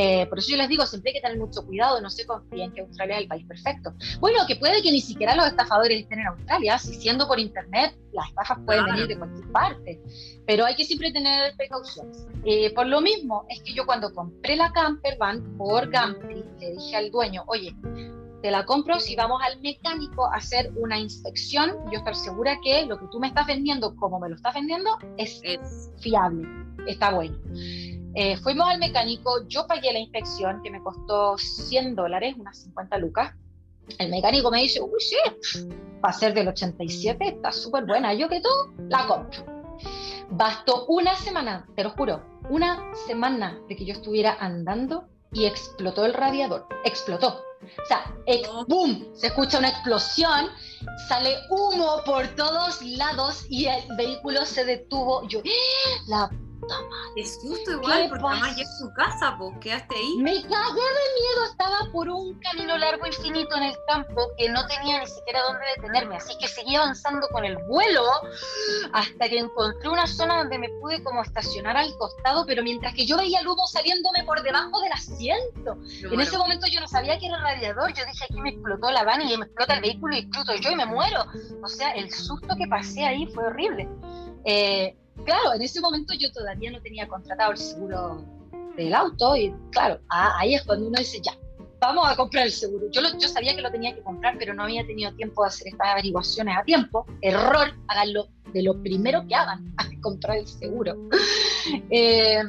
Eh, 0.00 0.26
por 0.26 0.38
eso 0.38 0.52
yo 0.52 0.56
les 0.56 0.68
digo, 0.68 0.86
siempre 0.86 1.10
hay 1.10 1.16
que 1.16 1.20
tener 1.20 1.38
mucho 1.38 1.66
cuidado, 1.66 2.00
no 2.00 2.08
se 2.08 2.24
confíen 2.24 2.72
que 2.72 2.82
Australia 2.82 3.16
es 3.16 3.22
el 3.22 3.28
país 3.28 3.44
perfecto. 3.46 3.92
Bueno, 4.20 4.38
que 4.46 4.54
puede 4.54 4.80
que 4.80 4.92
ni 4.92 5.00
siquiera 5.00 5.34
los 5.34 5.48
estafadores 5.48 6.02
estén 6.02 6.20
en 6.20 6.28
Australia, 6.28 6.78
si 6.78 6.94
siendo 6.94 7.26
por 7.26 7.40
internet, 7.40 7.98
las 8.12 8.28
estafas 8.28 8.58
pueden 8.64 8.84
venir 8.84 9.08
de 9.08 9.18
cualquier 9.18 9.50
parte, 9.50 10.00
pero 10.46 10.64
hay 10.64 10.76
que 10.76 10.84
siempre 10.84 11.10
tener 11.10 11.52
precauciones. 11.56 12.28
Eh, 12.44 12.72
por 12.74 12.86
lo 12.86 13.00
mismo, 13.00 13.44
es 13.48 13.60
que 13.62 13.74
yo 13.74 13.86
cuando 13.86 14.14
compré 14.14 14.54
la 14.54 14.70
camper 14.70 15.18
van 15.18 15.56
por 15.56 15.86
Gumtree, 15.86 16.44
le 16.60 16.76
dije 16.76 16.94
al 16.94 17.10
dueño, 17.10 17.42
oye, 17.48 17.74
te 18.40 18.52
la 18.52 18.64
compro 18.64 19.00
si 19.00 19.16
vamos 19.16 19.42
al 19.42 19.60
mecánico 19.60 20.26
a 20.26 20.36
hacer 20.36 20.70
una 20.76 20.96
inspección, 20.98 21.70
yo 21.90 21.98
estoy 21.98 22.14
segura 22.14 22.56
que 22.62 22.86
lo 22.86 23.00
que 23.00 23.06
tú 23.10 23.18
me 23.18 23.26
estás 23.26 23.48
vendiendo, 23.48 23.96
como 23.96 24.20
me 24.20 24.28
lo 24.28 24.36
estás 24.36 24.54
vendiendo, 24.54 24.96
es, 25.16 25.42
fiable, 25.98 26.48
está 26.86 27.12
bueno. 27.12 27.36
Eh, 28.20 28.36
fuimos 28.38 28.68
al 28.68 28.80
mecánico, 28.80 29.46
yo 29.46 29.64
pagué 29.68 29.92
la 29.92 30.00
inspección 30.00 30.60
que 30.64 30.72
me 30.72 30.82
costó 30.82 31.38
100 31.38 31.94
dólares, 31.94 32.34
unas 32.36 32.58
50 32.58 32.98
lucas. 32.98 33.32
El 33.96 34.10
mecánico 34.10 34.50
me 34.50 34.60
dice, 34.60 34.80
uy, 34.80 34.98
sí, 34.98 35.16
va 36.04 36.08
a 36.08 36.12
ser 36.12 36.34
del 36.34 36.48
87, 36.48 37.28
está 37.28 37.52
súper 37.52 37.86
buena, 37.86 38.12
yo 38.14 38.28
que 38.28 38.40
tú 38.40 38.48
la 38.88 39.06
compro. 39.06 39.44
Bastó 40.30 40.86
una 40.86 41.14
semana, 41.14 41.68
te 41.76 41.84
lo 41.84 41.90
juro, 41.90 42.20
una 42.50 42.92
semana 43.06 43.56
de 43.68 43.76
que 43.76 43.84
yo 43.84 43.92
estuviera 43.92 44.36
andando 44.40 45.04
y 45.32 45.44
explotó 45.44 46.04
el 46.04 46.12
radiador, 46.12 46.66
explotó 46.84 47.44
o 47.60 47.86
sea, 47.86 48.14
¡boom! 48.66 49.06
Se 49.14 49.28
escucha 49.28 49.58
una 49.58 49.68
explosión, 49.68 50.48
sale 51.08 51.36
humo 51.50 52.02
por 52.04 52.26
todos 52.36 52.82
lados 52.82 53.44
y 53.48 53.66
el 53.66 53.82
vehículo 53.96 54.44
se 54.46 54.64
detuvo. 54.64 55.26
Yo, 55.28 55.40
¡Ah! 55.40 56.02
la 56.06 56.30
es 57.16 57.38
justo 57.42 57.72
igual, 57.72 58.08
porque 58.08 58.24
además 58.26 58.56
ya 58.56 58.62
es 58.62 58.78
su 58.78 58.92
casa, 58.94 59.36
pues 59.38 59.56
quedaste 59.60 59.94
ahí. 59.96 60.16
Me 60.18 60.42
cagué 60.42 60.48
de 60.48 61.06
miedo, 61.20 61.44
estaba 61.50 61.92
por 61.92 62.08
un 62.08 62.38
camino 62.40 62.76
largo 62.76 63.06
infinito 63.06 63.56
en 63.56 63.64
el 63.64 63.76
campo 63.86 64.30
que 64.36 64.48
no 64.48 64.66
tenía 64.66 65.00
ni 65.00 65.06
siquiera 65.06 65.40
dónde 65.42 65.64
detenerme, 65.76 66.16
así 66.16 66.36
que 66.38 66.48
seguí 66.48 66.76
avanzando 66.76 67.26
con 67.28 67.44
el 67.44 67.56
vuelo 67.68 68.02
hasta 68.92 69.28
que 69.28 69.38
encontré 69.38 69.88
una 69.88 70.06
zona 70.06 70.38
donde 70.38 70.58
me 70.58 70.68
pude 70.80 71.02
como 71.02 71.22
estacionar 71.22 71.76
al 71.76 71.96
costado, 71.96 72.44
pero 72.46 72.62
mientras 72.62 72.94
que 72.94 73.06
yo 73.06 73.16
veía 73.16 73.40
el 73.40 73.48
humo 73.48 73.66
saliéndome 73.66 74.24
por 74.24 74.42
debajo 74.42 74.80
del 74.80 74.92
asiento. 74.92 75.78
En 76.10 76.20
ese 76.20 76.38
momento 76.38 76.66
yo 76.70 76.80
no 76.80 76.88
sabía 76.88 77.18
que 77.18 77.26
era 77.26 77.38
radiador, 77.40 77.92
yo 77.94 78.04
dije 78.04 78.24
aquí 78.24 78.40
me 78.40 78.50
explotó 78.50 78.90
la 78.90 79.04
van 79.04 79.22
y 79.22 79.36
me 79.36 79.46
explota 79.46 79.74
el 79.74 79.80
vehículo 79.80 80.14
y 80.14 80.20
exploto 80.20 80.54
yo 80.56 80.70
y 80.70 80.76
me 80.76 80.86
muero. 80.86 81.24
O 81.62 81.68
sea, 81.68 81.92
el 81.92 82.10
susto 82.12 82.54
que 82.56 82.66
pasé 82.66 83.04
ahí 83.04 83.26
fue 83.34 83.44
horrible. 83.44 83.88
Eh, 84.44 84.96
claro, 85.24 85.54
en 85.54 85.62
ese 85.62 85.80
momento 85.80 86.14
yo 86.14 86.30
todavía 86.32 86.70
no 86.70 86.80
tenía 86.80 87.06
contratado 87.08 87.52
el 87.52 87.58
seguro 87.58 88.24
del 88.76 88.94
auto 88.94 89.36
y 89.36 89.52
claro, 89.70 90.00
ahí 90.08 90.54
es 90.54 90.62
cuando 90.62 90.86
uno 90.86 90.98
dice, 90.98 91.20
ya, 91.22 91.32
vamos 91.80 92.08
a 92.08 92.16
comprar 92.16 92.46
el 92.46 92.52
seguro. 92.52 92.86
Yo, 92.90 93.02
yo 93.18 93.28
sabía 93.28 93.54
que 93.54 93.62
lo 93.62 93.70
tenía 93.70 93.94
que 93.94 94.02
comprar, 94.02 94.36
pero 94.38 94.54
no 94.54 94.64
había 94.64 94.86
tenido 94.86 95.12
tiempo 95.14 95.42
de 95.42 95.48
hacer 95.48 95.68
estas 95.68 95.88
averiguaciones 95.88 96.56
a 96.56 96.64
tiempo. 96.64 97.06
Error, 97.22 97.72
háganlo 97.88 98.28
de 98.52 98.62
lo 98.62 98.80
primero 98.82 99.26
que 99.26 99.34
hagan, 99.34 99.74
comprar 100.02 100.38
el 100.38 100.46
seguro. 100.46 100.96
Eh, 101.90 102.42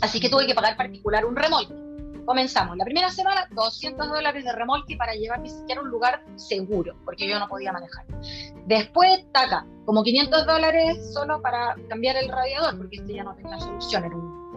así 0.00 0.18
que 0.18 0.28
tuve 0.28 0.44
que 0.44 0.54
pagar 0.54 0.76
particular 0.76 1.24
un 1.24 1.36
remolque. 1.36 1.72
Comenzamos. 2.24 2.76
La 2.76 2.84
primera 2.84 3.10
semana, 3.10 3.48
200 3.50 4.08
dólares 4.08 4.44
de 4.44 4.52
remolque 4.52 4.96
para 4.96 5.14
llevar 5.14 5.40
ni 5.40 5.50
siquiera 5.50 5.80
a 5.80 5.84
un 5.84 5.90
lugar 5.90 6.24
seguro, 6.36 6.96
porque 7.04 7.28
yo 7.28 7.38
no 7.38 7.48
podía 7.48 7.72
manejar. 7.72 8.06
Después, 8.66 9.24
taca, 9.32 9.66
como 9.84 10.02
500 10.02 10.46
dólares 10.46 11.12
solo 11.12 11.40
para 11.42 11.76
cambiar 11.88 12.16
el 12.16 12.28
radiador, 12.28 12.76
porque 12.78 12.96
este 12.96 13.14
ya 13.14 13.24
no 13.24 13.34
tenía 13.34 13.58
solución, 13.58 14.04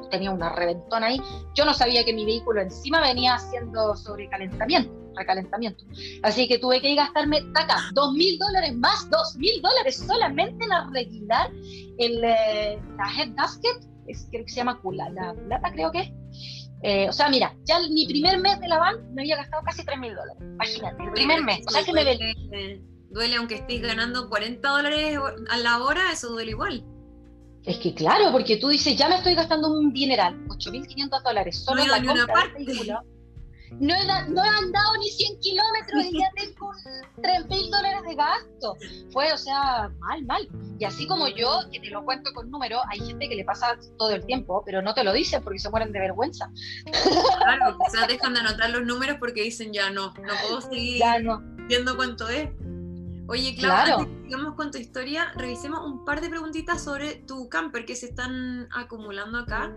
tenía 0.10 0.32
una 0.32 0.50
reventona 0.50 1.08
ahí. 1.08 1.22
Yo 1.56 1.66
no 1.66 1.74
sabía 1.74 2.04
que 2.04 2.14
mi 2.14 2.26
vehículo 2.26 2.62
encima 2.62 3.02
venía 3.02 3.36
haciendo 3.36 3.96
sobrecalentamiento, 3.96 4.94
recalentamiento. 5.16 5.86
Así 6.22 6.48
que 6.48 6.60
tuve 6.60 6.82
que 6.82 6.96
gastarme, 6.96 7.42
taca, 7.54 7.78
2 7.94 8.14
mil 8.14 8.38
dólares 8.38 8.76
más, 8.76 9.10
2 9.10 9.38
mil 9.38 9.62
dólares 9.62 9.98
solamente 9.98 10.64
en 10.64 10.72
arreglar 10.72 11.52
el, 11.98 12.24
eh, 12.24 12.80
la 12.98 13.06
head 13.18 13.34
gasket, 13.36 13.88
es, 14.08 14.28
creo 14.30 14.46
que 14.46 14.52
se 14.52 14.58
llama 14.58 14.80
la, 14.92 15.10
la 15.10 15.34
plata, 15.34 15.72
creo 15.72 15.92
que 15.92 16.00
es 16.02 16.12
eh, 16.84 17.08
o 17.08 17.14
sea, 17.14 17.30
mira, 17.30 17.56
ya 17.64 17.80
mi 17.90 18.06
primer 18.06 18.40
mes 18.40 18.60
de 18.60 18.68
la 18.68 18.78
van 18.78 19.14
me 19.14 19.22
había 19.22 19.38
gastado 19.38 19.64
casi 19.64 19.86
3 19.86 19.98
mil 20.00 20.14
dólares. 20.14 20.38
Imagínate, 20.42 21.04
el 21.04 21.12
primer 21.12 21.42
mes. 21.42 21.66
O 21.66 21.72
sea 21.72 21.84
que 21.84 21.94
me 21.94 22.04
duele, 22.04 22.82
duele 23.10 23.36
aunque 23.38 23.56
estés 23.56 23.82
ganando 23.82 24.30
40 24.30 24.68
dólares 24.68 25.18
a 25.50 25.58
la 25.58 25.82
hora, 25.82 26.02
eso 26.12 26.30
duele 26.30 26.52
igual. 26.52 26.84
Es 27.64 27.78
que 27.78 27.94
claro, 27.94 28.32
porque 28.34 28.58
tú 28.58 28.68
dices, 28.68 28.98
ya 28.98 29.08
me 29.08 29.16
estoy 29.16 29.36
gastando 29.36 29.72
un 29.72 29.94
dineral, 29.94 30.46
8.500 30.48 31.24
dólares 31.24 31.64
solo 31.64 31.84
en 31.84 31.92
la 31.92 32.04
compra 32.04 32.48
del 32.54 32.66
vehículo. 32.66 33.00
No 33.80 33.94
he, 33.94 34.30
no 34.30 34.44
he 34.44 34.48
andado 34.48 34.98
ni 35.00 35.10
100 35.10 35.40
kilómetros 35.40 36.06
y 36.06 36.20
ya 36.20 36.32
tengo 36.36 36.72
3 37.22 37.48
mil 37.48 37.72
dólares 37.72 38.02
de 38.08 38.16
gasto. 38.16 38.78
Fue, 39.12 39.32
o 39.32 39.38
sea, 39.38 39.90
mal, 40.00 40.24
mal. 40.26 40.48
Y 40.80 40.86
así 40.86 41.08
como 41.08 41.28
yo, 41.28 41.62
que 41.72 41.80
te 41.80 41.90
lo 41.90 42.04
cuento 42.04 42.32
con 42.34 42.50
números, 42.50 42.82
hay 42.90 43.00
gente 43.00 43.30
que 43.30 43.36
le 43.36 43.46
pasa 43.46 43.78
todo 43.98 44.12
el 44.12 44.26
tiempo, 44.26 44.64
pero 44.66 44.82
no 44.82 44.94
te 44.94 45.04
lo 45.04 45.14
dicen 45.14 45.44
porque 45.44 45.60
se 45.60 45.70
mueren 45.70 45.92
de 45.92 46.00
vergüenza. 46.00 46.50
Claro, 47.44 47.78
quizás 47.86 48.08
dejan 48.08 48.34
de 48.34 48.40
anotar 48.40 48.70
los 48.70 48.86
números 48.86 49.18
porque 49.20 49.42
dicen 49.42 49.74
ya 49.74 49.90
no, 49.90 50.08
no 50.08 50.34
puedo 50.48 50.62
seguir 50.62 51.04
viendo 51.68 51.96
cuánto 51.96 52.28
es. 52.30 52.50
Oye, 53.28 53.56
claro. 53.56 54.08
sigamos 54.24 54.56
con 54.56 54.72
tu 54.72 54.78
historia, 54.78 55.32
revisemos 55.36 55.80
un 55.86 56.04
par 56.04 56.20
de 56.22 56.30
preguntitas 56.30 56.84
sobre 56.84 57.16
tu 57.16 57.48
camper 57.48 57.86
que 57.86 57.96
se 57.96 58.08
están 58.08 58.68
acumulando 58.72 59.40
acá. 59.40 59.74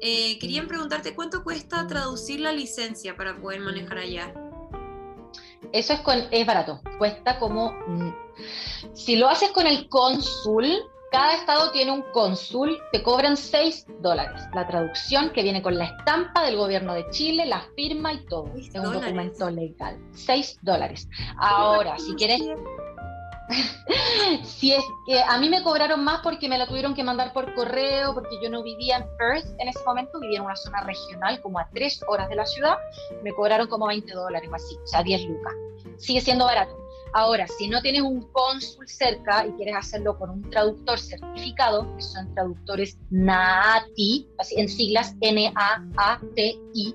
Eh, 0.00 0.38
querían 0.38 0.66
preguntarte 0.66 1.14
cuánto 1.14 1.44
cuesta 1.44 1.86
traducir 1.86 2.40
la 2.40 2.52
licencia 2.52 3.16
para 3.16 3.38
poder 3.40 3.60
manejar 3.60 3.98
allá. 3.98 4.34
Eso 5.72 5.92
es, 5.92 6.00
con, 6.00 6.18
es 6.30 6.46
barato, 6.46 6.80
cuesta 6.98 7.38
como... 7.38 7.72
Mm, 7.86 8.14
si 8.94 9.16
lo 9.16 9.28
haces 9.28 9.50
con 9.50 9.66
el 9.66 9.88
cónsul, 9.88 10.66
cada 11.10 11.34
estado 11.34 11.70
tiene 11.72 11.92
un 11.92 12.02
cónsul, 12.12 12.78
te 12.92 13.02
cobran 13.02 13.36
6 13.36 13.86
dólares. 14.00 14.42
La 14.54 14.66
traducción 14.66 15.30
que 15.30 15.42
viene 15.42 15.62
con 15.62 15.76
la 15.76 15.84
estampa 15.84 16.44
del 16.44 16.56
gobierno 16.56 16.94
de 16.94 17.08
Chile, 17.10 17.46
la 17.46 17.62
firma 17.74 18.12
y 18.12 18.24
todo. 18.26 18.52
Es 18.56 18.74
un 18.74 18.92
documento 18.92 19.48
legal. 19.50 19.98
6 20.12 20.58
dólares. 20.62 21.08
Ahora, 21.38 21.98
si 21.98 22.14
quieres 22.14 22.42
si 24.44 24.72
es 24.72 24.84
que 25.06 25.20
a 25.20 25.38
mí 25.38 25.48
me 25.48 25.62
cobraron 25.62 26.02
más 26.02 26.20
porque 26.22 26.48
me 26.48 26.58
la 26.58 26.66
tuvieron 26.66 26.94
que 26.94 27.04
mandar 27.04 27.32
por 27.32 27.54
correo, 27.54 28.14
porque 28.14 28.38
yo 28.42 28.50
no 28.50 28.62
vivía 28.62 28.96
en 28.98 29.04
Perth 29.16 29.46
en 29.58 29.68
ese 29.68 29.84
momento, 29.84 30.20
vivía 30.20 30.38
en 30.38 30.44
una 30.44 30.56
zona 30.56 30.82
regional 30.82 31.40
como 31.40 31.58
a 31.58 31.68
tres 31.72 32.00
horas 32.08 32.28
de 32.28 32.36
la 32.36 32.46
ciudad, 32.46 32.76
me 33.22 33.32
cobraron 33.32 33.68
como 33.68 33.86
20 33.86 34.12
dólares 34.12 34.50
así, 34.52 34.76
o 34.82 34.86
sea, 34.86 35.02
10 35.02 35.26
lucas. 35.26 35.54
Sigue 35.98 36.20
siendo 36.20 36.44
barato. 36.44 36.76
Ahora, 37.12 37.46
si 37.46 37.68
no 37.68 37.80
tienes 37.80 38.02
un 38.02 38.30
cónsul 38.32 38.86
cerca 38.88 39.46
y 39.46 39.52
quieres 39.52 39.76
hacerlo 39.76 40.18
con 40.18 40.28
un 40.28 40.50
traductor 40.50 40.98
certificado, 40.98 41.96
que 41.96 42.02
son 42.02 42.34
traductores 42.34 42.98
NAATI, 43.10 44.28
así 44.38 44.60
en 44.60 44.68
siglas 44.68 45.14
N-A-A-T-I, 45.22 46.94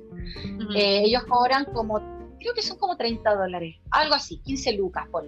eh, 0.75 1.03
ellos 1.05 1.23
cobran 1.23 1.65
como 1.73 2.20
creo 2.41 2.53
que 2.53 2.61
son 2.61 2.77
como 2.77 2.97
30 2.97 3.35
dólares, 3.35 3.77
algo 3.91 4.15
así, 4.15 4.39
15 4.39 4.73
lucas, 4.73 5.07
por 5.09 5.25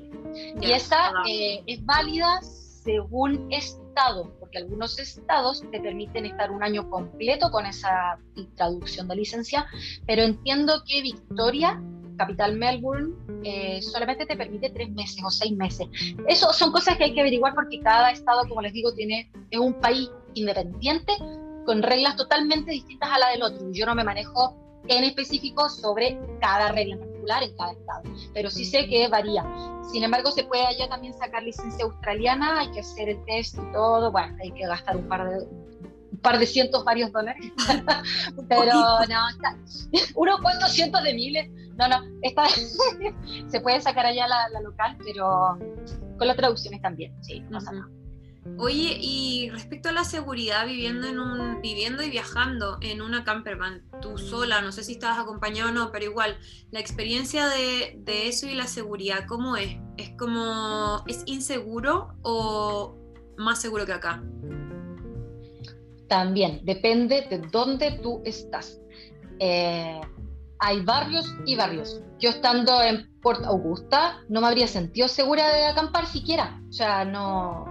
Y 0.61 0.71
esa 0.71 1.13
eh, 1.29 1.63
es 1.65 1.85
válida 1.85 2.41
según 2.41 3.51
estado, 3.51 4.33
porque 4.39 4.57
algunos 4.57 4.99
estados 4.99 5.63
te 5.71 5.79
permiten 5.79 6.25
estar 6.25 6.51
un 6.51 6.63
año 6.63 6.89
completo 6.89 7.49
con 7.51 7.65
esa 7.65 8.19
traducción 8.55 9.07
de 9.07 9.15
licencia, 9.15 9.65
pero 10.05 10.23
entiendo 10.23 10.83
que 10.85 11.01
Victoria, 11.01 11.81
capital 12.17 12.57
Melbourne, 12.57 13.13
eh, 13.43 13.81
solamente 13.81 14.25
te 14.25 14.35
permite 14.35 14.69
tres 14.69 14.91
meses 14.91 15.23
o 15.23 15.29
seis 15.29 15.53
meses. 15.53 15.87
Eso 16.27 16.51
son 16.51 16.71
cosas 16.71 16.97
que 16.97 17.05
hay 17.05 17.13
que 17.13 17.21
averiguar 17.21 17.55
porque 17.55 17.79
cada 17.79 18.11
estado, 18.11 18.47
como 18.49 18.61
les 18.61 18.73
digo, 18.73 18.93
tiene, 18.93 19.31
es 19.49 19.59
un 19.59 19.73
país 19.75 20.09
independiente 20.33 21.13
con 21.65 21.81
reglas 21.81 22.17
totalmente 22.17 22.71
distintas 22.71 23.09
a 23.09 23.19
la 23.19 23.29
del 23.29 23.43
otro. 23.43 23.71
Yo 23.71 23.85
no 23.85 23.95
me 23.95 24.03
manejo 24.03 24.62
en 24.87 25.03
específico 25.03 25.69
sobre 25.69 26.19
cada 26.39 26.71
regla 26.71 26.97
particular 26.97 27.43
en 27.43 27.55
cada 27.55 27.71
estado, 27.71 28.03
pero 28.33 28.49
sí 28.49 28.65
sé 28.65 28.87
que 28.87 29.07
varía. 29.07 29.45
Sin 29.91 30.03
embargo, 30.03 30.31
se 30.31 30.43
puede 30.43 30.65
allá 30.65 30.89
también 30.89 31.13
sacar 31.13 31.43
licencia 31.43 31.85
australiana, 31.85 32.59
hay 32.61 32.71
que 32.71 32.81
hacer 32.81 33.09
el 33.09 33.23
test 33.25 33.57
y 33.57 33.71
todo, 33.71 34.11
bueno, 34.11 34.35
hay 34.41 34.51
que 34.51 34.65
gastar 34.65 34.97
un 34.97 35.07
par 35.07 35.29
de 35.29 35.45
un 36.11 36.19
par 36.19 36.37
de 36.37 36.45
cientos, 36.45 36.85
varios 36.85 37.11
dólares, 37.11 37.43
pero 38.47 38.73
no, 38.73 39.29
está, 39.29 39.57
unos 40.15 40.39
cuantos 40.41 40.71
cientos 40.71 41.03
de 41.03 41.13
miles, 41.13 41.49
no, 41.75 41.87
no, 41.87 41.97
está, 42.21 42.43
se 43.47 43.61
puede 43.61 43.81
sacar 43.81 44.05
allá 44.05 44.27
la, 44.27 44.49
la, 44.49 44.61
local, 44.61 44.95
pero 45.03 45.57
con 46.17 46.27
las 46.27 46.37
traducciones 46.37 46.81
también, 46.81 47.13
sí, 47.23 47.39
no 47.49 47.57
pasa 47.59 47.71
nada. 47.71 48.02
Oye, 48.57 48.97
y 48.99 49.49
respecto 49.51 49.89
a 49.89 49.93
la 49.93 50.03
seguridad 50.03 50.65
viviendo 50.65 51.07
en 51.07 51.19
un 51.19 51.61
viviendo 51.61 52.03
y 52.03 52.09
viajando 52.09 52.77
en 52.81 53.01
una 53.01 53.23
campervan, 53.23 53.83
tú 54.01 54.17
sola, 54.17 54.61
no 54.61 54.71
sé 54.71 54.83
si 54.83 54.93
estabas 54.93 55.19
acompañado 55.19 55.69
o 55.69 55.73
no, 55.73 55.91
pero 55.91 56.05
igual, 56.05 56.37
la 56.71 56.79
experiencia 56.79 57.47
de, 57.47 57.95
de 57.99 58.27
eso 58.27 58.47
y 58.47 58.55
la 58.55 58.67
seguridad, 58.67 59.25
¿cómo 59.27 59.55
es? 59.55 59.77
¿Es 59.97 60.11
como 60.17 61.03
es 61.07 61.23
inseguro 61.25 62.15
o 62.21 62.97
más 63.37 63.61
seguro 63.61 63.85
que 63.85 63.93
acá? 63.93 64.21
También 66.09 66.61
depende 66.63 67.25
de 67.29 67.39
dónde 67.49 67.99
tú 68.03 68.21
estás. 68.25 68.79
Eh, 69.39 70.01
hay 70.59 70.81
barrios 70.81 71.33
y 71.45 71.55
barrios. 71.55 72.01
Yo 72.19 72.29
estando 72.29 72.81
en 72.81 73.09
Port 73.21 73.43
Augusta 73.45 74.21
no 74.29 74.41
me 74.41 74.47
habría 74.47 74.67
sentido 74.67 75.07
segura 75.07 75.51
de 75.53 75.65
acampar 75.65 76.05
siquiera. 76.05 76.61
O 76.69 76.71
sea, 76.71 77.03
no, 77.03 77.65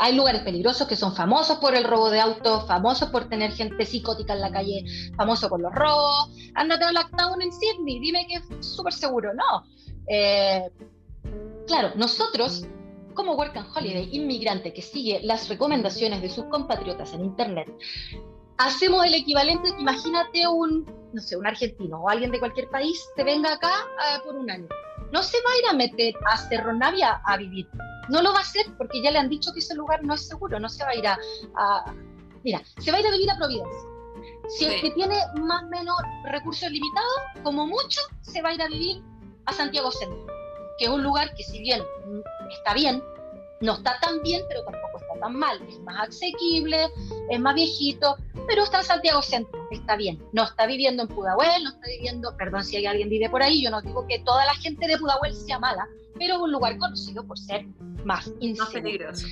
hay 0.00 0.16
lugares 0.16 0.40
peligrosos 0.40 0.88
que 0.88 0.96
son 0.96 1.14
famosos 1.14 1.58
por 1.58 1.74
el 1.74 1.84
robo 1.84 2.08
de 2.08 2.20
autos, 2.20 2.66
famosos 2.66 3.10
por 3.10 3.28
tener 3.28 3.52
gente 3.52 3.84
psicótica 3.84 4.32
en 4.32 4.40
la 4.40 4.50
calle, 4.50 4.82
famosos 5.14 5.50
por 5.50 5.60
los 5.60 5.74
robos. 5.74 6.30
Ándate 6.54 6.86
a 6.86 6.90
Blacktown 6.90 7.42
en 7.42 7.52
Sydney, 7.52 8.00
dime 8.00 8.26
que 8.26 8.36
es 8.36 8.66
súper 8.66 8.94
seguro. 8.94 9.34
No. 9.34 9.62
Eh, 10.08 10.70
claro, 11.66 11.92
nosotros, 11.96 12.66
como 13.12 13.34
Work 13.34 13.58
and 13.58 13.76
Holiday, 13.76 14.08
inmigrante 14.12 14.72
que 14.72 14.80
sigue 14.80 15.20
las 15.22 15.50
recomendaciones 15.50 16.22
de 16.22 16.30
sus 16.30 16.46
compatriotas 16.46 17.12
en 17.12 17.22
Internet, 17.22 17.70
hacemos 18.56 19.04
el 19.04 19.12
equivalente, 19.12 19.68
imagínate 19.78 20.48
un, 20.48 20.90
no 21.12 21.20
sé, 21.20 21.36
un 21.36 21.46
argentino 21.46 22.00
o 22.00 22.08
alguien 22.08 22.30
de 22.30 22.38
cualquier 22.38 22.70
país 22.70 23.06
te 23.16 23.22
venga 23.22 23.52
acá 23.52 23.70
uh, 23.70 24.24
por 24.24 24.34
un 24.34 24.50
año. 24.50 24.66
No 25.12 25.22
se 25.22 25.36
va 25.42 25.50
a 25.52 25.58
ir 25.58 25.66
a 25.68 25.72
meter 25.74 26.14
a 26.26 26.38
Cerro 26.38 26.72
Navia 26.72 27.20
a 27.26 27.36
vivir 27.36 27.68
no 28.10 28.22
lo 28.22 28.32
va 28.32 28.38
a 28.38 28.42
hacer 28.42 28.66
porque 28.76 29.02
ya 29.02 29.10
le 29.10 29.18
han 29.18 29.28
dicho 29.28 29.52
que 29.52 29.60
ese 29.60 29.74
lugar 29.74 30.02
no 30.02 30.14
es 30.14 30.26
seguro, 30.26 30.58
no 30.58 30.68
se 30.68 30.84
va 30.84 30.90
a 30.90 30.94
ir 30.96 31.06
a, 31.06 31.18
mira, 32.42 32.62
se 32.78 32.90
va 32.90 32.98
a 32.98 33.00
ir 33.00 33.06
a 33.06 33.10
vivir 33.10 33.30
a 33.30 33.36
Providencia. 33.36 33.88
Si 34.48 34.64
es 34.66 34.82
que 34.82 34.90
tiene 34.90 35.16
más 35.40 35.62
o 35.62 35.68
menos 35.68 35.96
recursos 36.24 36.70
limitados, 36.70 37.14
como 37.44 37.66
mucho, 37.66 38.00
se 38.20 38.42
va 38.42 38.50
a 38.50 38.54
ir 38.54 38.62
a 38.62 38.68
vivir 38.68 39.02
a 39.46 39.52
Santiago 39.52 39.90
Centro, 39.92 40.26
que 40.76 40.86
es 40.86 40.90
un 40.90 41.02
lugar 41.02 41.32
que 41.34 41.44
si 41.44 41.60
bien 41.60 41.82
está 42.50 42.74
bien, 42.74 43.02
no 43.60 43.74
está 43.74 43.98
tan 44.00 44.20
bien, 44.22 44.42
pero 44.48 44.64
tampoco 44.64 44.89
tan 45.20 45.36
mal. 45.36 45.60
Es 45.68 45.78
más 45.80 46.08
asequible, 46.08 46.88
es 47.28 47.40
más 47.40 47.54
viejito, 47.54 48.16
pero 48.46 48.64
está 48.64 48.78
en 48.78 48.84
Santiago 48.84 49.22
Centro, 49.22 49.68
está 49.70 49.96
bien. 49.96 50.22
No 50.32 50.44
está 50.44 50.66
viviendo 50.66 51.02
en 51.02 51.08
Pudahuel, 51.08 51.64
no 51.64 51.70
está 51.70 51.86
viviendo, 51.86 52.36
perdón 52.36 52.64
si 52.64 52.76
hay 52.76 52.86
alguien 52.86 53.08
vive 53.08 53.28
por 53.30 53.42
ahí, 53.42 53.62
yo 53.62 53.70
no 53.70 53.80
digo 53.80 54.06
que 54.06 54.18
toda 54.20 54.44
la 54.44 54.54
gente 54.54 54.86
de 54.86 54.98
Pudahuel 54.98 55.34
sea 55.34 55.58
mala, 55.58 55.88
pero 56.18 56.34
es 56.34 56.40
un 56.40 56.52
lugar 56.52 56.76
conocido 56.78 57.24
por 57.24 57.38
ser 57.38 57.66
más 58.04 58.32
Más 58.58 58.70
peligroso. 58.70 59.26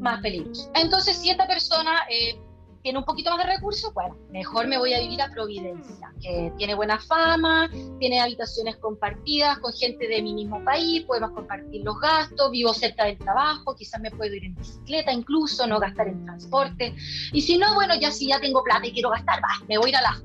Más 0.00 0.20
peligroso. 0.20 0.70
Entonces, 0.74 1.16
si 1.16 1.30
esta 1.30 1.46
persona 1.46 2.02
eh, 2.10 2.38
tiene 2.82 2.98
un 2.98 3.04
poquito 3.04 3.30
más 3.30 3.46
de 3.46 3.52
recursos, 3.54 3.94
bueno, 3.94 4.16
mejor 4.30 4.66
me 4.66 4.76
voy 4.76 4.92
a 4.92 5.00
vivir 5.00 5.22
a 5.22 5.28
Providencia, 5.28 6.12
que 6.20 6.52
tiene 6.58 6.74
buena 6.74 6.98
fama, 6.98 7.70
tiene 8.00 8.20
habitaciones 8.20 8.76
compartidas 8.76 9.58
con 9.60 9.72
gente 9.72 10.08
de 10.08 10.20
mi 10.20 10.34
mismo 10.34 10.62
país, 10.64 11.04
podemos 11.04 11.30
compartir 11.30 11.84
los 11.84 11.98
gastos, 12.00 12.50
vivo 12.50 12.74
cerca 12.74 13.04
del 13.04 13.18
trabajo, 13.18 13.76
quizás 13.76 14.00
me 14.00 14.10
puedo 14.10 14.34
ir 14.34 14.44
en 14.44 14.54
bicicleta 14.56 15.12
incluso, 15.12 15.66
no 15.66 15.78
gastar 15.78 16.08
en 16.08 16.24
transporte. 16.24 16.94
Y 17.32 17.40
si 17.40 17.56
no, 17.56 17.72
bueno, 17.74 17.94
ya 17.94 18.10
si 18.10 18.26
ya 18.28 18.40
tengo 18.40 18.64
plata 18.64 18.86
y 18.86 18.92
quiero 18.92 19.10
gastar, 19.10 19.40
va, 19.42 19.64
me 19.68 19.78
voy 19.78 19.86
a 19.86 19.88
ir 19.90 19.96
a 19.96 20.02
las 20.02 20.22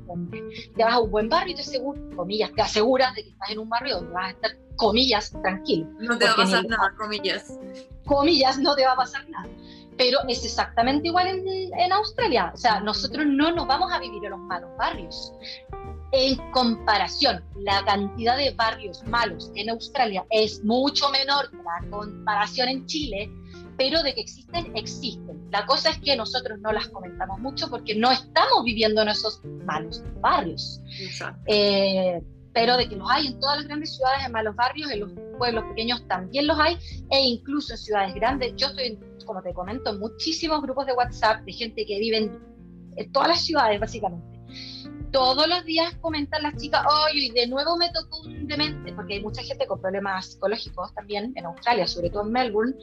Te 0.76 0.84
vas 0.84 0.94
a 0.94 1.00
un 1.00 1.12
buen 1.12 1.30
barrio 1.30 1.54
y 1.54 1.56
te 1.56 1.62
aseguro, 1.62 2.02
comillas, 2.16 2.52
te 2.54 2.62
aseguras 2.64 3.14
de 3.14 3.24
que 3.24 3.30
estás 3.30 3.52
en 3.52 3.60
un 3.60 3.70
barrio 3.70 3.98
donde 3.98 4.14
vas 4.14 4.26
a 4.26 4.30
estar, 4.32 4.52
comillas, 4.78 5.32
tranquilo. 5.44 5.88
No 6.00 6.18
te 6.18 6.26
va 6.26 6.32
a 6.32 6.36
pasar 6.36 6.66
nada, 6.66 6.94
comillas. 6.98 7.60
Comillas, 8.06 8.58
no 8.58 8.76
te 8.76 8.86
va 8.86 8.94
a 8.94 8.96
pasar 8.96 9.30
nada 9.30 9.48
pero 9.98 10.20
es 10.28 10.46
exactamente 10.46 11.08
igual 11.08 11.28
en, 11.28 11.92
Australia. 11.92 12.52
O 12.54 12.58
sea, 12.58 12.80
nosotros 12.80 13.26
no 13.26 13.52
nos 13.52 13.68
vamos 13.68 13.92
a 13.92 14.00
vivir 14.00 14.24
en 14.26 14.32
los 14.32 14.40
malos 14.40 14.70
barrios. 14.78 15.34
En 16.12 16.38
comparación, 16.52 17.44
la 17.56 17.84
cantidad 17.84 18.38
de 18.38 18.52
barrios 18.52 19.04
malos 19.04 19.52
en 19.56 19.70
Australia 19.70 20.26
es 20.30 20.64
mucho 20.64 21.10
menor 21.10 21.50
que 21.50 21.58
la 21.58 21.90
comparación 21.90 22.70
en 22.70 22.86
Chile, 22.86 23.30
pero 23.78 24.02
de 24.04 24.14
que 24.14 24.22
existen, 24.22 24.76
existen. 24.76 25.50
La 25.52 25.66
cosa 25.66 25.90
es 25.90 25.98
que 26.00 26.16
nosotros 26.16 26.60
no 26.60 26.72
las 26.72 26.88
comentamos 26.90 27.40
mucho 27.40 27.70
porque 27.70 27.96
no 27.96 28.12
estamos 28.12 28.64
viviendo 28.64 29.02
en 29.02 29.10
esos 29.10 29.42
malos 29.66 30.04
barrios. 30.22 30.80
Eh, 31.48 32.22
pero 32.54 32.76
de 32.76 32.90
que 32.90 32.96
los 32.96 33.08
hay 33.12 33.28
en 33.28 33.40
todas 33.40 33.58
las 33.58 33.68
grandes 33.68 33.96
ciudades, 33.96 34.26
en 34.26 34.32
malos 34.32 34.56
barrios, 34.56 34.90
en 34.90 35.02
los 35.02 35.12
pueblos 35.38 35.64
pequeños 35.66 36.08
también 36.08 36.48
los 36.48 36.58
hay, 36.60 36.76
e 37.12 37.20
incluso 37.22 37.74
en 37.74 37.78
ciudades 37.78 38.16
grandes. 38.16 38.54
Yo 38.56 38.68
estoy 38.68 38.88
en 38.88 39.17
como 39.28 39.42
te 39.42 39.54
comento, 39.54 39.94
muchísimos 40.00 40.62
grupos 40.62 40.88
de 40.88 40.94
WhatsApp 40.94 41.42
de 41.42 41.54
gente 41.54 41.86
que 41.86 42.00
vive 42.00 42.18
en, 42.18 43.12
todas 43.12 43.28
las 43.28 43.42
ciudades, 43.42 43.80
básicamente. 43.80 44.26
todos 45.12 45.48
los 45.48 45.64
días 45.66 45.96
comentan 46.02 46.42
las 46.42 46.56
chicas, 46.58 46.84
hoy 46.92 47.30
de 47.30 47.48
nuevo 47.48 47.78
me 47.78 47.92
tocó 47.92 48.22
un 48.22 48.48
demente, 48.48 48.92
porque 48.94 49.16
hay 49.16 49.22
mucha 49.22 49.44
gente 49.44 49.68
con 49.68 49.80
problemas 49.80 50.34
psicológicos 50.34 50.94
también 50.96 51.32
en 51.36 51.46
Australia, 51.46 51.86
sobre 51.86 52.10
todo 52.10 52.24
en 52.24 52.32
Melbourne, 52.32 52.74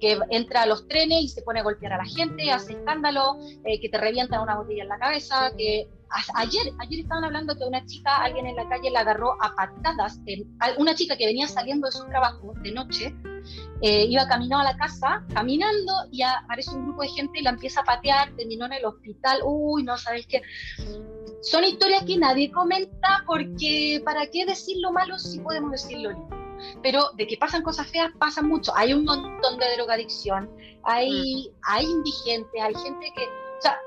que 0.00 0.16
entra 0.30 0.62
a 0.62 0.66
los 0.66 0.86
trenes 0.86 1.22
y 1.22 1.28
se 1.28 1.42
pone 1.42 1.60
a 1.60 1.62
golpear 1.64 1.94
a 1.94 1.98
la 1.98 2.04
gente, 2.04 2.52
hace 2.52 2.74
escándalo, 2.74 3.36
eh, 3.64 3.80
que 3.80 3.88
te 3.88 3.98
revientan 3.98 4.42
una 4.42 4.56
botella 4.56 4.84
en 4.84 4.88
la 4.88 4.98
cabeza, 4.98 5.52
que 5.56 5.88
ayer, 6.36 6.72
ayer 6.78 7.00
estaban 7.00 7.24
hablando 7.24 7.56
que 7.56 7.64
una 7.64 7.84
chica, 7.86 8.22
alguien 8.22 8.46
en 8.46 8.56
la 8.56 8.68
calle 8.68 8.90
la 8.90 9.00
agarró 9.00 9.32
a 9.42 9.54
patadas, 9.56 10.20
una 10.78 10.94
chica 10.94 11.16
que 11.16 11.26
venía 11.26 11.48
saliendo 11.48 11.86
de 11.86 11.92
su 11.92 12.04
trabajo 12.06 12.54
de 12.62 12.72
noche, 12.72 13.14
eh, 13.80 14.06
iba 14.06 14.26
caminando 14.26 14.66
a 14.68 14.72
la 14.72 14.76
casa, 14.76 15.24
caminando, 15.32 15.92
y 16.10 16.22
aparece 16.22 16.70
un 16.70 16.84
grupo 16.84 17.02
de 17.02 17.08
gente 17.08 17.40
y 17.40 17.42
la 17.42 17.50
empieza 17.50 17.80
a 17.80 17.84
patear, 17.84 18.34
terminó 18.36 18.66
en 18.66 18.74
el 18.74 18.84
hospital, 18.84 19.40
uy, 19.44 19.82
no 19.82 19.96
sabes 19.96 20.26
qué. 20.26 20.42
Son 21.42 21.64
historias 21.64 22.04
que 22.04 22.16
nadie 22.16 22.50
comenta 22.50 23.22
porque 23.26 24.00
¿para 24.04 24.26
qué 24.28 24.46
decir 24.46 24.78
lo 24.80 24.92
malo 24.92 25.18
si 25.18 25.38
podemos 25.40 25.72
decir 25.72 25.98
lo 25.98 26.10
lindo? 26.10 26.36
Pero 26.82 27.10
de 27.16 27.26
que 27.26 27.36
pasan 27.36 27.62
cosas 27.62 27.86
feas, 27.88 28.10
pasan 28.18 28.48
mucho. 28.48 28.72
Hay 28.74 28.94
un 28.94 29.04
montón 29.04 29.58
de 29.58 29.66
drogadicción, 29.76 30.48
hay, 30.84 31.50
mm. 31.50 31.54
hay 31.62 31.84
indigentes, 31.84 32.62
hay 32.62 32.74
gente 32.74 33.12
que... 33.14 33.24
O 33.24 33.60
sea, 33.60 33.78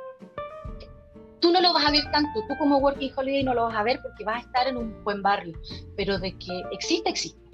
tú 1.40 1.52
no 1.52 1.62
lo 1.62 1.74
vas 1.74 1.86
a 1.86 1.92
ver 1.92 2.04
tanto, 2.12 2.42
tú 2.48 2.56
como 2.58 2.78
Working 2.78 3.12
Holiday 3.16 3.44
no 3.44 3.54
lo 3.54 3.64
vas 3.64 3.76
a 3.76 3.84
ver 3.84 4.00
porque 4.02 4.24
vas 4.24 4.38
a 4.38 4.48
estar 4.48 4.68
en 4.68 4.78
un 4.78 5.04
buen 5.04 5.22
barrio, 5.22 5.58
pero 5.96 6.20
de 6.20 6.38
que 6.38 6.64
existe, 6.72 7.10
existe. 7.10 7.47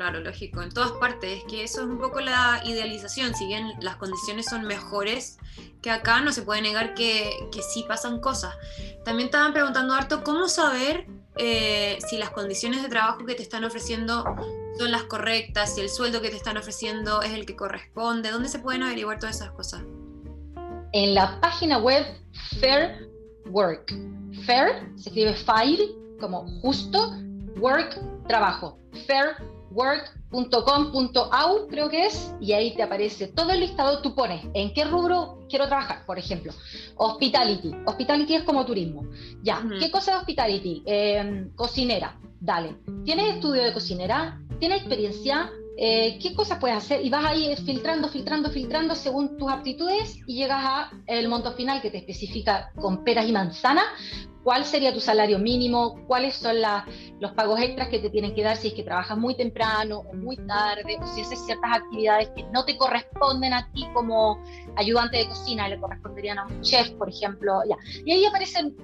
Claro, 0.00 0.20
lógico, 0.20 0.62
en 0.62 0.70
todas 0.70 0.92
partes. 0.92 1.40
Es 1.40 1.44
que 1.44 1.62
eso 1.62 1.82
es 1.82 1.86
un 1.86 1.98
poco 1.98 2.22
la 2.22 2.62
idealización. 2.64 3.34
Si 3.34 3.46
bien 3.46 3.74
las 3.82 3.96
condiciones 3.96 4.46
son 4.46 4.62
mejores 4.62 5.36
que 5.82 5.90
acá, 5.90 6.22
no 6.22 6.32
se 6.32 6.40
puede 6.40 6.62
negar 6.62 6.94
que, 6.94 7.30
que 7.52 7.60
sí 7.60 7.84
pasan 7.86 8.18
cosas. 8.18 8.54
También 9.04 9.26
estaban 9.26 9.52
preguntando 9.52 9.92
harto 9.92 10.24
cómo 10.24 10.48
saber 10.48 11.06
eh, 11.36 11.98
si 12.08 12.16
las 12.16 12.30
condiciones 12.30 12.82
de 12.82 12.88
trabajo 12.88 13.26
que 13.26 13.34
te 13.34 13.42
están 13.42 13.62
ofreciendo 13.62 14.24
son 14.78 14.90
las 14.90 15.02
correctas, 15.02 15.74
si 15.74 15.82
el 15.82 15.90
sueldo 15.90 16.22
que 16.22 16.30
te 16.30 16.36
están 16.36 16.56
ofreciendo 16.56 17.20
es 17.20 17.32
el 17.32 17.44
que 17.44 17.54
corresponde. 17.54 18.30
¿Dónde 18.30 18.48
se 18.48 18.58
pueden 18.58 18.82
averiguar 18.82 19.18
todas 19.18 19.36
esas 19.36 19.50
cosas? 19.50 19.82
En 20.94 21.14
la 21.14 21.38
página 21.42 21.76
web 21.76 22.06
Fair 22.58 23.06
Work. 23.50 23.92
Fair 24.46 24.90
se 24.96 25.10
escribe 25.10 25.34
fire 25.34 25.90
como 26.18 26.48
justo, 26.62 27.18
work, 27.58 28.00
trabajo. 28.28 28.78
Fair 29.06 29.36
work.com.au 29.70 31.66
creo 31.68 31.88
que 31.88 32.06
es, 32.06 32.34
y 32.40 32.52
ahí 32.52 32.74
te 32.74 32.82
aparece 32.82 33.28
todo 33.28 33.50
el 33.50 33.60
listado, 33.60 34.02
tú 34.02 34.14
pones 34.14 34.44
en 34.54 34.72
qué 34.74 34.84
rubro 34.84 35.38
quiero 35.48 35.66
trabajar, 35.68 36.04
por 36.06 36.18
ejemplo, 36.18 36.52
hospitality, 36.96 37.72
hospitality 37.86 38.34
es 38.34 38.42
como 38.42 38.64
turismo, 38.66 39.04
ya, 39.42 39.62
¿qué 39.78 39.90
cosa 39.90 40.12
es 40.12 40.18
hospitality? 40.18 40.82
Em, 40.86 41.50
cocinera, 41.54 42.18
dale, 42.40 42.76
¿tienes 43.04 43.34
estudio 43.34 43.62
de 43.62 43.72
cocinera? 43.72 44.40
¿Tienes 44.58 44.80
experiencia? 44.80 45.50
Eh, 45.76 46.18
¿Qué 46.20 46.34
cosas 46.34 46.58
puedes 46.58 46.76
hacer? 46.76 47.04
Y 47.04 47.10
vas 47.10 47.24
ahí 47.24 47.54
filtrando, 47.56 48.08
filtrando, 48.08 48.50
filtrando 48.50 48.94
según 48.94 49.38
tus 49.38 49.50
aptitudes 49.50 50.18
y 50.26 50.36
llegas 50.36 50.62
a 50.62 50.90
el 51.06 51.28
monto 51.28 51.52
final 51.52 51.80
que 51.80 51.90
te 51.90 51.98
especifica 51.98 52.70
con 52.76 53.02
peras 53.02 53.26
y 53.26 53.32
manzanas 53.32 53.86
cuál 54.42 54.64
sería 54.64 54.92
tu 54.92 55.00
salario 55.00 55.38
mínimo, 55.38 55.98
cuáles 56.06 56.34
son 56.34 56.56
los 57.20 57.32
pagos 57.32 57.60
extras 57.60 57.88
que 57.88 57.98
te 57.98 58.10
tienen 58.10 58.34
que 58.34 58.42
dar 58.42 58.56
si 58.56 58.68
es 58.68 58.74
que 58.74 58.82
trabajas 58.82 59.16
muy 59.18 59.36
temprano 59.36 60.00
o 60.00 60.14
muy 60.14 60.36
tarde, 60.36 60.98
o 61.00 61.06
si 61.06 61.20
haces 61.20 61.44
ciertas 61.44 61.70
actividades 61.76 62.30
que 62.34 62.44
no 62.44 62.64
te 62.64 62.76
corresponden 62.76 63.52
a 63.52 63.70
ti 63.72 63.86
como 63.92 64.42
ayudante 64.76 65.18
de 65.18 65.28
cocina, 65.28 65.68
le 65.68 65.78
corresponderían 65.78 66.38
a 66.38 66.46
un 66.46 66.60
chef, 66.62 66.90
por 66.92 67.08
ejemplo. 67.08 67.60
Ya. 67.68 67.76
Y 68.04 68.12
ahí 68.12 68.24
aparecen 68.24 68.76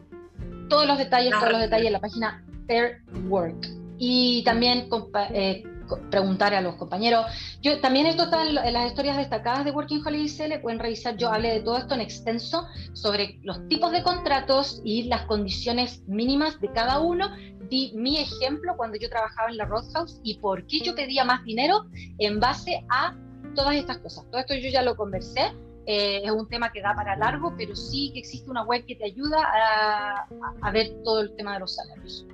todos 0.69 0.87
los 0.87 0.99
detalles, 0.99 1.33
todos 1.33 1.53
los 1.53 1.61
detalles 1.61 1.87
en 1.87 1.93
la 1.93 2.01
página 2.01 2.45
Fair 2.67 3.03
Work. 3.29 3.69
Y 3.99 4.43
también 4.45 4.89
eh, 5.31 5.63
preguntar 6.11 6.55
a 6.55 6.61
los 6.61 6.77
compañeros. 6.77 7.27
Yo 7.63 7.81
también 7.81 8.07
esto 8.07 8.25
está 8.25 8.47
en, 8.47 8.55
las 8.55 8.87
historias 8.87 9.17
destacadas 9.17 9.65
de 9.65 9.71
Working 9.71 10.03
Holiday 10.05 10.49
le 10.49 10.59
pueden 10.59 10.79
revisar, 10.79 11.17
yo 11.17 11.33
hablé 11.33 11.53
de 11.53 11.61
todo 11.61 11.79
esto 11.79 11.95
en 11.95 12.01
extenso 12.01 12.67
sobre 12.93 13.39
los 13.43 13.67
tipos 13.69 13.93
de 13.93 14.03
contratos 14.03 14.81
y 14.85 15.05
las 15.05 15.23
condiciones 15.27 16.03
mínimas 16.07 16.61
de 16.61 16.71
cada 16.73 17.01
uno. 17.01 17.29
Di 17.69 17.93
mi 17.97 18.19
ejemplo 18.19 18.75
cuando 18.77 18.97
yo 18.97 19.09
trabajaba 19.09 19.51
en 19.51 19.57
la 19.57 19.65
Roadhouse 19.65 20.21
y 20.23 20.39
por 20.39 20.67
qué 20.67 20.81
yo 20.81 20.95
pedía 20.95 21.25
más 21.25 21.45
dinero 21.45 21.87
en 22.19 22.39
base 22.39 22.85
a 22.89 23.15
todas 23.55 23.75
estas 23.75 23.99
cosas. 23.99 24.25
Todo 24.31 24.41
esto 24.41 24.55
yo 24.55 24.69
ya 24.69 24.83
lo 24.83 24.97
conversé. 24.97 25.53
Eh, 25.87 26.23
es 26.25 26.31
un 26.31 26.49
tema 26.49 26.73
que 26.73 26.83
da 26.83 26.95
para 26.95 27.17
largo, 27.17 27.55
pero 27.57 27.77
sí 27.77 28.11
que 28.13 28.19
existe 28.19 28.51
una 28.51 28.65
web 28.65 28.85
que 28.87 28.97
te 28.97 29.05
ayuda 29.05 29.39
a, 29.41 30.27
a, 30.63 30.71
ver 30.73 31.01
todo 31.05 31.21
el 31.21 31.35
tema 31.37 31.55
de 31.55 31.61
los 31.61 31.77
salarios. 31.77 32.27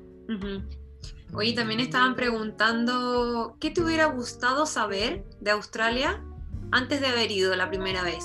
Oye, 1.34 1.54
también 1.54 1.80
estaban 1.80 2.14
preguntando, 2.14 3.56
¿qué 3.58 3.70
te 3.70 3.80
hubiera 3.82 4.06
gustado 4.06 4.66
saber 4.66 5.24
de 5.40 5.50
Australia 5.50 6.22
antes 6.70 7.00
de 7.00 7.06
haber 7.06 7.30
ido 7.30 7.56
la 7.56 7.70
primera 7.70 8.02
vez? 8.02 8.24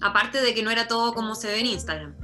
Aparte 0.00 0.40
de 0.40 0.54
que 0.54 0.62
no 0.62 0.70
era 0.70 0.86
todo 0.86 1.12
como 1.12 1.34
se 1.34 1.48
ve 1.48 1.60
en 1.60 1.66
Instagram. 1.66 2.14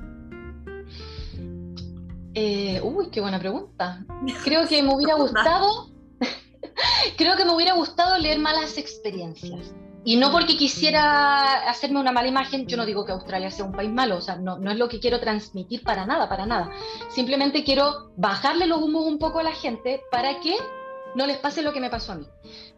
Eh, 2.34 2.80
uy, 2.84 3.10
qué 3.10 3.20
buena 3.20 3.40
pregunta. 3.40 4.04
Creo 4.44 4.68
que 4.68 4.80
me 4.82 4.94
hubiera 4.94 5.14
gustado, 5.14 5.90
creo 7.16 7.36
que 7.36 7.44
me 7.44 7.54
hubiera 7.54 7.74
gustado 7.74 8.18
leer 8.18 8.38
malas 8.38 8.78
experiencias. 8.78 9.74
Y 10.06 10.14
no 10.14 10.30
porque 10.30 10.56
quisiera 10.56 11.68
hacerme 11.68 11.98
una 11.98 12.12
mala 12.12 12.28
imagen, 12.28 12.68
yo 12.68 12.76
no 12.76 12.86
digo 12.86 13.04
que 13.04 13.10
Australia 13.10 13.50
sea 13.50 13.64
un 13.64 13.72
país 13.72 13.90
malo, 13.90 14.18
o 14.18 14.20
sea, 14.20 14.36
no, 14.36 14.56
no 14.56 14.70
es 14.70 14.78
lo 14.78 14.88
que 14.88 15.00
quiero 15.00 15.18
transmitir 15.18 15.82
para 15.82 16.06
nada, 16.06 16.28
para 16.28 16.46
nada. 16.46 16.70
Simplemente 17.08 17.64
quiero 17.64 18.12
bajarle 18.16 18.68
los 18.68 18.80
humos 18.80 19.04
un 19.04 19.18
poco 19.18 19.40
a 19.40 19.42
la 19.42 19.50
gente 19.50 20.00
para 20.12 20.38
que 20.38 20.54
no 21.16 21.26
les 21.26 21.38
pase 21.38 21.60
lo 21.60 21.72
que 21.72 21.80
me 21.80 21.90
pasó 21.90 22.12
a 22.12 22.14
mí. 22.14 22.26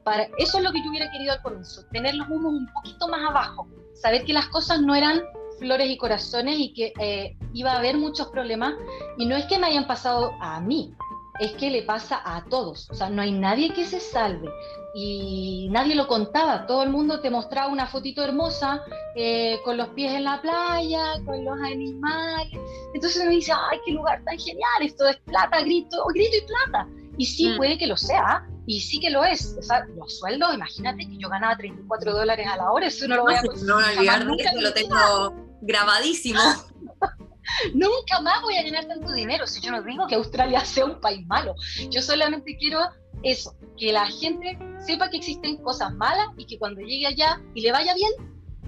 Para, 0.04 0.30
eso 0.38 0.56
es 0.56 0.64
lo 0.64 0.72
que 0.72 0.82
yo 0.82 0.88
hubiera 0.88 1.10
querido 1.10 1.34
al 1.34 1.42
comienzo, 1.42 1.84
tener 1.92 2.14
los 2.14 2.30
humos 2.30 2.54
un 2.54 2.66
poquito 2.72 3.08
más 3.08 3.20
abajo, 3.28 3.68
saber 3.92 4.24
que 4.24 4.32
las 4.32 4.48
cosas 4.48 4.80
no 4.80 4.94
eran 4.94 5.20
flores 5.58 5.90
y 5.90 5.98
corazones 5.98 6.58
y 6.58 6.72
que 6.72 6.94
eh, 6.98 7.36
iba 7.52 7.72
a 7.72 7.78
haber 7.78 7.98
muchos 7.98 8.28
problemas. 8.28 8.72
Y 9.18 9.26
no 9.26 9.36
es 9.36 9.44
que 9.44 9.58
me 9.58 9.66
hayan 9.66 9.86
pasado 9.86 10.32
a 10.40 10.60
mí, 10.60 10.94
es 11.38 11.52
que 11.52 11.70
le 11.70 11.82
pasa 11.82 12.20
a 12.24 12.44
todos. 12.44 12.88
O 12.90 12.94
sea, 12.94 13.10
no 13.10 13.22
hay 13.22 13.32
nadie 13.32 13.72
que 13.72 13.86
se 13.86 14.00
salve. 14.00 14.50
Y 14.94 15.68
nadie 15.70 15.94
lo 15.94 16.08
contaba. 16.08 16.66
Todo 16.66 16.82
el 16.82 16.90
mundo 16.90 17.20
te 17.20 17.30
mostraba 17.30 17.68
una 17.68 17.86
fotito 17.86 18.22
hermosa 18.22 18.82
eh, 19.14 19.58
con 19.64 19.76
los 19.76 19.88
pies 19.88 20.12
en 20.12 20.24
la 20.24 20.40
playa, 20.40 21.14
con 21.24 21.44
los 21.44 21.58
animales. 21.60 22.58
Entonces 22.94 23.22
uno 23.22 23.30
dice, 23.30 23.52
ay, 23.52 23.78
qué 23.84 23.92
lugar 23.92 24.22
tan 24.24 24.38
genial, 24.38 24.82
esto 24.82 25.06
es 25.06 25.16
plata, 25.18 25.60
grito, 25.60 26.04
grito 26.12 26.36
y 26.36 26.46
plata. 26.46 26.88
Y 27.16 27.26
sí, 27.26 27.50
mm. 27.50 27.56
puede 27.56 27.78
que 27.78 27.86
lo 27.86 27.96
sea, 27.96 28.46
y 28.66 28.80
sí 28.80 29.00
que 29.00 29.10
lo 29.10 29.24
es. 29.24 29.56
O 29.58 29.62
sea, 29.62 29.84
los 29.96 30.18
sueldos, 30.18 30.54
imagínate 30.54 31.06
que 31.08 31.18
yo 31.18 31.28
ganaba 31.28 31.56
34 31.56 32.12
dólares 32.12 32.46
a 32.46 32.56
la 32.56 32.70
hora, 32.70 32.86
eso 32.86 33.08
no 33.08 33.16
lo 33.16 33.22
voy 33.22 33.34
a 33.34 33.42
No, 33.42 33.80
no 33.80 33.86
olvidar, 33.86 34.24
lo 34.24 34.72
tengo 34.72 35.34
grabadísimo. 35.62 36.40
Nunca 37.74 38.20
más 38.22 38.42
voy 38.42 38.56
a 38.56 38.62
ganar 38.62 38.86
tanto 38.86 39.12
dinero 39.12 39.46
si 39.46 39.60
yo 39.60 39.70
no 39.70 39.82
digo 39.82 40.06
que 40.06 40.14
Australia 40.14 40.64
sea 40.64 40.84
un 40.84 41.00
país 41.00 41.26
malo. 41.26 41.54
Yo 41.90 42.02
solamente 42.02 42.56
quiero 42.56 42.80
eso, 43.22 43.56
que 43.76 43.92
la 43.92 44.06
gente 44.06 44.58
sepa 44.78 45.10
que 45.10 45.18
existen 45.18 45.56
cosas 45.58 45.92
malas 45.94 46.28
y 46.36 46.46
que 46.46 46.58
cuando 46.58 46.80
llegue 46.80 47.06
allá 47.06 47.40
y 47.54 47.62
le 47.62 47.72
vaya 47.72 47.94
bien, 47.94 48.12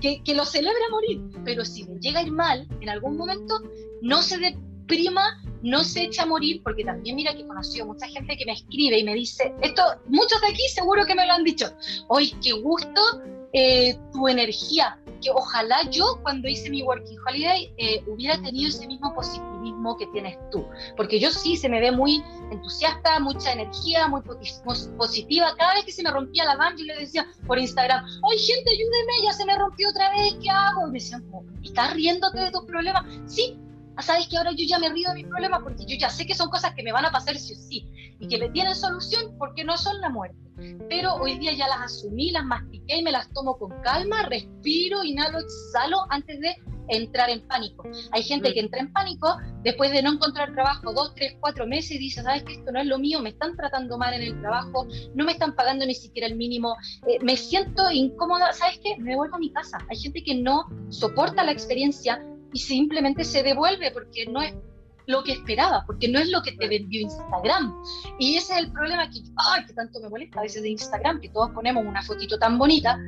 que, 0.01 0.23
que 0.23 0.35
lo 0.35 0.45
celebre 0.45 0.85
a 0.87 0.91
morir. 0.91 1.21
Pero 1.45 1.65
si 1.65 1.85
le 1.85 1.99
llega 2.01 2.21
a 2.21 2.23
ir 2.23 2.33
mal 2.33 2.67
en 2.81 2.89
algún 2.89 3.17
momento, 3.17 3.61
no 4.03 4.23
se 4.23 4.39
deprima, 4.91 5.41
no 5.63 5.85
se 5.85 6.03
echa 6.03 6.23
a 6.23 6.27
morir, 6.27 6.63
porque 6.63 6.85
también 6.85 7.17
mira 7.17 7.35
que 7.35 7.43
he 7.43 7.47
conocido 7.47 7.87
mucha 7.87 8.07
gente 8.09 8.37
que 8.37 8.45
me 8.45 8.53
escribe 8.53 8.99
y 8.99 9.05
me 9.05 9.15
dice, 9.15 9.55
esto, 9.63 9.83
muchos 10.07 10.41
de 10.41 10.49
aquí 10.49 10.63
seguro 10.75 11.05
que 11.07 11.15
me 11.15 11.27
lo 11.27 11.33
han 11.33 11.45
dicho, 11.45 11.67
hoy 12.09 12.35
qué 12.43 12.53
gusto 12.53 13.01
eh, 13.53 13.97
tu 14.13 14.27
energía, 14.27 14.99
que 15.23 15.31
ojalá 15.31 15.89
yo 15.91 16.19
cuando 16.23 16.49
hice 16.49 16.71
mi 16.71 16.83
Working 16.83 17.19
Holiday 17.27 17.73
eh, 17.77 18.03
hubiera 18.07 18.41
tenido 18.41 18.69
ese 18.69 18.87
mismo 18.87 19.15
positivismo 19.15 19.97
que 19.99 20.07
tienes 20.09 20.39
tú, 20.51 20.65
porque 20.97 21.21
yo 21.21 21.31
sí 21.31 21.57
se 21.57 21.69
me 21.69 21.81
ve 21.81 21.93
muy 21.93 22.23
entusiasta, 22.51 23.21
mucha 23.21 23.53
energía, 23.53 24.09
muy 24.09 24.23
positiva. 24.97 25.55
Cada 25.59 25.75
vez 25.75 25.85
que 25.85 25.93
se 25.93 26.03
me 26.03 26.11
rompía 26.11 26.45
la 26.47 26.57
van, 26.57 26.77
yo 26.77 26.85
le 26.85 26.97
decía 26.97 27.27
por 27.47 27.59
Instagram, 27.59 28.05
¡ay 28.05 28.39
gente, 28.39 28.71
ayúdeme! 28.71 29.13
Ya 29.25 29.33
se 29.35 29.45
me 29.45 29.57
rompió 29.57 29.91
otra 29.91 30.11
vez, 30.11 30.35
¿qué 30.43 30.49
hago? 30.49 30.89
Y 30.89 30.93
me 30.93 30.99
decían, 30.99 31.25
¿estás 31.63 31.93
riéndote 31.93 32.41
de 32.41 32.51
tus 32.51 32.65
problemas? 32.65 33.05
Sí, 33.27 33.59
ah, 33.97 34.03
sabes 34.03 34.29
que 34.29 34.37
ahora 34.37 34.53
yo 34.53 34.65
ya 34.67 34.79
me 34.79 34.89
río 34.89 35.09
de 35.11 35.17
mis 35.17 35.27
problemas 35.27 35.61
porque 35.63 35.85
yo 35.87 35.97
ya 35.97 36.11
sé 36.11 36.27
que 36.27 36.35
son 36.35 36.51
cosas 36.51 36.75
que 36.75 36.83
me 36.83 36.93
van 36.93 37.05
a 37.05 37.11
pasar 37.11 37.37
sí 37.37 37.53
o 37.53 37.57
sí 37.57 37.87
y 38.19 38.29
que 38.29 38.39
le 38.39 38.51
tienen 38.51 38.75
solución 38.75 39.37
porque 39.39 39.65
no 39.65 39.77
son 39.77 40.01
la 40.01 40.09
muerte 40.09 40.51
pero 40.89 41.15
hoy 41.15 41.39
día 41.39 41.53
ya 41.53 41.69
las 41.69 41.81
asumí, 41.81 42.31
las 42.31 42.45
mastiqué 42.45 42.99
y 42.99 43.03
me 43.03 43.13
las 43.13 43.33
tomo 43.33 43.57
con 43.57 43.71
calma, 43.83 44.25
respiro, 44.25 45.03
inhalo, 45.05 45.39
exhalo 45.39 46.05
antes 46.11 46.41
de 46.41 46.55
entrar 46.89 47.31
en 47.31 47.47
pánico. 47.47 47.85
Hay 48.11 48.23
gente 48.25 48.53
que 48.53 48.61
entra 48.61 48.81
en 48.81 48.93
pánico 48.93 49.37
después 49.63 49.93
de 49.93 50.03
no 50.03 50.15
encontrar 50.15 50.53
trabajo 50.53 50.93
dos, 50.93 51.15
tres, 51.15 51.37
cuatro 51.41 51.67
meses 51.67 51.93
y 51.93 51.99
dice, 51.99 52.23
sabes 52.23 52.43
que 52.43 52.55
esto 52.55 52.73
no 52.73 52.81
es 52.81 52.87
lo 52.87 52.99
mío, 52.99 53.21
me 53.21 53.31
están 53.31 53.57
tratando 53.57 53.97
mal 53.97 54.13
en 54.13 54.23
el 54.23 54.41
trabajo, 54.41 54.87
no 55.15 55.25
me 55.25 55.33
están 55.33 55.55
pagando 55.55 55.87
ni 55.87 55.95
siquiera 55.95 56.27
el 56.27 56.35
mínimo, 56.35 56.77
eh, 57.07 57.19
me 57.23 57.37
siento 57.37 57.91
incómoda, 57.91 58.53
¿sabes 58.53 58.81
qué? 58.83 58.97
Me 58.99 59.15
vuelvo 59.15 59.37
a 59.37 59.39
mi 59.39 59.53
casa. 59.53 59.79
Hay 59.89 59.99
gente 59.99 60.23
que 60.25 60.35
no 60.35 60.65
soporta 60.89 61.45
la 61.45 61.53
experiencia 61.53 62.21
y 62.53 62.59
simplemente 62.59 63.25
se 63.25 63.43
devuelve 63.43 63.91
porque 63.93 64.27
no 64.27 64.43
es 64.43 64.55
lo 65.07 65.23
que 65.25 65.33
esperaba, 65.33 65.85
porque 65.87 66.09
no 66.09 66.19
es 66.19 66.31
lo 66.31 66.43
que 66.43 66.53
te 66.53 66.69
vendió 66.69 67.01
Instagram. 67.01 67.75
Y 68.19 68.37
ese 68.37 68.55
es 68.55 68.59
el 68.61 68.73
problema 68.73 69.11
que, 69.11 69.21
ay, 69.37 69.67
que 69.67 69.73
tanto 69.73 70.01
me 70.01 70.09
molesta 70.09 70.41
a 70.41 70.43
veces 70.43 70.63
de 70.63 70.71
Instagram, 70.71 71.21
que 71.21 71.29
todos 71.31 71.51
ponemos 71.51 71.85
una 71.85 72.03
fotito 72.03 72.39
tan 72.39 72.59
bonita 72.59 72.99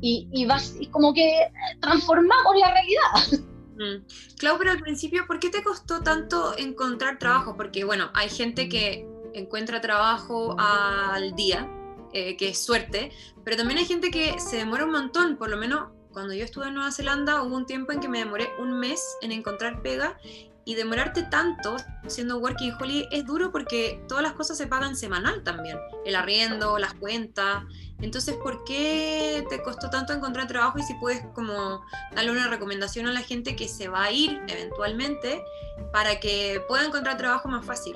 y, 0.00 0.28
y, 0.32 0.44
vas, 0.44 0.74
y 0.78 0.86
como 0.86 1.14
que 1.14 1.48
transformamos 1.80 2.56
la 2.60 2.72
realidad. 2.72 3.42
Mm. 3.78 4.06
Clau, 4.38 4.56
pero 4.58 4.70
al 4.70 4.80
principio, 4.80 5.26
¿por 5.26 5.38
qué 5.38 5.50
te 5.50 5.62
costó 5.62 6.00
tanto 6.00 6.56
encontrar 6.56 7.18
trabajo? 7.18 7.56
Porque, 7.56 7.84
bueno, 7.84 8.10
hay 8.14 8.30
gente 8.30 8.70
que 8.70 9.06
encuentra 9.34 9.82
trabajo 9.82 10.56
al 10.58 11.34
día, 11.36 11.70
eh, 12.14 12.38
que 12.38 12.48
es 12.48 12.64
suerte, 12.64 13.12
pero 13.44 13.58
también 13.58 13.78
hay 13.78 13.84
gente 13.84 14.10
que 14.10 14.40
se 14.40 14.56
demora 14.56 14.86
un 14.86 14.92
montón, 14.92 15.36
por 15.36 15.50
lo 15.50 15.58
menos 15.58 15.90
cuando 16.16 16.32
yo 16.32 16.46
estuve 16.46 16.68
en 16.68 16.72
Nueva 16.72 16.90
Zelanda 16.92 17.42
hubo 17.42 17.54
un 17.54 17.66
tiempo 17.66 17.92
en 17.92 18.00
que 18.00 18.08
me 18.08 18.20
demoré 18.20 18.48
un 18.58 18.80
mes 18.80 19.18
en 19.20 19.32
encontrar 19.32 19.82
pega 19.82 20.16
y 20.64 20.74
demorarte 20.74 21.24
tanto 21.24 21.76
siendo 22.06 22.38
working 22.38 22.72
holiday 22.80 23.06
es 23.12 23.26
duro 23.26 23.52
porque 23.52 24.02
todas 24.08 24.22
las 24.22 24.32
cosas 24.32 24.56
se 24.56 24.66
pagan 24.66 24.96
semanal 24.96 25.42
también, 25.42 25.78
el 26.06 26.16
arriendo, 26.16 26.78
las 26.78 26.94
cuentas. 26.94 27.64
Entonces, 28.00 28.34
¿por 28.42 28.64
qué 28.64 29.44
te 29.50 29.62
costó 29.62 29.90
tanto 29.90 30.14
encontrar 30.14 30.46
trabajo 30.46 30.78
y 30.78 30.84
si 30.84 30.94
puedes 30.94 31.22
como 31.34 31.84
darle 32.14 32.30
una 32.30 32.48
recomendación 32.48 33.06
a 33.06 33.12
la 33.12 33.20
gente 33.20 33.54
que 33.54 33.68
se 33.68 33.88
va 33.88 34.04
a 34.04 34.10
ir 34.10 34.40
eventualmente 34.48 35.44
para 35.92 36.18
que 36.18 36.62
pueda 36.66 36.86
encontrar 36.86 37.18
trabajo 37.18 37.46
más 37.50 37.66
fácil? 37.66 37.94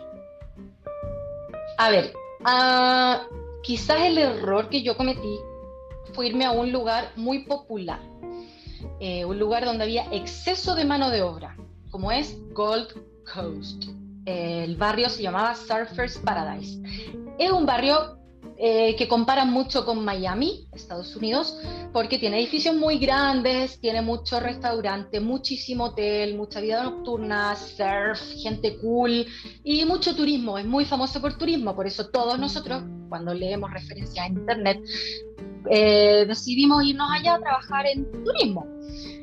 A 1.79 1.89
ver, 1.89 2.13
uh, 2.41 3.63
quizás 3.63 4.03
el 4.03 4.19
error 4.19 4.69
que 4.69 4.83
yo 4.83 4.95
cometí 4.95 5.39
fue 6.13 6.29
irme 6.29 6.45
a 6.45 6.51
un 6.51 6.71
lugar 6.71 7.13
muy 7.17 7.45
popular, 7.45 8.10
eh, 9.01 9.25
un 9.25 9.39
lugar 9.39 9.65
donde 9.65 9.85
había 9.85 10.07
exceso 10.13 10.75
de 10.75 10.85
mano 10.85 11.11
de 11.11 11.23
obra 11.23 11.57
como 11.91 12.13
es 12.13 12.37
Gold 12.53 12.89
Coast. 13.33 13.85
El 14.25 14.77
barrio 14.77 15.09
se 15.09 15.23
llamaba 15.23 15.55
Surfers 15.55 16.19
Paradise. 16.19 16.81
Es 17.39 17.51
un 17.51 17.67
barrio 17.67 18.19
eh, 18.57 18.95
que 18.97 19.09
compara 19.09 19.45
mucho 19.45 19.85
con 19.85 20.05
Miami, 20.05 20.69
Estados 20.73 21.17
Unidos, 21.17 21.57
porque 21.93 22.19
tiene 22.19 22.39
edificios 22.39 22.77
muy 22.77 22.99
grandes, 22.99 23.81
tiene 23.81 24.03
mucho 24.03 24.39
restaurante, 24.39 25.19
muchísimo 25.19 25.87
hotel, 25.87 26.37
mucha 26.37 26.61
vida 26.61 26.83
nocturna, 26.83 27.57
surf, 27.57 28.21
gente 28.43 28.77
cool 28.79 29.27
y 29.65 29.85
mucho 29.85 30.15
turismo. 30.15 30.59
Es 30.59 30.67
muy 30.67 30.85
famoso 30.85 31.21
por 31.21 31.39
turismo, 31.39 31.75
por 31.75 31.87
eso 31.87 32.09
todos 32.11 32.39
nosotros, 32.39 32.85
cuando 33.09 33.35
leemos 33.35 33.73
referencias 33.73 34.27
en 34.27 34.35
internet, 34.35 34.79
eh, 35.69 36.25
decidimos 36.27 36.85
irnos 36.85 37.09
allá 37.13 37.35
a 37.35 37.41
trabajar 37.41 37.87
en 37.87 38.11
turismo. 38.25 38.67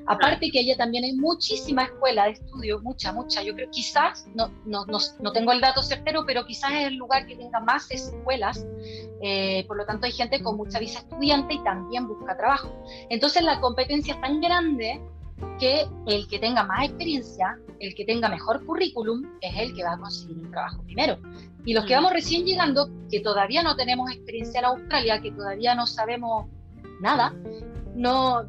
Aparte 0.07 0.49
que 0.49 0.59
allá 0.59 0.77
también 0.77 1.03
hay 1.03 1.13
muchísima 1.13 1.83
escuela 1.83 2.25
de 2.25 2.31
estudio, 2.31 2.79
mucha, 2.81 3.11
mucha. 3.11 3.43
Yo 3.43 3.53
creo, 3.53 3.69
quizás, 3.71 4.25
no, 4.35 4.49
no, 4.65 4.85
no, 4.85 5.31
tengo 5.33 5.51
el 5.51 5.59
dato 5.59 5.83
certero, 5.83 6.23
pero 6.25 6.45
quizás 6.45 6.71
es 6.71 6.88
el 6.88 6.95
lugar 6.95 7.27
que 7.27 7.35
tenga 7.35 7.59
más 7.59 7.91
escuelas. 7.91 8.65
Eh, 9.21 9.65
por 9.67 9.75
lo 9.75 9.85
tanto, 9.85 10.05
hay 10.05 10.13
gente 10.13 10.41
con 10.41 10.55
mucha 10.55 10.79
visa 10.79 10.99
estudiante 10.99 11.55
y 11.55 11.63
también 11.63 12.07
busca 12.07 12.38
trabajo. 12.38 12.71
Entonces, 13.09 13.43
la 13.43 13.59
competencia 13.59 14.13
es 14.13 14.21
tan 14.21 14.39
grande 14.39 15.01
que 15.59 15.88
el 16.07 16.27
que 16.27 16.39
tenga 16.39 16.63
más 16.63 16.85
experiencia, 16.85 17.57
el 17.79 17.95
que 17.95 18.05
tenga 18.05 18.29
mejor 18.29 18.65
currículum, 18.65 19.23
es 19.41 19.57
el 19.57 19.73
que 19.73 19.83
va 19.83 19.93
a 19.93 19.97
conseguir 19.97 20.38
un 20.38 20.51
trabajo 20.51 20.83
primero. 20.83 21.19
Y 21.65 21.73
los 21.73 21.85
que 21.85 21.93
mm. 21.93 21.97
vamos 21.97 22.13
recién 22.13 22.45
llegando, 22.45 22.89
que 23.09 23.19
todavía 23.19 23.63
no 23.63 23.75
tenemos 23.75 24.11
experiencia 24.11 24.59
en 24.59 24.65
Australia, 24.65 25.21
que 25.21 25.31
todavía 25.31 25.75
no 25.75 25.85
sabemos 25.85 26.47
nada, 27.01 27.33
no 27.95 28.47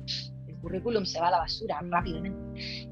currículum 0.60 1.04
se 1.04 1.20
va 1.20 1.28
a 1.28 1.30
la 1.30 1.38
basura 1.38 1.80
rápidamente. 1.82 2.38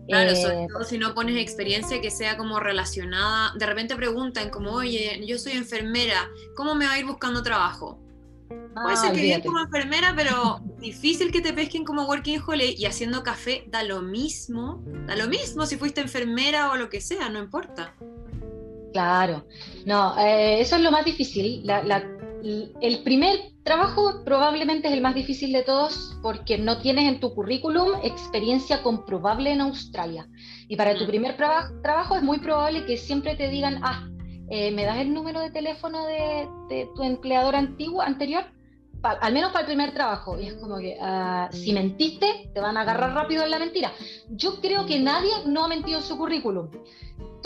Claro, 0.08 0.34
sobre 0.36 0.64
eh, 0.64 0.66
todo 0.72 0.84
si 0.84 0.98
no 0.98 1.14
pones 1.14 1.36
experiencia 1.36 2.00
que 2.00 2.10
sea 2.10 2.36
como 2.36 2.60
relacionada, 2.60 3.52
de 3.58 3.66
repente 3.66 3.96
preguntan 3.96 4.50
como, 4.50 4.72
oye, 4.72 5.20
yo 5.26 5.38
soy 5.38 5.52
enfermera, 5.52 6.28
¿cómo 6.54 6.74
me 6.74 6.86
va 6.86 6.92
a 6.92 6.98
ir 6.98 7.06
buscando 7.06 7.42
trabajo? 7.42 8.00
Puede 8.82 8.96
ser 8.96 9.12
que 9.12 9.22
bien 9.22 9.42
como 9.42 9.60
enfermera, 9.60 10.12
pero 10.16 10.60
difícil 10.78 11.32
que 11.32 11.40
te 11.40 11.52
pesquen 11.52 11.84
como 11.84 12.04
working 12.04 12.40
holiday 12.46 12.74
y 12.76 12.86
haciendo 12.86 13.22
café 13.22 13.64
da 13.68 13.82
lo 13.82 14.02
mismo, 14.02 14.82
da 15.06 15.16
lo 15.16 15.28
mismo 15.28 15.66
si 15.66 15.76
fuiste 15.76 16.00
enfermera 16.00 16.70
o 16.70 16.76
lo 16.76 16.88
que 16.88 17.00
sea, 17.00 17.28
no 17.28 17.38
importa. 17.38 17.94
Claro, 18.92 19.46
no, 19.84 20.18
eh, 20.18 20.60
eso 20.60 20.76
es 20.76 20.82
lo 20.82 20.90
más 20.90 21.04
difícil. 21.04 21.66
La, 21.66 21.82
la, 21.82 22.04
el 22.80 23.02
primer 23.02 23.36
trabajo 23.62 24.22
probablemente 24.24 24.88
es 24.88 24.94
el 24.94 25.00
más 25.00 25.14
difícil 25.14 25.52
de 25.52 25.62
todos 25.62 26.16
porque 26.22 26.56
no 26.56 26.78
tienes 26.80 27.12
en 27.12 27.18
tu 27.18 27.34
currículum 27.34 27.98
experiencia 28.04 28.82
comprobable 28.82 29.50
en 29.50 29.60
Australia. 29.60 30.28
Y 30.68 30.76
para 30.76 30.96
tu 30.96 31.04
mm. 31.04 31.08
primer 31.08 31.36
trabajo 31.36 32.16
es 32.16 32.22
muy 32.22 32.38
probable 32.38 32.84
que 32.84 32.96
siempre 32.96 33.34
te 33.34 33.48
digan, 33.48 33.80
ah, 33.82 34.08
eh, 34.48 34.70
¿me 34.70 34.84
das 34.84 34.98
el 34.98 35.12
número 35.12 35.40
de 35.40 35.50
teléfono 35.50 36.06
de, 36.06 36.88
tu 36.94 37.02
empleador 37.02 37.56
antiguo, 37.56 38.00
anterior? 38.00 38.44
Al 39.02 39.32
menos 39.32 39.52
para 39.52 39.60
el 39.60 39.66
primer 39.66 39.92
trabajo. 39.92 40.38
Y 40.40 40.48
es 40.48 40.54
como 40.54 40.78
que 40.78 40.96
ah, 41.00 41.48
si 41.52 41.72
mentiste, 41.72 42.50
te 42.52 42.60
van 42.60 42.76
a 42.76 42.82
agarrar 42.82 43.14
rápido 43.14 43.44
en 43.44 43.50
la 43.50 43.58
mentira. 43.58 43.92
Yo 44.28 44.60
creo 44.60 44.86
que 44.86 44.98
nadie 44.98 45.32
no 45.46 45.64
ha 45.64 45.68
mentido 45.68 45.98
en 45.98 46.04
su 46.04 46.16
currículum 46.16 46.68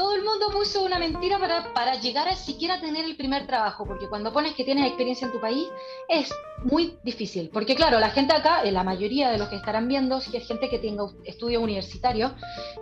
todo 0.01 0.15
el 0.15 0.25
mundo 0.25 0.47
puso 0.51 0.83
una 0.83 0.99
mentira 0.99 1.39
para, 1.39 1.75
para 1.75 1.97
llegar 1.97 2.27
a 2.27 2.35
siquiera 2.35 2.81
tener 2.81 3.05
el 3.05 3.17
primer 3.17 3.47
trabajo, 3.47 3.85
porque 3.85 4.09
cuando 4.09 4.33
pones 4.33 4.55
que 4.55 4.65
tienes 4.65 4.87
experiencia 4.87 5.27
en 5.27 5.33
tu 5.33 5.39
país 5.39 5.69
es 6.09 6.33
muy 6.65 6.97
difícil, 7.03 7.51
porque 7.53 7.75
claro, 7.75 8.01
la 8.01 8.09
gente 8.09 8.33
acá, 8.33 8.63
eh, 8.63 8.73
la 8.73 8.83
mayoría 8.83 9.31
de 9.31 9.37
los 9.37 9.49
que 9.51 9.57
estarán 9.57 9.89
viendo, 9.89 10.19
si 10.23 10.35
es 10.35 10.49
gente 10.49 10.71
que 10.71 10.79
tenga 10.79 11.05
estudios 11.27 11.63
universitarios, 11.63 12.33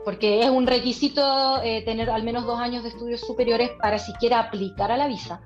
porque 0.04 0.44
es 0.44 0.48
un 0.48 0.68
requisito 0.68 1.60
eh, 1.64 1.82
tener 1.82 2.08
al 2.08 2.22
menos 2.22 2.46
dos 2.46 2.60
años 2.60 2.84
de 2.84 2.90
estudios 2.90 3.20
superiores 3.20 3.72
para 3.82 3.98
siquiera 3.98 4.38
aplicar 4.38 4.92
a 4.92 4.96
la 4.96 5.08
visa. 5.08 5.40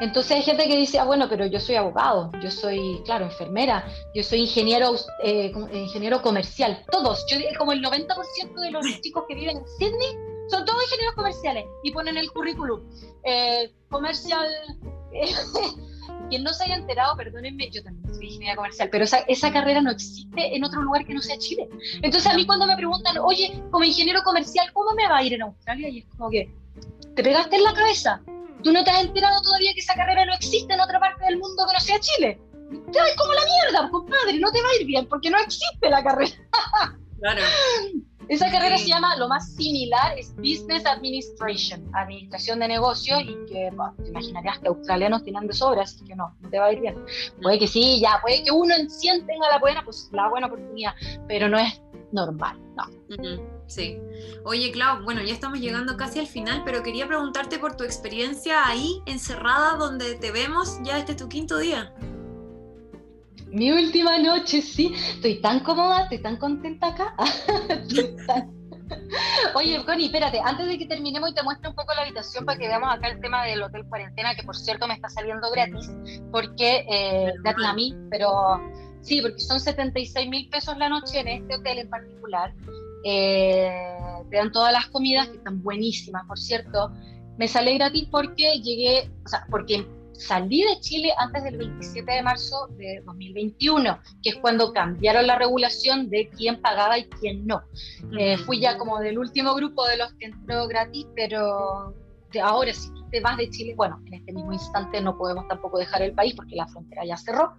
Entonces 0.00 0.38
hay 0.38 0.42
gente 0.42 0.66
que 0.66 0.76
dice, 0.76 0.98
ah, 0.98 1.04
bueno, 1.04 1.28
pero 1.28 1.46
yo 1.46 1.60
soy 1.60 1.76
abogado, 1.76 2.32
yo 2.42 2.50
soy, 2.50 3.00
claro, 3.04 3.26
enfermera, 3.26 3.86
yo 4.12 4.24
soy 4.24 4.40
ingeniero, 4.40 4.96
eh, 5.22 5.52
ingeniero 5.72 6.20
comercial, 6.20 6.84
todos, 6.90 7.24
yo 7.30 7.38
como 7.56 7.70
el 7.70 7.80
90% 7.80 8.60
de 8.60 8.70
los 8.72 8.84
chicos 9.02 9.22
que 9.28 9.36
viven 9.36 9.58
en 9.58 9.68
Sydney 9.78 10.31
son 10.52 10.66
todos 10.66 10.82
ingenieros 10.84 11.14
comerciales 11.14 11.64
y 11.82 11.92
ponen 11.92 12.18
el 12.18 12.30
currículum 12.30 12.80
eh, 13.24 13.72
comercial. 13.88 14.46
quien 16.28 16.44
no 16.44 16.52
se 16.54 16.64
haya 16.64 16.76
enterado, 16.76 17.14
perdónenme, 17.16 17.70
yo 17.70 17.82
también 17.82 18.14
soy 18.14 18.26
ingeniera 18.26 18.56
comercial, 18.56 18.88
pero 18.90 19.04
esa, 19.04 19.18
esa, 19.28 19.52
carrera 19.52 19.82
no 19.82 19.90
existe 19.90 20.56
en 20.56 20.64
otro 20.64 20.80
lugar 20.82 21.04
que 21.04 21.12
no 21.12 21.20
sea 21.20 21.36
Chile. 21.36 21.68
Entonces 21.96 22.26
a 22.30 22.34
mí 22.34 22.46
cuando 22.46 22.66
me 22.66 22.76
preguntan, 22.76 23.18
oye, 23.18 23.62
como 23.70 23.84
ingeniero 23.84 24.22
comercial, 24.22 24.72
¿cómo 24.72 24.92
me 24.94 25.06
va 25.08 25.18
a 25.18 25.22
ir 25.22 25.34
en 25.34 25.42
Australia? 25.42 25.88
Y 25.90 25.98
es 25.98 26.06
como 26.06 26.30
que, 26.30 26.50
¿te 27.14 27.22
pegaste 27.22 27.56
en 27.56 27.64
la 27.64 27.74
cabeza? 27.74 28.22
¿Tú 28.62 28.72
no 28.72 28.82
te 28.82 28.90
has 28.90 29.02
enterado 29.02 29.42
todavía 29.42 29.74
que 29.74 29.80
esa 29.80 29.94
carrera 29.94 30.24
no 30.24 30.34
existe 30.34 30.72
en 30.72 30.80
otra 30.80 30.98
parte 31.00 31.24
del 31.24 31.38
mundo 31.38 31.66
que 31.66 31.72
no 31.74 31.80
sea 31.80 32.00
Chile? 32.00 32.40
Te 32.70 32.98
vas 32.98 33.14
como 33.16 33.32
la 33.34 33.42
mierda, 33.44 33.90
compadre, 33.90 34.38
no 34.38 34.50
te 34.50 34.62
va 34.62 34.68
a 34.68 34.80
ir 34.80 34.86
bien 34.86 35.06
porque 35.06 35.28
no 35.28 35.38
existe 35.38 35.90
la 35.90 36.02
carrera. 36.02 36.32
Claro. 37.20 37.42
Esa 38.28 38.50
carrera 38.50 38.78
se 38.78 38.88
llama, 38.88 39.16
lo 39.16 39.28
más 39.28 39.54
similar, 39.54 40.18
es 40.18 40.34
Business 40.36 40.86
Administration, 40.86 41.84
Administración 41.94 42.60
de 42.60 42.68
Negocios, 42.68 43.20
y 43.22 43.34
que 43.46 43.70
te 44.02 44.08
imaginarías 44.08 44.58
que 44.60 44.68
australianos 44.68 45.22
tienen 45.24 45.46
de 45.46 45.52
sobra, 45.52 45.82
así 45.82 46.04
que 46.04 46.14
no, 46.14 46.34
no 46.40 46.50
te 46.50 46.58
va 46.58 46.66
a 46.66 46.72
ir 46.72 46.80
bien. 46.80 46.96
Puede 47.42 47.58
que 47.58 47.68
sí, 47.68 48.00
ya, 48.00 48.20
puede 48.22 48.42
que 48.42 48.50
uno 48.50 48.74
en 48.74 48.88
100 48.88 49.26
tenga 49.26 49.48
la 49.50 49.58
buena, 49.58 49.84
pues, 49.84 50.08
la 50.12 50.28
buena 50.28 50.46
oportunidad, 50.46 50.92
pero 51.28 51.48
no 51.48 51.58
es 51.58 51.82
normal, 52.12 52.58
no. 52.76 52.84
Sí. 53.66 53.98
Oye, 54.44 54.70
Clau, 54.70 55.02
bueno, 55.02 55.22
ya 55.22 55.32
estamos 55.32 55.58
llegando 55.58 55.96
casi 55.96 56.18
al 56.18 56.26
final, 56.26 56.62
pero 56.64 56.82
quería 56.82 57.06
preguntarte 57.06 57.58
por 57.58 57.76
tu 57.76 57.84
experiencia 57.84 58.66
ahí, 58.66 59.02
encerrada, 59.06 59.76
donde 59.76 60.14
te 60.16 60.30
vemos, 60.30 60.78
ya 60.82 60.98
este 60.98 61.12
es 61.12 61.18
tu 61.18 61.28
quinto 61.28 61.58
día. 61.58 61.94
Mi 63.52 63.70
última 63.70 64.18
noche, 64.18 64.62
sí. 64.62 64.94
Estoy 64.94 65.40
tan 65.40 65.60
cómoda, 65.60 66.04
estoy 66.04 66.18
tan 66.18 66.36
contenta 66.38 66.88
acá. 66.88 67.14
Oye, 69.54 69.84
Connie, 69.84 70.06
espérate, 70.06 70.40
antes 70.42 70.66
de 70.66 70.78
que 70.78 70.86
terminemos 70.86 71.30
y 71.30 71.34
te 71.34 71.42
muestre 71.42 71.68
un 71.68 71.74
poco 71.74 71.92
la 71.94 72.02
habitación 72.02 72.46
para 72.46 72.58
que 72.58 72.66
veamos 72.66 72.94
acá 72.94 73.08
el 73.08 73.20
tema 73.20 73.44
del 73.44 73.62
hotel 73.62 73.84
cuarentena, 73.86 74.34
que 74.34 74.42
por 74.42 74.56
cierto 74.56 74.86
me 74.88 74.94
está 74.94 75.08
saliendo 75.08 75.50
gratis, 75.50 75.90
porque, 76.30 76.86
eh, 76.90 77.32
gratis 77.42 77.64
a 77.64 77.74
mí, 77.74 77.94
pero 78.10 78.60
sí, 79.02 79.20
porque 79.20 79.40
son 79.40 79.60
76 79.60 80.28
mil 80.28 80.48
pesos 80.48 80.76
la 80.78 80.88
noche 80.88 81.20
en 81.20 81.28
este 81.28 81.56
hotel 81.56 81.78
en 81.78 81.90
particular. 81.90 82.54
Eh, 83.04 83.70
te 84.30 84.36
dan 84.36 84.50
todas 84.52 84.72
las 84.72 84.86
comidas, 84.86 85.28
que 85.28 85.36
están 85.36 85.62
buenísimas, 85.62 86.26
por 86.26 86.38
cierto. 86.38 86.90
Me 87.36 87.48
sale 87.48 87.74
gratis 87.74 88.08
porque 88.10 88.60
llegué, 88.62 89.10
o 89.24 89.28
sea, 89.28 89.46
porque 89.50 89.86
salí 90.12 90.62
de 90.62 90.80
Chile 90.80 91.12
antes 91.18 91.42
del 91.44 91.56
27 91.56 92.10
de 92.10 92.22
marzo 92.22 92.68
de 92.76 93.02
2021, 93.04 93.98
que 94.22 94.30
es 94.30 94.36
cuando 94.36 94.72
cambiaron 94.72 95.26
la 95.26 95.38
regulación 95.38 96.10
de 96.10 96.28
quién 96.28 96.60
pagaba 96.60 96.98
y 96.98 97.04
quién 97.04 97.46
no. 97.46 97.62
Eh, 98.18 98.36
fui 98.38 98.60
ya 98.60 98.78
como 98.78 98.98
del 98.98 99.18
último 99.18 99.54
grupo 99.54 99.86
de 99.86 99.96
los 99.96 100.12
que 100.14 100.26
entró 100.26 100.66
gratis, 100.68 101.06
pero 101.14 101.94
de 102.32 102.40
ahora 102.40 102.72
si 102.72 102.88
tú 102.92 103.04
te 103.10 103.20
vas 103.20 103.36
de 103.36 103.50
Chile, 103.50 103.74
bueno, 103.76 104.00
en 104.06 104.14
este 104.14 104.32
mismo 104.32 104.52
instante 104.52 105.00
no 105.00 105.16
podemos 105.16 105.46
tampoco 105.48 105.78
dejar 105.78 106.02
el 106.02 106.14
país 106.14 106.34
porque 106.34 106.56
la 106.56 106.66
frontera 106.66 107.04
ya 107.04 107.16
cerró, 107.16 107.52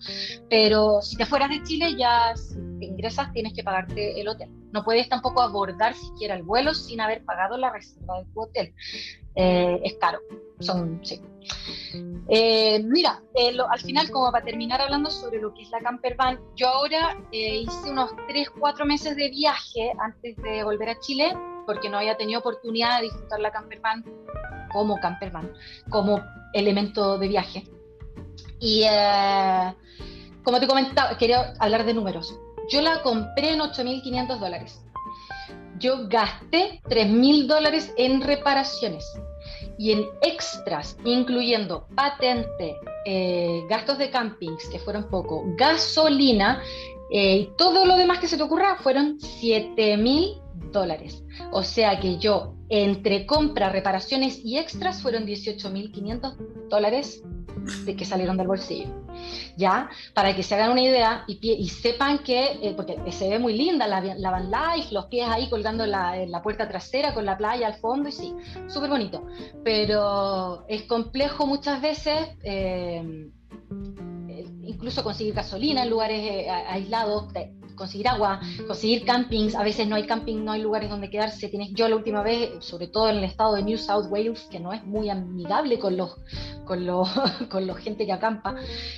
pero 0.49 1.01
si 1.01 1.15
te 1.15 1.25
fueras 1.25 1.49
de 1.49 1.61
Chile 1.63 1.95
ya 1.95 2.35
si 2.35 2.55
te 2.79 2.85
ingresas 2.85 3.31
tienes 3.33 3.53
que 3.53 3.63
pagarte 3.63 4.19
el 4.19 4.27
hotel. 4.27 4.49
no 4.71 4.83
puedes 4.83 5.07
tampoco 5.09 5.41
abordar 5.41 5.93
siquiera 5.93 6.35
el 6.35 6.43
vuelo 6.43 6.73
sin 6.73 7.01
haber 7.01 7.23
pagado 7.23 7.57
la 7.57 7.71
reserva 7.71 8.19
de 8.19 8.25
tu 8.33 8.41
hotel. 8.41 8.73
Eh, 9.35 9.79
es 9.83 9.93
caro. 9.95 10.19
Son, 10.59 10.99
sí. 11.03 11.21
Eh, 12.29 12.81
mira, 12.83 13.21
eh, 13.35 13.55
al 13.69 13.79
final, 13.79 14.09
como 14.09 14.31
para 14.31 14.45
terminar 14.45 14.81
hablando 14.81 15.09
sobre 15.09 15.39
lo 15.39 15.53
que 15.53 15.63
es 15.63 15.69
la 15.69 15.79
camper 15.79 16.15
van, 16.15 16.39
yo 16.55 16.67
ahora 16.67 17.17
hice 17.31 17.91
unos 17.91 18.11
3, 18.27 18.49
4 18.59 18.85
meses 18.85 19.15
de 19.15 19.29
viaje 19.29 19.91
antes 19.99 20.35
de 20.37 20.63
volver 20.63 20.89
a 20.89 20.99
Chile, 20.99 21.35
porque 21.65 21.89
no 21.89 21.97
había 21.97 22.17
tenido 22.17 22.39
oportunidad 22.39 22.97
de 22.97 23.05
disfrutar 23.05 23.39
la 23.39 23.51
camper 23.51 23.79
van 23.79 24.03
como 24.71 24.99
camper 24.99 25.31
van, 25.31 25.53
como 25.89 26.21
elemento 26.53 27.17
de 27.17 27.27
viaje. 27.27 27.63
Y 28.59 28.85
como 30.43 30.59
te 30.59 30.67
comentaba, 30.67 31.17
quería 31.17 31.53
hablar 31.59 31.85
de 31.85 31.93
números. 31.93 32.39
Yo 32.71 32.81
la 32.81 33.01
compré 33.03 33.53
en 33.53 33.59
8.500 33.59 34.39
dólares 34.39 34.83
yo 35.83 36.07
gasté 36.07 36.81
3 36.87 37.09
mil 37.09 37.47
dólares 37.47 37.93
en 37.97 38.21
reparaciones 38.21 39.05
y 39.77 39.91
en 39.91 40.05
extras, 40.21 40.97
incluyendo 41.03 41.87
patente, 41.95 42.77
eh, 43.05 43.63
gastos 43.69 43.97
de 43.97 44.09
campings, 44.09 44.67
que 44.69 44.79
fueron 44.79 45.09
poco, 45.09 45.43
gasolina 45.57 46.61
eh, 47.11 47.37
y 47.37 47.49
todo 47.57 47.85
lo 47.85 47.97
demás 47.97 48.19
que 48.19 48.27
se 48.27 48.37
te 48.37 48.43
ocurra, 48.43 48.77
fueron 48.77 49.19
7 49.19 49.97
mil 49.97 50.41
dólares. 50.71 51.23
O 51.51 51.63
sea 51.63 51.99
que 51.99 52.17
yo, 52.17 52.55
entre 52.69 53.25
compra, 53.25 53.69
reparaciones 53.69 54.43
y 54.43 54.57
extras, 54.57 55.01
fueron 55.01 55.25
18.500 55.25 56.67
dólares 56.69 57.23
de 57.85 57.95
que 57.95 58.05
salieron 58.05 58.37
del 58.37 58.47
bolsillo. 58.47 58.89
¿Ya? 59.55 59.89
Para 60.13 60.35
que 60.35 60.43
se 60.43 60.55
hagan 60.55 60.71
una 60.71 60.81
idea 60.81 61.23
y, 61.27 61.69
sepan 61.69 62.19
que, 62.19 62.59
eh, 62.61 62.73
porque 62.75 62.99
se 63.11 63.29
ve 63.29 63.39
muy 63.39 63.53
linda 63.53 63.87
la, 63.87 64.01
la 64.01 64.31
van 64.31 64.49
life, 64.51 64.93
los 64.93 65.05
pies 65.05 65.27
ahí 65.27 65.49
colgando 65.49 65.85
la, 65.85 66.17
en 66.17 66.31
la 66.31 66.41
puerta 66.41 66.67
trasera 66.67 67.13
con 67.13 67.25
la 67.25 67.37
playa 67.37 67.67
al 67.67 67.75
fondo, 67.75 68.09
y 68.09 68.11
sí, 68.11 68.33
súper 68.67 68.89
bonito. 68.89 69.25
Pero 69.63 70.65
es 70.67 70.83
complejo 70.83 71.45
muchas 71.45 71.81
veces. 71.81 72.29
Eh, 72.43 73.29
incluso 74.83 75.01
conseguir 75.01 75.33
gasolina 75.33 75.83
en 75.83 75.89
lugares 75.89 76.19
eh, 76.21 76.49
aislados, 76.49 77.31
conseguir 77.73 78.09
agua, 78.09 78.41
conseguir 78.67 79.05
campings, 79.05 79.55
a 79.55 79.63
veces 79.63 79.87
no 79.87 79.95
hay 79.95 80.05
camping, 80.05 80.43
no 80.43 80.51
hay 80.51 80.61
lugares 80.61 80.89
donde 80.89 81.09
quedarse. 81.09 81.49
Yo 81.71 81.87
la 81.87 81.95
última 81.95 82.21
vez, 82.21 82.51
sobre 82.59 82.87
todo 82.87 83.07
en 83.07 83.17
el 83.17 83.23
estado 83.23 83.55
de 83.55 83.63
New 83.63 83.77
South 83.77 84.07
Wales, 84.09 84.45
que 84.51 84.59
no 84.59 84.73
es 84.73 84.83
muy 84.83 85.09
amigable 85.09 85.79
con 85.79 85.95
los 85.95 86.17
con 86.65 86.85
los 86.85 87.07
con 87.49 87.65
la 87.65 87.75
gente 87.75 88.05
que 88.05 88.11
acampa, 88.11 88.55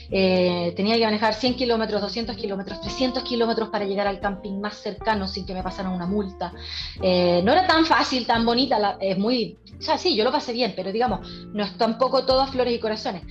eh, 0.10 0.74
tenía 0.76 0.96
que 0.98 1.06
manejar 1.06 1.36
100 1.36 1.54
kilómetros, 1.54 2.02
200 2.02 2.36
kilómetros, 2.36 2.82
300 2.82 3.22
kilómetros 3.22 3.70
para 3.70 3.86
llegar 3.86 4.08
al 4.08 4.20
camping 4.20 4.60
más 4.60 4.78
cercano 4.78 5.28
sin 5.28 5.46
que 5.46 5.54
me 5.54 5.62
pasaran 5.62 5.92
una 5.92 6.08
multa. 6.08 6.52
Eh, 7.00 7.42
no 7.44 7.52
era 7.52 7.68
tan 7.68 7.86
fácil, 7.86 8.26
tan 8.26 8.44
bonita, 8.44 8.98
es 9.00 9.20
muy, 9.20 9.60
sí, 10.00 10.16
yo 10.16 10.24
lo 10.24 10.32
pasé 10.32 10.52
bien, 10.52 10.74
pero 10.76 10.92
digamos, 10.92 11.30
no 11.54 11.64
es 11.64 11.78
tampoco 11.78 12.26
todo 12.26 12.48
flores 12.48 12.74
y 12.74 12.80
corazones. 12.80 13.22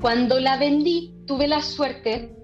Cuando 0.00 0.40
la 0.40 0.56
vendí, 0.56 1.14
tuve 1.26 1.46
la 1.46 1.62
suerte 1.62 2.36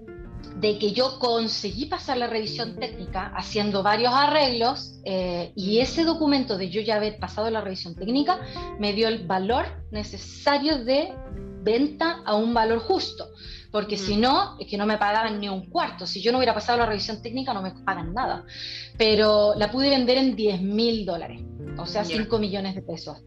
de 0.59 0.77
que 0.77 0.91
yo 0.91 1.19
conseguí 1.19 1.85
pasar 1.85 2.17
la 2.17 2.27
revisión 2.27 2.75
técnica 2.75 3.31
haciendo 3.35 3.81
varios 3.81 4.13
arreglos 4.13 4.99
eh, 5.05 5.53
y 5.55 5.79
ese 5.79 6.03
documento 6.03 6.57
de 6.57 6.69
yo 6.69 6.81
ya 6.81 6.97
haber 6.97 7.17
pasado 7.17 7.49
la 7.49 7.61
revisión 7.61 7.95
técnica 7.95 8.39
me 8.77 8.93
dio 8.93 9.07
el 9.07 9.25
valor 9.25 9.65
necesario 9.91 10.83
de 10.83 11.13
venta 11.61 12.21
a 12.25 12.35
un 12.35 12.53
valor 12.53 12.79
justo, 12.79 13.29
porque 13.71 13.97
si 13.97 14.17
no, 14.17 14.57
es 14.59 14.67
que 14.67 14.77
no 14.77 14.85
me 14.85 14.97
pagaban 14.97 15.39
ni 15.39 15.49
un 15.49 15.69
cuarto, 15.69 16.05
si 16.05 16.21
yo 16.21 16.31
no 16.31 16.37
hubiera 16.37 16.53
pasado 16.53 16.79
la 16.79 16.85
revisión 16.85 17.21
técnica 17.21 17.53
no 17.53 17.61
me 17.61 17.71
pagan 17.71 18.13
nada, 18.13 18.45
pero 18.97 19.53
la 19.55 19.71
pude 19.71 19.89
vender 19.89 20.17
en 20.17 20.35
10 20.35 20.61
mil 20.61 21.05
dólares, 21.05 21.41
o 21.77 21.85
sea, 21.85 22.03
5 22.03 22.39
millones 22.39 22.75
de 22.75 22.81
pesos. 22.81 23.17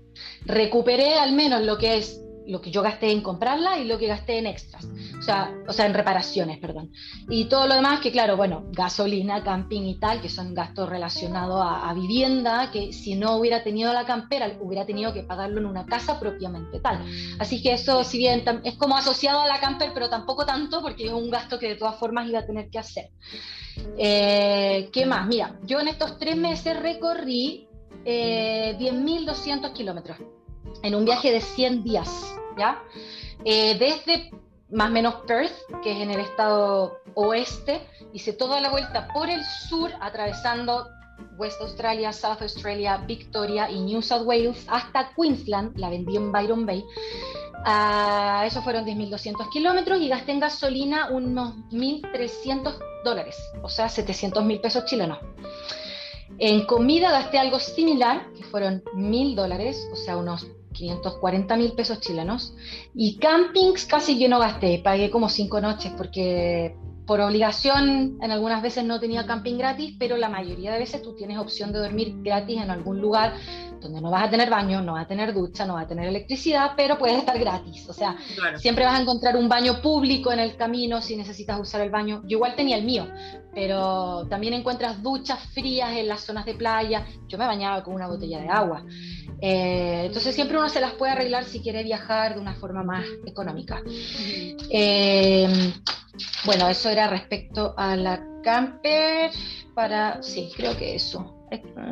Recuperé 0.44 1.14
al 1.14 1.32
menos 1.32 1.62
lo 1.62 1.78
que 1.78 1.98
es 1.98 2.22
lo 2.46 2.60
que 2.60 2.70
yo 2.70 2.82
gasté 2.82 3.10
en 3.10 3.20
comprarla 3.20 3.78
y 3.78 3.84
lo 3.84 3.98
que 3.98 4.06
gasté 4.06 4.38
en 4.38 4.46
extras, 4.46 4.86
o 5.18 5.22
sea, 5.22 5.54
o 5.66 5.72
sea, 5.72 5.86
en 5.86 5.94
reparaciones, 5.94 6.58
perdón. 6.58 6.92
Y 7.28 7.46
todo 7.46 7.66
lo 7.66 7.74
demás, 7.74 8.00
que 8.00 8.10
claro, 8.10 8.36
bueno, 8.36 8.64
gasolina, 8.72 9.42
camping 9.42 9.82
y 9.82 9.98
tal, 9.98 10.20
que 10.20 10.28
son 10.28 10.54
gastos 10.54 10.88
relacionados 10.88 11.62
a, 11.64 11.92
vivienda, 11.94 12.70
que 12.72 12.92
si 12.92 13.14
no 13.16 13.36
hubiera 13.36 13.62
tenido 13.62 13.92
la 13.92 14.06
campera, 14.06 14.50
hubiera 14.60 14.86
tenido 14.86 15.12
que 15.12 15.22
pagarlo 15.22 15.60
en 15.60 15.66
una 15.66 15.84
casa 15.84 16.18
propiamente 16.18 16.80
tal. 16.80 17.04
Así 17.38 17.62
que 17.62 17.74
eso, 17.74 18.02
si 18.02 18.18
bien 18.18 18.42
es 18.64 18.76
como 18.76 18.96
asociado 18.96 19.42
a 19.42 19.46
la 19.46 19.60
camper, 19.60 19.92
pero 19.92 20.08
tampoco 20.08 20.46
tanto, 20.46 20.80
porque 20.80 21.06
es 21.06 21.12
un 21.12 21.30
gasto 21.30 21.58
que 21.58 21.68
de 21.68 21.76
todas 21.76 21.96
formas 21.96 22.28
iba 22.28 22.38
a 22.38 22.46
tener 22.46 22.70
que 22.70 22.78
hacer. 22.78 23.10
Eh, 23.98 24.88
¿Qué 24.92 25.04
más? 25.06 25.26
Mira, 25.26 25.58
yo 25.64 25.80
en 25.80 25.88
estos 25.88 26.18
tres 26.18 26.36
meses 26.36 26.78
recorrí 26.80 27.68
eh, 28.04 28.76
10.200 28.78 29.72
kilómetros 29.72 30.18
en 30.82 30.94
un 30.94 31.04
viaje 31.04 31.32
de 31.32 31.40
100 31.40 31.84
días, 31.84 32.34
¿ya? 32.58 32.82
Eh, 33.44 33.76
desde 33.78 34.30
más 34.70 34.88
o 34.88 34.92
menos 34.92 35.14
Perth, 35.26 35.52
que 35.82 35.92
es 35.92 36.00
en 36.00 36.10
el 36.10 36.20
estado 36.20 36.98
oeste, 37.14 37.86
hice 38.12 38.32
toda 38.32 38.60
la 38.60 38.70
vuelta 38.70 39.08
por 39.12 39.28
el 39.28 39.44
sur, 39.44 39.90
atravesando 40.00 40.88
West 41.36 41.60
Australia, 41.60 42.12
South 42.12 42.40
Australia, 42.40 42.96
Victoria 43.06 43.70
y 43.70 43.80
New 43.80 44.02
South 44.02 44.24
Wales 44.24 44.64
hasta 44.68 45.12
Queensland, 45.14 45.76
la 45.78 45.90
vendí 45.90 46.16
en 46.16 46.32
Byron 46.32 46.66
Bay. 46.66 46.84
Uh, 47.64 48.44
eso 48.44 48.60
fueron 48.62 48.84
10.200 48.84 49.48
kilómetros 49.50 50.00
y 50.00 50.08
gasté 50.08 50.32
en 50.32 50.40
gasolina 50.40 51.10
unos 51.10 51.54
1.300 51.70 52.76
dólares, 53.04 53.36
o 53.62 53.68
sea, 53.68 53.88
700 53.88 54.44
pesos 54.60 54.84
chilenos. 54.86 55.18
En 56.38 56.64
comida 56.64 57.12
gasté 57.12 57.38
algo 57.38 57.60
similar, 57.60 58.32
que 58.32 58.42
fueron 58.42 58.82
1.000 58.96 59.34
dólares, 59.34 59.86
o 59.92 59.96
sea, 59.96 60.16
unos 60.16 60.46
540 60.72 61.56
mil 61.56 61.72
pesos 61.72 62.00
chilenos. 62.00 62.54
Y 62.94 63.18
campings 63.18 63.84
casi 63.84 64.18
yo 64.18 64.28
no 64.28 64.38
gasté, 64.38 64.80
pagué 64.82 65.10
como 65.10 65.28
cinco 65.28 65.60
noches 65.60 65.92
porque 65.96 66.76
por 67.06 67.20
obligación 67.20 68.18
en 68.22 68.30
algunas 68.30 68.62
veces 68.62 68.84
no 68.84 69.00
tenía 69.00 69.26
camping 69.26 69.58
gratis, 69.58 69.96
pero 69.98 70.16
la 70.16 70.28
mayoría 70.28 70.72
de 70.72 70.78
veces 70.78 71.02
tú 71.02 71.14
tienes 71.14 71.38
opción 71.38 71.72
de 71.72 71.80
dormir 71.80 72.14
gratis 72.22 72.60
en 72.60 72.70
algún 72.70 73.00
lugar 73.00 73.34
donde 73.82 74.00
no 74.00 74.10
vas 74.10 74.24
a 74.24 74.30
tener 74.30 74.48
baño, 74.48 74.80
no 74.80 74.92
vas 74.92 75.04
a 75.04 75.08
tener 75.08 75.34
ducha, 75.34 75.66
no 75.66 75.74
vas 75.74 75.84
a 75.84 75.88
tener 75.88 76.06
electricidad, 76.06 76.72
pero 76.76 76.98
puedes 76.98 77.18
estar 77.18 77.38
gratis. 77.38 77.88
O 77.88 77.92
sea, 77.92 78.16
siempre 78.56 78.84
vas 78.84 78.98
a 78.98 79.02
encontrar 79.02 79.36
un 79.36 79.48
baño 79.48 79.82
público 79.82 80.32
en 80.32 80.38
el 80.38 80.56
camino 80.56 81.02
si 81.02 81.16
necesitas 81.16 81.60
usar 81.60 81.80
el 81.80 81.90
baño. 81.90 82.22
Yo 82.22 82.36
igual 82.36 82.54
tenía 82.54 82.76
el 82.76 82.84
mío, 82.84 83.08
pero 83.54 84.26
también 84.28 84.54
encuentras 84.54 85.02
duchas 85.02 85.40
frías 85.52 85.92
en 85.92 86.08
las 86.08 86.20
zonas 86.20 86.46
de 86.46 86.54
playa. 86.54 87.04
Yo 87.26 87.36
me 87.36 87.46
bañaba 87.46 87.82
con 87.82 87.94
una 87.94 88.06
botella 88.06 88.40
de 88.40 88.48
agua. 88.48 88.84
Eh, 89.40 90.04
entonces 90.06 90.34
siempre 90.34 90.56
uno 90.56 90.68
se 90.68 90.80
las 90.80 90.92
puede 90.92 91.12
arreglar 91.12 91.44
si 91.44 91.60
quiere 91.60 91.82
viajar 91.82 92.34
de 92.34 92.40
una 92.40 92.54
forma 92.54 92.84
más 92.84 93.04
económica. 93.26 93.82
Eh, 94.70 95.72
bueno, 96.44 96.68
eso 96.68 96.90
era 96.92 97.08
respecto 97.08 97.74
a 97.76 97.96
la 97.96 98.24
camper 98.42 99.30
para, 99.74 100.22
sí, 100.22 100.52
creo 100.56 100.76
que 100.76 100.94
eso. 100.94 101.38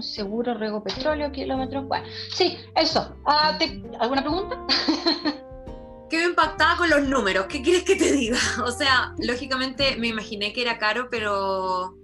Seguro, 0.01 0.55
rego 0.55 0.83
petróleo, 0.83 1.31
kilómetros. 1.33 1.87
Bueno, 1.87 2.07
sí, 2.33 2.57
eso. 2.77 3.15
Ah, 3.27 3.59
¿Alguna 3.99 4.23
pregunta? 4.23 4.67
Quedo 6.11 6.31
impactada 6.31 6.77
con 6.77 6.91
los 6.91 7.07
números. 7.07 7.47
¿Qué 7.47 7.63
quieres 7.63 7.85
que 7.85 7.97
te 7.97 8.13
diga? 8.13 8.39
O 8.65 8.73
sea, 8.73 9.15
lógicamente 9.19 9.97
me 9.97 10.09
imaginé 10.09 10.53
que 10.53 10.63
era 10.63 10.79
caro, 10.79 11.09
pero, 11.11 11.97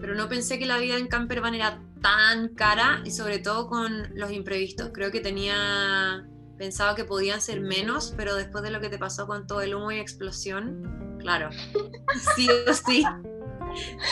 pero 0.00 0.14
no 0.14 0.28
pensé 0.28 0.58
que 0.58 0.66
la 0.66 0.78
vida 0.78 0.96
en 0.96 1.08
campervan 1.08 1.54
era 1.54 1.82
tan 2.00 2.54
cara 2.54 3.02
y 3.04 3.10
sobre 3.10 3.38
todo 3.38 3.68
con 3.68 4.14
los 4.14 4.30
imprevistos. 4.30 4.90
Creo 4.92 5.10
que 5.10 5.20
tenía 5.20 6.26
pensado 6.56 6.94
que 6.94 7.04
podían 7.04 7.40
ser 7.40 7.60
menos, 7.60 8.14
pero 8.16 8.36
después 8.36 8.62
de 8.62 8.70
lo 8.70 8.80
que 8.80 8.88
te 8.88 8.98
pasó 8.98 9.26
con 9.26 9.46
todo 9.46 9.60
el 9.60 9.74
humo 9.74 9.90
y 9.90 9.98
explosión, 9.98 11.13
claro, 11.24 11.50
sí 12.36 12.48
o 12.68 12.72
sí, 12.72 13.04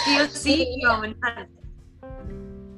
sí 0.05 0.21
o 0.21 0.27
sí 0.29 0.67
iba 0.79 0.93
a 0.93 0.97
aumentar. 0.97 1.49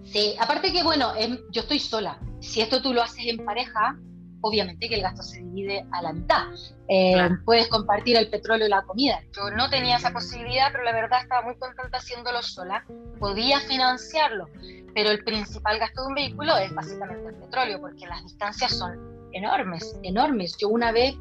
Sí, 0.04 0.34
aparte 0.38 0.72
que 0.72 0.82
bueno, 0.82 1.14
em, 1.16 1.38
yo 1.50 1.62
estoy 1.62 1.78
sola. 1.78 2.20
Si 2.40 2.60
esto 2.60 2.82
tú 2.82 2.92
lo 2.92 3.02
haces 3.02 3.26
en 3.26 3.44
pareja, 3.44 3.96
obviamente 4.42 4.88
que 4.88 4.96
el 4.96 5.02
gasto 5.02 5.22
se 5.22 5.38
divide 5.38 5.86
a 5.92 6.02
la 6.02 6.12
mitad. 6.12 6.46
Eh, 6.88 7.30
puedes 7.46 7.68
compartir 7.68 8.16
el 8.16 8.28
petróleo 8.28 8.66
y 8.66 8.70
la 8.70 8.82
comida. 8.82 9.20
Yo 9.34 9.50
no 9.56 9.70
tenía 9.70 9.96
esa 9.96 10.12
posibilidad, 10.12 10.68
pero 10.70 10.84
la 10.84 10.92
verdad 10.92 11.22
estaba 11.22 11.42
muy 11.42 11.56
contenta 11.56 11.96
haciéndolo 11.96 12.42
sola. 12.42 12.84
Podía 13.18 13.60
financiarlo, 13.60 14.48
pero 14.94 15.10
el 15.10 15.24
principal 15.24 15.78
gasto 15.78 16.02
de 16.02 16.08
un 16.08 16.14
vehículo 16.14 16.56
es 16.58 16.74
básicamente 16.74 17.28
el 17.28 17.36
petróleo, 17.36 17.80
porque 17.80 18.06
las 18.06 18.22
distancias 18.22 18.76
son 18.76 19.28
enormes, 19.32 19.98
enormes. 20.02 20.56
Yo 20.58 20.68
una 20.68 20.92
vez, 20.92 21.14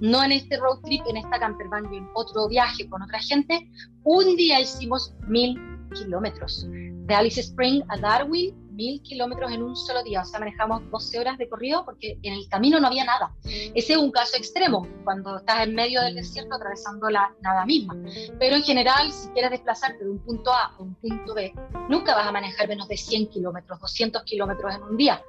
no 0.00 0.22
en 0.24 0.32
este 0.32 0.56
road 0.56 0.80
trip, 0.82 1.02
en 1.08 1.18
esta 1.18 1.38
campervan, 1.38 1.92
en 1.92 2.08
otro 2.14 2.48
viaje 2.48 2.88
con 2.88 3.02
otra 3.02 3.20
gente, 3.20 3.70
un 4.02 4.36
día 4.36 4.60
hicimos 4.60 5.14
mil 5.26 5.58
kilómetros. 5.94 6.66
De 6.68 7.14
Alice 7.14 7.40
Spring 7.40 7.82
a 7.88 7.96
Darwin, 7.98 8.54
2.000 8.80 9.02
kilómetros 9.02 9.52
en 9.52 9.62
un 9.62 9.76
solo 9.76 10.02
día, 10.02 10.22
o 10.22 10.24
sea, 10.24 10.40
manejamos 10.40 10.82
12 10.90 11.18
horas 11.18 11.38
de 11.38 11.48
corrido 11.48 11.84
porque 11.84 12.18
en 12.22 12.34
el 12.34 12.48
camino 12.48 12.80
no 12.80 12.86
había 12.86 13.04
nada. 13.04 13.32
Ese 13.44 13.92
es 13.92 13.96
un 13.96 14.10
caso 14.10 14.36
extremo, 14.36 14.86
cuando 15.04 15.38
estás 15.38 15.66
en 15.66 15.74
medio 15.74 16.00
del 16.00 16.14
desierto 16.14 16.54
atravesando 16.54 17.10
la 17.10 17.32
nada 17.42 17.64
misma. 17.66 17.96
Pero 18.38 18.56
en 18.56 18.62
general, 18.62 19.12
si 19.12 19.28
quieres 19.30 19.50
desplazarte 19.50 20.04
de 20.04 20.10
un 20.10 20.18
punto 20.20 20.52
A 20.52 20.74
a 20.76 20.78
un 20.78 20.94
punto 20.94 21.34
B, 21.34 21.52
nunca 21.88 22.14
vas 22.14 22.26
a 22.26 22.32
manejar 22.32 22.68
menos 22.68 22.88
de 22.88 22.96
100 22.96 23.28
kilómetros, 23.28 23.78
200 23.80 24.22
kilómetros 24.24 24.74
en 24.74 24.82
un 24.82 24.96
día, 24.96 25.22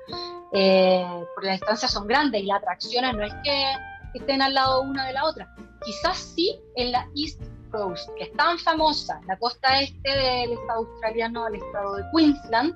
eh, 0.54 1.06
porque 1.36 1.48
las 1.48 1.60
distancias 1.60 1.92
son 1.92 2.08
grandes 2.08 2.42
y 2.42 2.46
las 2.46 2.60
atracciones 2.60 3.14
no 3.16 3.24
es 3.24 3.34
que 3.44 3.64
estén 4.20 4.42
al 4.42 4.54
lado 4.54 4.82
una 4.82 5.08
de 5.08 5.14
la 5.14 5.26
otra. 5.26 5.54
Quizás 5.84 6.18
sí 6.18 6.60
en 6.76 6.92
la 6.92 7.08
East 7.16 7.42
Coast, 7.72 8.10
que 8.18 8.26
es 8.26 8.34
tan 8.34 8.60
famosa, 8.60 9.22
la 9.28 9.38
costa 9.38 9.82
este 9.82 10.10
del 10.10 10.54
estado 10.54 10.80
australiano, 10.80 11.48
el 11.48 11.56
estado 11.56 11.96
de 11.96 12.04
Queensland, 12.14 12.76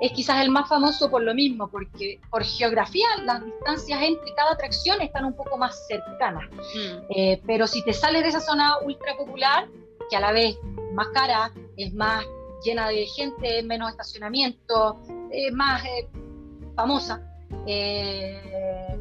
es 0.00 0.12
quizás 0.12 0.40
el 0.42 0.50
más 0.50 0.68
famoso 0.68 1.10
por 1.10 1.22
lo 1.22 1.34
mismo, 1.34 1.68
porque 1.68 2.20
por 2.30 2.44
geografía 2.44 3.06
las 3.24 3.44
distancias 3.44 4.02
entre 4.02 4.34
cada 4.34 4.52
atracción 4.52 5.00
están 5.00 5.24
un 5.24 5.34
poco 5.34 5.56
más 5.58 5.86
cercanas. 5.88 6.44
Mm. 6.50 7.04
Eh, 7.10 7.42
pero 7.46 7.66
si 7.66 7.84
te 7.84 7.92
sales 7.92 8.22
de 8.22 8.28
esa 8.28 8.40
zona 8.40 8.78
ultra 8.78 9.16
popular, 9.16 9.68
que 10.08 10.16
a 10.16 10.20
la 10.20 10.32
vez 10.32 10.56
es 10.56 10.94
más 10.94 11.08
cara, 11.08 11.52
es 11.76 11.92
más 11.94 12.24
llena 12.64 12.88
de 12.88 13.06
gente, 13.06 13.62
menos 13.62 13.90
estacionamiento, 13.90 15.00
es 15.30 15.52
más 15.52 15.84
eh, 15.84 16.08
famosa, 16.74 17.20
eh, 17.66 18.96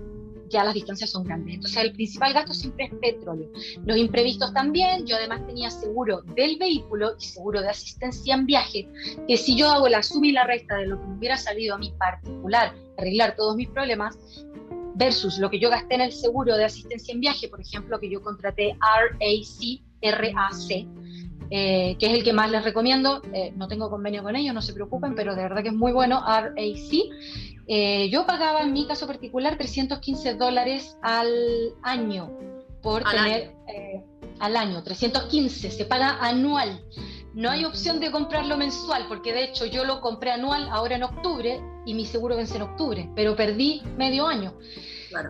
ya 0.50 0.64
las 0.64 0.74
distancias 0.74 1.10
son 1.10 1.24
grandes. 1.24 1.56
Entonces 1.56 1.82
el 1.82 1.93
principal 1.93 2.34
gasto 2.34 2.54
siempre 2.54 2.86
es 2.86 2.93
petróleo. 2.96 3.50
Los 3.86 3.98
imprevistos 3.98 4.54
también, 4.54 5.06
yo 5.06 5.16
además 5.16 5.46
tenía 5.46 5.70
seguro 5.70 6.22
del 6.36 6.58
vehículo 6.58 7.16
y 7.20 7.26
seguro 7.26 7.62
de 7.62 7.70
asistencia 7.70 8.36
en 8.36 8.46
viaje, 8.46 8.88
que 9.28 9.38
si 9.38 9.56
yo 9.56 9.70
hago 9.70 9.88
la 9.88 10.04
suma 10.04 10.28
y 10.28 10.32
la 10.32 10.46
resta 10.46 10.76
de 10.78 10.88
lo 10.88 11.00
que 11.00 11.08
me 11.08 11.18
hubiera 11.18 11.38
salido 11.38 11.76
a 11.76 11.78
mi 11.78 11.91
particular, 11.91 12.74
arreglar 12.98 13.36
todos 13.36 13.56
mis 13.56 13.70
problemas, 13.70 14.18
versus 14.96 15.38
lo 15.39 15.50
que 15.50 15.60
yo 15.60 15.70
gasté 15.70 15.96
en 15.96 16.02
el 16.02 16.12
seguro 16.12 16.56
de 16.56 16.66
asistencia 16.66 17.14
en 17.14 17.20
viaje, 17.20 17.48
por 17.50 17.62
ejemplo, 17.62 18.00
que 18.00 18.10
yo 18.10 18.22
contraté 18.22 18.78
RAC, 18.80 19.82
RAC, 20.02 20.88
eh, 21.50 21.96
que 22.00 22.06
es 22.08 22.14
el 22.14 22.24
que 22.24 22.34
más 22.34 22.50
les 22.52 22.64
recomiendo. 22.64 23.22
Eh, 23.34 23.54
no 23.56 23.68
tengo 23.68 23.89
convenio 23.89 24.24
con 24.24 24.36
ellos, 24.36 24.54
no 24.54 24.62
se 24.62 24.74
preocupen, 24.74 25.16
pero 25.16 25.36
de 25.36 25.43
verdad 25.43 25.62
que 25.64 25.70
es 25.70 25.76
muy 25.76 25.91
bueno, 25.91 26.24
RAC. 26.26 26.56
Eh, 27.68 28.10
yo 28.12 28.26
pagaba 28.26 28.62
en 28.62 28.74
mi 28.74 28.86
caso 28.86 29.08
particular 29.08 29.58
315 29.58 30.36
dólares 30.36 30.98
al 31.02 31.30
año 31.82 32.32
por 32.82 33.04
tener 33.04 33.56
al 34.39 34.58
año, 34.58 34.84
315, 34.84 35.72
se 35.72 35.86
paga 35.86 36.18
anual. 36.22 36.84
No 37.34 37.50
hay 37.50 37.66
opción 37.66 38.00
de 38.00 38.12
comprarlo 38.12 38.58
mensual, 38.58 39.08
porque 39.10 39.34
de 39.34 39.43
hecho 39.43 39.66
yo 39.66 39.84
lo 39.84 40.00
compré 40.00 40.32
anual 40.32 40.70
ahora 40.72 40.96
en 40.96 41.04
octubre 41.04 41.60
y 41.86 41.93
mi 41.93 42.06
seguro 42.06 42.38
vence 42.38 42.56
en 42.56 42.62
octubre, 42.62 43.10
pero 43.14 43.36
perdí 43.36 43.82
medio 43.98 44.26
año. 44.26 44.54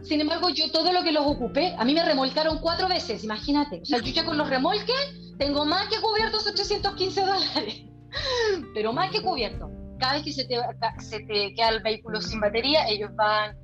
Sin 0.04 0.22
embargo, 0.22 0.50
yo 0.50 0.72
todo 0.72 0.92
lo 0.92 1.04
que 1.04 1.12
los 1.12 1.26
ocupé, 1.26 1.76
a 1.78 1.86
mí 1.86 1.94
me 1.94 2.04
remolcaron 2.04 2.60
cuatro 2.60 2.88
veces, 2.88 3.24
imagínate. 3.24 3.82
O 3.82 3.86
sea, 3.86 4.00
yo 4.00 4.12
ya 4.12 4.26
con 4.26 4.38
los 4.38 4.50
remolques 4.50 4.96
tengo 5.38 5.66
más 5.66 5.88
que 5.88 6.00
cubiertos 6.00 6.48
815 6.48 7.22
dólares, 7.22 7.84
pero 8.74 8.94
más 8.94 9.12
que 9.12 9.22
cubierto. 9.22 9.70
Cada 10.00 10.14
vez 10.14 10.24
que 10.24 10.34
se 10.34 10.46
te, 10.46 10.58
se 11.00 11.20
te 11.22 11.54
queda 11.54 11.70
el 11.70 11.82
vehículo 11.82 12.22
sin 12.22 12.40
batería, 12.40 12.88
ellos 12.88 13.12
van... 13.16 13.58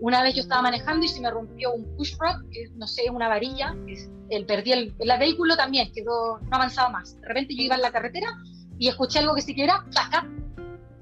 una 0.00 0.22
vez 0.22 0.34
yo 0.34 0.42
estaba 0.42 0.62
manejando 0.62 1.04
y 1.04 1.08
se 1.08 1.20
me 1.20 1.30
rompió 1.30 1.72
un 1.72 1.96
push 1.96 2.14
rod, 2.18 2.48
que 2.50 2.70
no 2.74 2.86
sé, 2.86 3.10
una 3.10 3.28
varilla, 3.28 3.74
el, 4.30 4.46
perdí 4.46 4.72
el, 4.72 4.94
el, 4.98 5.18
vehículo 5.18 5.56
también, 5.56 5.92
quedó, 5.92 6.38
no 6.38 6.56
avanzaba 6.56 6.88
más. 6.88 7.20
De 7.20 7.28
repente 7.28 7.54
yo 7.54 7.62
iba 7.62 7.74
en 7.74 7.82
la 7.82 7.92
carretera 7.92 8.28
y 8.78 8.88
escuché 8.88 9.18
algo 9.18 9.34
que 9.34 9.42
se 9.42 9.54
quiera, 9.54 9.84
¡taca! 9.92 10.26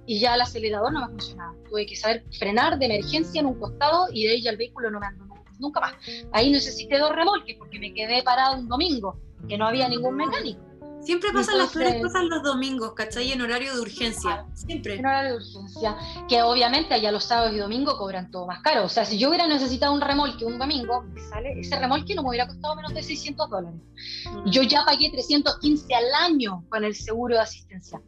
Y 0.07 0.21
ya 0.21 0.35
el 0.35 0.41
acelerador 0.41 0.93
no 0.93 1.01
me 1.01 1.09
funcionaba. 1.09 1.55
Tuve 1.69 1.87
que 1.87 1.97
saber 1.97 2.25
frenar 2.39 2.79
de 2.79 2.87
emergencia 2.87 3.41
en 3.41 3.47
un 3.47 3.59
costado 3.59 4.07
y 4.13 4.27
de 4.27 4.33
ahí 4.33 4.43
ya 4.43 4.51
el 4.51 4.57
vehículo 4.57 4.91
no 4.91 5.01
me 5.01 5.07
andó 5.07 5.33
nunca 5.63 5.81
más. 5.81 5.95
Ahí 6.33 6.51
necesité 6.51 6.99
dos 6.99 7.15
remolques 7.15 7.57
porque 7.57 7.79
me 7.79 7.95
quedé 7.95 8.23
parado 8.23 8.59
un 8.59 8.69
domingo, 8.69 9.19
que 9.49 9.57
no 9.57 9.67
había 9.67 9.89
ningún 9.89 10.17
mecánico. 10.17 10.61
Siempre 11.03 11.33
pasan 11.33 11.59
las 11.59 11.73
peores 11.73 12.01
cosas 12.01 12.25
los 12.25 12.43
domingos, 12.43 12.93
¿cachai? 12.95 13.33
En 13.33 13.43
horario 13.43 13.75
de 13.75 13.81
urgencia. 13.81 14.47
Siempre. 14.55 14.95
En 14.95 15.07
horario 15.07 15.31
de 15.33 15.37
urgencia. 15.37 15.97
Que 16.29 16.43
obviamente 16.43 16.95
allá 16.95 17.11
los 17.11 17.25
sábados 17.25 17.53
y 17.55 17.59
domingos 17.59 17.95
cobran 17.95 18.31
todo 18.31 18.47
más 18.47 18.63
caro. 18.63 18.85
O 18.85 18.89
sea, 18.89 19.05
si 19.05 19.19
yo 19.19 19.29
hubiera 19.29 19.47
necesitado 19.47 19.93
un 19.93 20.01
remolque 20.01 20.45
un 20.45 20.59
domingo, 20.59 21.05
sale, 21.31 21.59
ese 21.59 21.79
remolque 21.79 22.15
no 22.15 22.23
me 22.23 22.31
hubiera 22.31 22.47
costado 22.47 22.77
menos 22.77 22.95
de 22.95 23.03
600 23.03 23.51
dólares. 23.51 23.81
Mm. 24.27 24.51
Yo 24.51 24.63
ya 24.63 24.85
pagué 24.85 25.11
315 25.11 25.95
al 25.95 26.15
año 26.15 26.65
con 26.69 26.85
el 26.85 26.95
seguro 26.95 27.35
de 27.35 27.43
asistencia. 27.43 28.01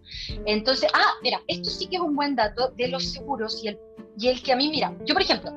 Entonces, 0.46 0.88
ah, 0.94 1.14
mira, 1.22 1.40
esto 1.48 1.70
sí 1.70 1.86
que 1.86 1.96
es 1.96 2.02
un 2.02 2.14
buen 2.14 2.36
dato 2.36 2.72
de 2.76 2.88
los 2.88 3.10
seguros 3.10 3.62
y 3.62 3.68
el, 3.68 3.78
y 4.18 4.28
el 4.28 4.42
que 4.42 4.52
a 4.52 4.56
mí, 4.56 4.70
mira, 4.70 4.94
yo 5.04 5.14
por 5.14 5.22
ejemplo, 5.22 5.52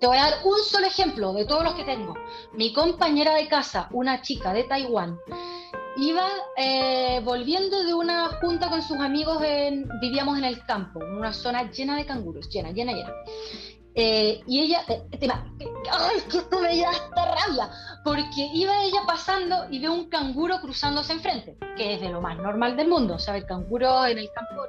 te 0.00 0.06
voy 0.06 0.16
a 0.16 0.30
dar 0.30 0.34
un 0.44 0.58
solo 0.64 0.86
ejemplo 0.86 1.34
de 1.34 1.44
todos 1.44 1.62
los 1.62 1.74
que 1.74 1.84
tengo. 1.84 2.14
Mi 2.54 2.72
compañera 2.72 3.34
de 3.34 3.48
casa, 3.48 3.88
una 3.92 4.22
chica 4.22 4.54
de 4.54 4.64
Taiwán, 4.64 5.18
iba 5.96 6.26
eh, 6.56 7.20
volviendo 7.24 7.82
de 7.84 7.94
una 7.94 8.28
junta 8.40 8.68
con 8.68 8.82
sus 8.82 8.98
amigos, 8.98 9.42
en, 9.42 9.88
vivíamos 10.00 10.38
en 10.38 10.44
el 10.44 10.64
campo, 10.64 11.02
en 11.02 11.16
una 11.16 11.32
zona 11.32 11.70
llena 11.70 11.96
de 11.96 12.06
canguros, 12.06 12.48
llena, 12.48 12.70
llena, 12.70 12.92
llena. 12.92 13.12
Eh, 13.94 14.40
y 14.46 14.60
ella, 14.60 14.82
eh, 14.88 15.02
¡ay, 15.90 16.20
que 16.30 16.38
esto 16.38 16.60
me 16.60 16.80
da 16.80 16.90
hasta 16.90 17.34
rabia! 17.34 17.70
Porque 18.04 18.48
iba 18.54 18.84
ella 18.84 19.00
pasando 19.06 19.66
y 19.70 19.80
ve 19.80 19.88
un 19.88 20.08
canguro 20.08 20.60
cruzándose 20.60 21.12
enfrente, 21.12 21.56
que 21.76 21.94
es 21.94 22.00
de 22.00 22.08
lo 22.08 22.20
más 22.20 22.38
normal 22.38 22.76
del 22.76 22.88
mundo, 22.88 23.14
o 23.14 23.18
sea, 23.18 23.36
el 23.36 23.46
canguro 23.46 24.06
en 24.06 24.18
el 24.18 24.30
campo 24.32 24.62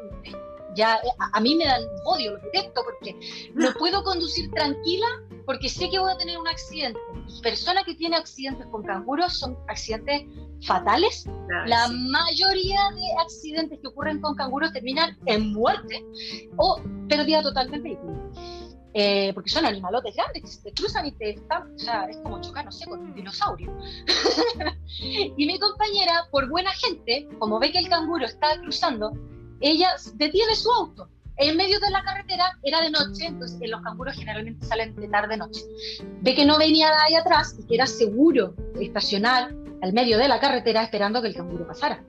ya 0.76 1.00
a, 1.34 1.40
mí 1.40 1.56
me 1.56 1.66
dan 1.66 1.82
odio, 2.06 2.32
lo 2.32 2.40
detesto, 2.40 2.82
porque 2.84 3.16
no 3.54 3.72
puedo 3.80 4.04
conducir 4.04 4.52
tranquila 4.52 5.08
porque 5.46 5.70
sé 5.70 5.90
que 5.90 6.00
voy 6.00 6.12
a 6.12 6.18
tener 6.18 6.38
un 6.38 6.48
accidente. 6.48 7.00
Personas 7.42 7.84
que 7.84 7.96
tienen 7.96 8.20
accidentes 8.20 8.68
con 8.68 8.84
canguros 8.84 9.38
son 9.40 9.58
accidentes 9.68 10.24
fatales. 10.66 11.28
la 11.66 11.88
mayoría 11.88 12.80
de 12.92 13.22
accidentes 13.22 13.80
que 13.80 13.88
ocurren 13.88 14.22
con 14.22 14.36
canguros 14.36 14.72
terminan 14.72 15.18
en 15.26 15.52
muerte 15.54 16.06
o 16.58 16.80
pérdida 17.10 17.42
total 17.42 17.72
del 17.72 17.82
vehículo. 17.82 18.32
Eh, 18.94 19.32
porque 19.34 19.50
son 19.50 19.66
animalotes 19.66 20.14
grandes 20.14 20.42
que 20.42 20.48
se 20.48 20.62
te 20.64 20.74
cruzan 20.74 21.06
y 21.06 21.14
te 21.14 21.30
están, 21.32 21.74
o 21.74 21.80
sea, 21.80 22.06
es 22.10 22.18
como 22.18 22.42
chocar, 22.42 22.66
no 22.66 22.72
sé, 22.72 22.86
con 22.86 23.00
un 23.00 23.16
dinosaurio. 23.16 23.74
y 25.00 25.46
mi 25.46 25.58
compañera, 25.60 26.28
por 26.30 26.50
buena 26.50 26.72
gente, 26.72 27.28
como 27.40 27.58
ve 27.58 27.72
que 27.72 27.80
el 27.80 27.88
canguro 27.88 28.26
está 28.26 28.60
cruzando, 28.60 29.14
ella 29.62 29.90
detiene 30.16 30.56
su 30.56 30.72
auto 30.72 31.10
en 31.38 31.58
medio 31.58 31.80
de 31.80 31.90
la 31.90 32.04
carretera, 32.04 32.58
era 32.62 32.82
de 32.82 32.92
noche, 32.92 33.26
entonces 33.26 33.58
los 33.68 33.82
canguros 33.82 34.16
generalmente 34.16 34.66
salen 34.66 34.96
de 34.96 35.08
tarde 35.08 35.38
noche. 35.38 35.62
Ve 36.22 36.36
que 36.36 36.46
no 36.46 36.58
venía 36.58 36.90
nadie 36.92 37.18
atrás 37.18 37.56
y 37.58 37.66
que 37.66 37.76
era 37.76 37.88
seguro 37.88 38.54
estacionar 38.80 39.52
al 39.82 39.94
medio 39.94 40.18
de 40.20 40.28
la 40.28 40.40
carretera 40.40 40.84
esperando 40.84 41.22
que 41.22 41.30
el 41.30 41.36
canguro 41.36 41.66
pasara. 41.66 42.04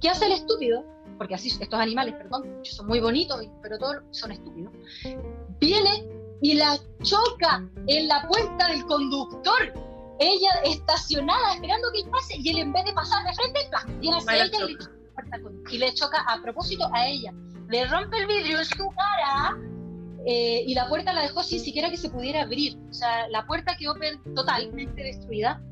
¿Qué 0.00 0.10
hace 0.10 0.26
el 0.26 0.32
estúpido? 0.32 0.84
Porque 1.16 1.34
así 1.34 1.48
estos 1.48 1.80
animales, 1.80 2.14
perdón, 2.14 2.60
son 2.62 2.86
muy 2.86 3.00
bonitos, 3.00 3.40
pero 3.62 3.78
todos 3.78 3.96
son 4.10 4.32
estúpidos. 4.32 4.72
Viene 5.58 6.06
y 6.42 6.54
la 6.54 6.78
choca 7.02 7.66
en 7.86 8.06
la 8.06 8.28
puerta 8.28 8.68
del 8.68 8.84
conductor. 8.84 9.72
Ella 10.20 10.50
estacionada 10.64 11.54
esperando 11.54 11.90
que 11.92 12.00
él 12.00 12.10
pase 12.10 12.34
y 12.36 12.48
él 12.50 12.58
en 12.58 12.72
vez 12.72 12.84
de 12.84 12.92
pasar 12.92 13.24
de 13.24 13.32
frente, 13.34 13.60
viene 14.00 14.18
hacia 14.18 14.44
ella 14.44 14.58
y 14.68 14.72
le 14.74 14.97
y 15.70 15.78
le 15.78 15.92
choca 15.94 16.20
a 16.28 16.40
propósito 16.42 16.88
a 16.92 17.06
ella. 17.06 17.32
Le 17.68 17.86
rompe 17.86 18.18
el 18.18 18.26
vidrio 18.26 18.58
en 18.58 18.64
su 18.64 18.88
cara 18.90 19.58
eh, 20.26 20.64
y 20.66 20.74
la 20.74 20.88
puerta 20.88 21.12
la 21.12 21.22
dejó 21.22 21.42
sin 21.42 21.60
siquiera 21.60 21.90
que 21.90 21.96
se 21.96 22.10
pudiera 22.10 22.42
abrir. 22.42 22.78
O 22.90 22.92
sea, 22.92 23.28
la 23.28 23.46
puerta 23.46 23.76
quedó 23.78 23.94
totalmente 24.34 25.02
destruida 25.02 25.62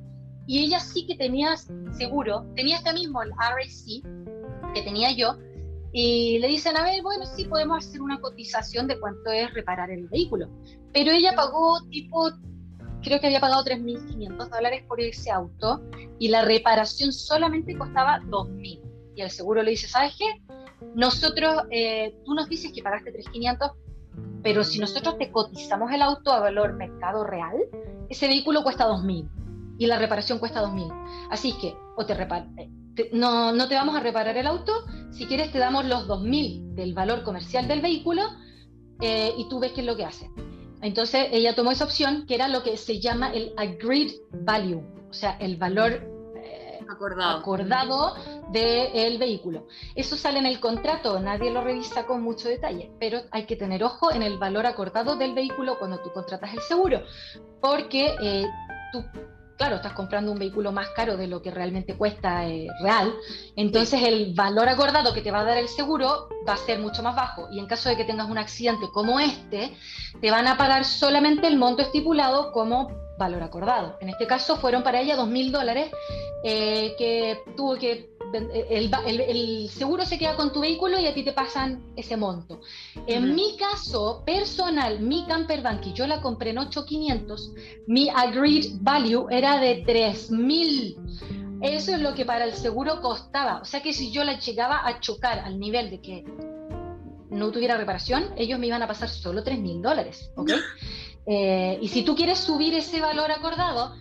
y 0.47 0.65
ella 0.65 0.81
sí 0.81 1.07
que 1.07 1.17
tenía 1.17 1.57
seguro, 1.57 2.47
tenía 2.55 2.77
este 2.77 2.93
mismo, 2.93 3.23
el 3.23 3.31
RAC, 3.31 4.05
que 4.75 4.83
tenía 4.83 5.11
yo, 5.11 5.37
y 5.93 6.39
le 6.39 6.49
dicen, 6.49 6.77
a 6.77 6.85
ver, 6.85 7.03
bueno, 7.03 7.25
sí 7.27 7.47
podemos 7.47 7.85
hacer 7.85 8.01
una 8.01 8.21
cotización 8.21 8.87
de 8.87 9.01
cuánto 9.01 9.31
es 9.31 9.53
reparar 9.55 9.91
el 9.91 10.07
vehículo. 10.09 10.49
Pero 10.93 11.11
ella 11.11 11.33
pagó 11.35 11.81
tipo, 11.91 12.31
creo 13.03 13.19
que 13.19 13.27
había 13.27 13.41
pagado 13.41 13.65
3.500 13.65 14.49
dólares 14.51 14.85
por 14.87 15.01
ese 15.01 15.31
auto 15.31 15.83
y 16.19 16.29
la 16.29 16.43
reparación 16.43 17.13
solamente 17.13 17.77
costaba 17.77 18.21
2.000 18.21 18.86
y 19.17 19.23
el 19.23 19.31
seguro 19.31 19.63
le 19.63 19.71
dice, 19.71 19.89
¿sabes 19.89 20.15
qué? 20.17 20.27
Nosotros, 20.95 21.65
eh, 21.71 22.15
tú 22.25 22.35
nos 22.35 22.49
dices 22.49 22.71
que 22.73 22.83
pagaste 22.83 23.13
3.500, 23.13 23.73
pero 24.43 24.63
si 24.63 24.79
nosotros 24.79 25.17
te 25.19 25.33
cotizamos 25.33 25.91
el 25.91 26.03
auto 26.03 26.33
a 26.33 26.41
valor 26.41 26.75
mercado 26.75 27.25
real, 27.25 27.57
ese 28.09 28.29
vehículo 28.29 28.63
cuesta 28.63 28.87
2.000 28.87 29.29
y 29.79 29.87
la 29.87 29.99
reparación 29.99 30.39
cuesta 30.39 30.63
2.000. 30.63 31.29
Así 31.31 31.55
que 31.61 31.75
o 31.97 32.05
te 32.05 32.13
eh, 32.13 33.11
no, 33.13 33.53
no 33.53 33.69
te 33.69 33.75
vamos 33.75 33.97
a 33.97 34.01
reparar 34.01 34.37
el 34.37 34.47
auto, 34.47 34.73
si 35.11 35.27
quieres 35.27 35.51
te 35.51 35.59
damos 35.59 35.87
los 35.87 36.07
2.000 36.07 36.75
del 36.75 36.93
valor 36.95 37.23
comercial 37.23 37.67
del 37.67 37.81
vehículo 37.81 38.23
eh, 39.01 39.33
y 39.37 39.49
tú 39.49 39.61
ves 39.61 39.73
qué 39.73 39.81
es 39.81 39.87
lo 39.87 39.97
que 39.97 40.05
hace. 40.05 40.31
Entonces 40.83 41.29
ella 41.33 41.55
tomó 41.55 41.73
esa 41.73 41.85
opción 41.85 42.27
que 42.27 42.35
era 42.35 42.49
lo 42.49 42.63
que 42.63 42.77
se 42.77 43.01
llama 43.01 43.33
el 43.33 43.55
agreed 43.57 44.13
value, 44.31 44.85
o 45.09 45.13
sea, 45.15 45.39
el 45.41 45.57
valor 45.57 46.16
acordado, 46.97 48.15
del 48.51 49.19
vehículo. 49.19 49.67
Eso 49.95 50.17
sale 50.17 50.39
en 50.39 50.47
el 50.47 50.61
contrato, 50.61 51.21
nadie 51.21 51.51
lo 51.51 51.63
revisa 51.63 52.07
con 52.07 52.23
mucho 52.23 52.49
detalle, 52.49 52.91
pero 52.99 53.21
hay 53.31 53.47
que 53.47 53.57
tener 53.57 53.85
ojo 53.85 54.13
en 54.13 54.23
el 54.23 54.39
valor 54.39 54.67
acordado 54.67 55.17
del 55.17 55.35
vehículo 55.35 55.79
cuando 55.79 55.99
tú 56.01 56.11
contratas 56.13 56.53
el 56.53 56.61
seguro, 56.61 57.03
porque 57.61 58.15
eh, 58.21 58.47
tú 58.93 59.05
claro, 59.57 59.77
estás 59.77 59.93
comprando 59.93 60.33
un 60.33 60.39
vehículo 60.39 60.73
más 60.73 60.91
caro 60.91 61.17
de 61.17 61.27
lo 61.27 61.43
que 61.43 61.51
realmente 61.51 61.97
cuesta 61.97 62.47
eh, 62.47 62.69
real, 62.83 63.13
entonces 63.57 64.03
el 64.03 64.35
valor 64.35 64.69
acordado 64.69 65.15
que 65.15 65.23
te 65.23 65.31
va 65.31 65.41
a 65.41 65.45
dar 65.45 65.57
el 65.57 65.69
seguro 65.69 66.29
va 66.49 66.55
a 66.55 66.59
ser 66.59 66.79
mucho 66.79 67.03
más 67.03 67.17
bajo. 67.17 67.49
Y 67.51 67.59
en 67.59 67.67
caso 67.67 67.89
de 67.89 67.97
que 67.97 68.05
tengas 68.05 68.29
un 68.29 68.39
accidente 68.39 68.87
como 68.93 69.21
este, 69.21 69.77
te 70.21 70.31
van 70.31 70.47
a 70.47 70.57
pagar 70.57 70.85
solamente 70.85 71.47
el 71.47 71.57
monto 71.57 71.83
estipulado 71.83 72.53
como 72.53 72.91
valor 73.19 73.43
acordado. 73.43 73.97
En 74.01 74.09
este 74.09 74.27
caso 74.27 74.57
fueron 74.57 74.83
para 74.83 75.01
ella 75.01 75.17
dos 75.17 75.29
mil 75.29 75.51
dólares 75.51 75.91
eh, 76.45 76.95
que 76.99 77.41
tuvo 77.57 77.77
que 77.77 78.16
el, 78.33 79.69
seguro 79.71 80.05
se 80.05 80.19
queda 80.19 80.37
con 80.37 80.53
tu 80.53 80.61
vehículo 80.61 80.99
y 80.99 81.07
a 81.07 81.15
ti 81.15 81.23
te 81.23 81.33
pasan 81.33 81.93
ese 81.97 82.17
monto. 82.17 82.61
En 83.07 83.35
mi 83.35 83.57
caso 83.57 84.23
personal, 84.25 85.01
mi 85.01 85.25
camper 85.27 85.63
van 85.63 85.81
que 85.81 85.93
yo 85.93 86.07
la 86.07 86.21
compré 86.21 86.51
en 86.51 86.59
8,500, 86.59 87.53
mi 87.87 88.09
agreed 88.09 88.79
value 88.81 89.27
era 89.31 89.59
de 89.61 89.83
3,000. 89.87 90.97
Eso 91.63 91.95
es 91.95 92.01
lo 92.01 92.15
que 92.15 92.25
para 92.25 92.45
el 92.45 92.53
seguro 92.53 93.01
costaba. 93.01 93.61
O 93.61 93.65
sea 93.65 93.83
que 93.83 93.93
si 93.93 94.11
yo 94.11 94.25
la 94.25 94.39
llegaba 94.39 94.87
a 94.87 95.01
chocar 95.01 95.41
al 95.41 95.59
nivel 95.59 95.91
de 95.91 96.01
que 96.01 96.25
no 97.31 97.51
tuviera 97.51 97.77
reparación, 97.77 98.33
ellos 98.37 98.59
me 98.59 98.67
iban 98.67 98.83
a 98.83 98.87
pasar 98.87 99.09
solo 99.09 99.43
3,000 99.43 99.83
dólares. 99.83 100.31
Eh, 101.27 101.79
y 101.81 101.89
si 101.89 102.03
tú 102.03 102.15
quieres 102.15 102.39
subir 102.39 102.75
ese 102.75 103.01
valor 103.01 103.33
acordado, 103.33 103.95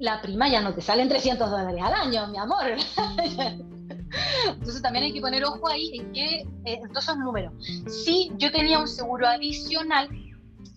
la 0.00 0.20
prima 0.22 0.48
ya 0.48 0.62
no 0.62 0.74
te 0.74 0.80
salen 0.80 1.08
300 1.08 1.50
dólares 1.50 1.82
al 1.82 1.92
año, 1.92 2.26
mi 2.28 2.38
amor. 2.38 2.64
Entonces 4.48 4.82
también 4.82 5.04
hay 5.04 5.12
que 5.12 5.20
poner 5.20 5.44
ojo 5.44 5.68
ahí 5.68 5.90
en, 5.94 6.12
qué, 6.12 6.46
eh, 6.64 6.80
todos 6.88 7.04
esos 7.04 7.18
números. 7.18 7.52
Si 7.86 8.32
yo 8.36 8.50
tenía 8.50 8.78
un 8.78 8.88
seguro 8.88 9.28
adicional, 9.28 10.08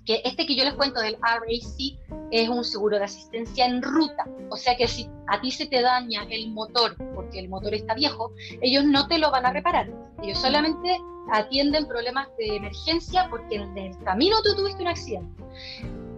que 0.06 0.22
este 0.26 0.46
que 0.46 0.56
yo 0.56 0.66
les 0.66 0.74
cuento 0.74 1.00
del 1.00 1.16
RAC 1.22 1.98
es 2.32 2.50
un 2.50 2.66
seguro 2.66 2.98
de 2.98 3.06
asistencia 3.06 3.66
en 3.66 3.82
ruta. 3.82 4.26
O 4.50 4.58
sea 4.58 4.76
que 4.76 4.90
si 4.90 5.10
a 5.28 5.40
ti 5.40 5.52
se 5.52 5.68
te 5.68 5.82
daña 5.82 6.26
el 6.30 6.52
motor 6.52 6.98
porque 7.16 7.40
el 7.40 7.48
motor 7.48 7.74
está 7.74 7.94
viejo, 7.94 8.34
ellos 8.62 8.84
no 8.84 9.08
te 9.08 9.20
lo 9.20 9.32
van 9.32 9.46
a 9.46 9.54
reparar. 9.54 9.90
Ellos 10.22 10.38
solamente 10.40 10.98
atienden 11.32 11.88
problemas 11.88 12.28
de 12.38 12.58
emergencia 12.58 13.28
porque 13.30 13.56
en 13.56 13.78
el 13.78 13.98
camino 14.04 14.36
tú 14.44 14.54
tuviste 14.54 14.82
un 14.82 14.90
accidente. 14.90 15.44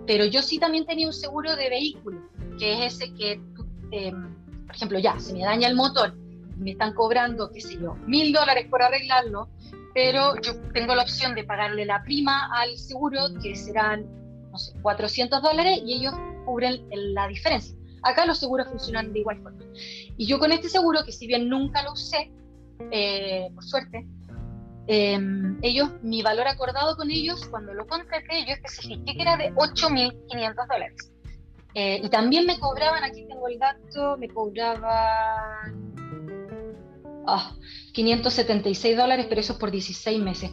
Pero 0.08 0.26
yo 0.26 0.42
sí 0.42 0.58
también 0.58 0.88
tenía 0.88 1.06
un 1.06 1.14
seguro 1.14 1.56
de 1.56 1.70
vehículo 1.70 2.35
que 2.58 2.86
es 2.86 2.96
ese 2.96 3.14
que, 3.14 3.42
eh, 3.92 4.12
por 4.12 4.76
ejemplo, 4.76 5.00
ya, 5.00 5.20
se 5.20 5.34
me 5.34 5.44
daña 5.44 5.68
el 5.68 5.76
motor, 5.76 6.16
me 6.58 6.72
están 6.72 6.94
cobrando, 6.94 7.52
qué 7.52 7.62
sé 7.62 7.78
yo, 7.80 7.96
mil 8.06 8.34
dólares 8.34 8.68
por 8.70 8.82
arreglarlo, 8.82 9.50
pero 9.94 10.36
yo 10.42 10.60
tengo 10.74 10.96
la 10.96 11.04
opción 11.04 11.36
de 11.36 11.44
pagarle 11.44 11.86
la 11.86 12.04
prima 12.04 12.50
al 12.54 12.78
seguro, 12.78 13.28
que 13.42 13.56
serán, 13.56 14.06
no 14.52 14.58
sé, 14.58 14.74
400 14.82 15.42
dólares, 15.42 15.80
y 15.86 15.96
ellos 15.96 16.14
cubren 16.46 16.86
la 16.92 17.28
diferencia. 17.28 17.76
Acá 18.04 18.26
los 18.26 18.38
seguros 18.38 18.68
funcionan 18.68 19.14
de 19.14 19.20
igual 19.20 19.42
forma. 19.42 19.64
Y 20.18 20.28
yo 20.28 20.38
con 20.38 20.52
este 20.52 20.70
seguro, 20.70 21.04
que 21.06 21.12
si 21.12 21.28
bien 21.28 21.50
nunca 21.50 21.82
lo 21.84 21.94
usé, 21.94 22.32
eh, 22.92 23.50
por 23.54 23.64
suerte, 23.64 24.06
eh, 24.88 25.18
ellos, 25.62 25.90
mi 26.04 26.22
valor 26.22 26.48
acordado 26.48 26.96
con 26.96 27.10
ellos, 27.10 27.48
cuando 27.48 27.74
lo 27.74 27.88
contraté, 27.88 28.46
yo 28.46 28.54
especifiqué 28.54 29.16
que 29.16 29.22
era 29.22 29.38
de 29.38 29.54
8.500 29.56 30.68
dólares. 30.68 31.15
Eh, 31.76 32.00
y 32.02 32.10
también 32.10 32.46
me 32.46 32.58
cobraban, 32.58 33.04
aquí 33.04 33.26
tengo 33.28 33.48
el 33.50 33.60
dato, 33.60 34.18
me 34.18 34.30
cobraban 34.30 35.86
576 37.92 38.96
dólares, 38.98 39.26
pero 39.28 39.42
eso 39.42 39.54
es 39.54 39.60
por 39.60 39.72
16 39.72 40.22
meses. 40.22 40.52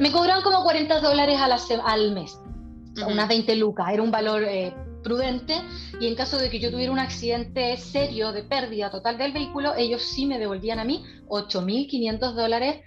Me 0.00 0.12
cobraban 0.12 0.42
como 0.42 0.62
40 0.62 1.00
dólares 1.00 1.38
al 1.84 2.12
mes, 2.12 2.38
unas 3.06 3.28
20 3.28 3.56
lucas, 3.56 3.88
era 3.92 4.02
un 4.02 4.12
valor 4.12 4.44
eh, 4.44 4.72
prudente 5.02 5.54
y 6.00 6.06
en 6.06 6.14
caso 6.14 6.38
de 6.38 6.48
que 6.48 6.60
yo 6.60 6.70
tuviera 6.70 6.92
un 6.92 7.00
accidente 7.00 7.76
serio 7.76 8.32
de 8.32 8.44
pérdida 8.44 8.90
total 8.90 9.18
del 9.18 9.32
vehículo, 9.32 9.74
ellos 9.74 10.02
sí 10.02 10.26
me 10.26 10.38
devolvían 10.38 10.78
a 10.78 10.84
mí 10.84 11.04
8.500 11.28 12.34
dólares 12.34 12.80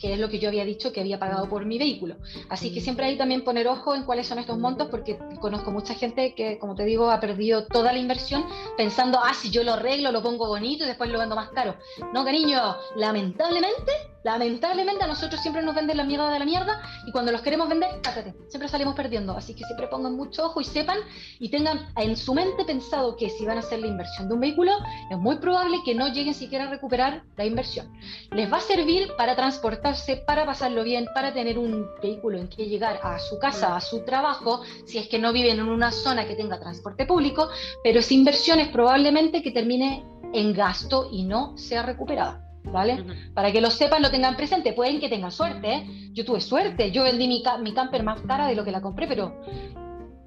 que 0.00 0.14
es 0.14 0.18
lo 0.18 0.28
que 0.28 0.38
yo 0.38 0.48
había 0.48 0.64
dicho 0.64 0.92
que 0.92 1.00
había 1.00 1.18
pagado 1.18 1.48
por 1.48 1.66
mi 1.66 1.78
vehículo. 1.78 2.16
Así 2.48 2.72
que 2.72 2.80
siempre 2.80 3.06
hay 3.06 3.16
también 3.16 3.44
poner 3.44 3.68
ojo 3.68 3.94
en 3.94 4.04
cuáles 4.04 4.26
son 4.26 4.38
estos 4.38 4.58
montos, 4.58 4.88
porque 4.90 5.18
conozco 5.40 5.70
mucha 5.70 5.94
gente 5.94 6.34
que, 6.34 6.58
como 6.58 6.74
te 6.74 6.84
digo, 6.84 7.10
ha 7.10 7.20
perdido 7.20 7.66
toda 7.66 7.92
la 7.92 7.98
inversión 7.98 8.44
pensando, 8.76 9.20
ah, 9.22 9.34
si 9.34 9.50
yo 9.50 9.62
lo 9.62 9.74
arreglo, 9.74 10.10
lo 10.10 10.22
pongo 10.22 10.48
bonito 10.48 10.84
y 10.84 10.86
después 10.86 11.10
lo 11.10 11.18
vendo 11.18 11.36
más 11.36 11.50
caro. 11.50 11.76
No, 12.14 12.24
cariño, 12.24 12.76
lamentablemente 12.96 13.92
Lamentablemente 14.22 15.04
a 15.04 15.06
nosotros 15.06 15.40
siempre 15.40 15.62
nos 15.62 15.74
venden 15.74 15.96
la 15.96 16.04
mierda 16.04 16.30
de 16.30 16.38
la 16.38 16.44
mierda 16.44 16.82
y 17.06 17.12
cuando 17.12 17.32
los 17.32 17.40
queremos 17.40 17.68
vender, 17.68 18.00
cátate, 18.02 18.34
siempre 18.48 18.68
salimos 18.68 18.94
perdiendo. 18.94 19.36
Así 19.36 19.54
que 19.54 19.64
siempre 19.64 19.86
pongan 19.88 20.14
mucho 20.16 20.46
ojo 20.46 20.60
y 20.60 20.64
sepan 20.64 20.98
y 21.38 21.48
tengan 21.48 21.88
en 21.96 22.16
su 22.16 22.34
mente 22.34 22.64
pensado 22.64 23.16
que 23.16 23.30
si 23.30 23.46
van 23.46 23.56
a 23.56 23.60
hacer 23.60 23.78
la 23.80 23.86
inversión 23.86 24.28
de 24.28 24.34
un 24.34 24.40
vehículo, 24.40 24.72
es 25.10 25.18
muy 25.18 25.36
probable 25.36 25.78
que 25.84 25.94
no 25.94 26.08
lleguen 26.08 26.34
siquiera 26.34 26.64
a 26.64 26.70
recuperar 26.70 27.22
la 27.36 27.46
inversión. 27.46 27.90
Les 28.32 28.52
va 28.52 28.58
a 28.58 28.60
servir 28.60 29.12
para 29.16 29.34
transportarse, 29.36 30.16
para 30.18 30.44
pasarlo 30.44 30.84
bien, 30.84 31.06
para 31.14 31.32
tener 31.32 31.58
un 31.58 31.86
vehículo 32.02 32.38
en 32.38 32.48
que 32.48 32.66
llegar 32.66 33.00
a 33.02 33.18
su 33.18 33.38
casa, 33.38 33.76
a 33.76 33.80
su 33.80 34.04
trabajo, 34.04 34.62
si 34.86 34.98
es 34.98 35.08
que 35.08 35.18
no 35.18 35.32
viven 35.32 35.58
en 35.58 35.68
una 35.68 35.92
zona 35.92 36.26
que 36.26 36.36
tenga 36.36 36.60
transporte 36.60 37.06
público, 37.06 37.48
pero 37.82 38.00
esa 38.00 38.14
inversión 38.14 38.60
es 38.60 38.68
probablemente 38.68 39.42
que 39.42 39.50
termine 39.50 40.04
en 40.32 40.52
gasto 40.52 41.08
y 41.10 41.24
no 41.24 41.56
sea 41.56 41.82
recuperada. 41.82 42.49
¿Vale? 42.72 43.04
Para 43.34 43.52
que 43.52 43.60
lo 43.60 43.70
sepan, 43.70 44.02
lo 44.02 44.10
tengan 44.10 44.36
presente. 44.36 44.72
Pueden 44.72 45.00
que 45.00 45.08
tengan 45.08 45.32
suerte, 45.32 45.72
¿eh? 45.72 46.10
Yo 46.12 46.24
tuve 46.24 46.40
suerte, 46.40 46.90
yo 46.90 47.04
vendí 47.04 47.28
mi, 47.28 47.42
mi, 47.62 47.72
camper 47.72 48.02
más 48.02 48.20
cara 48.22 48.46
de 48.46 48.54
lo 48.54 48.64
que 48.64 48.72
la 48.72 48.80
compré, 48.80 49.06
pero, 49.06 49.40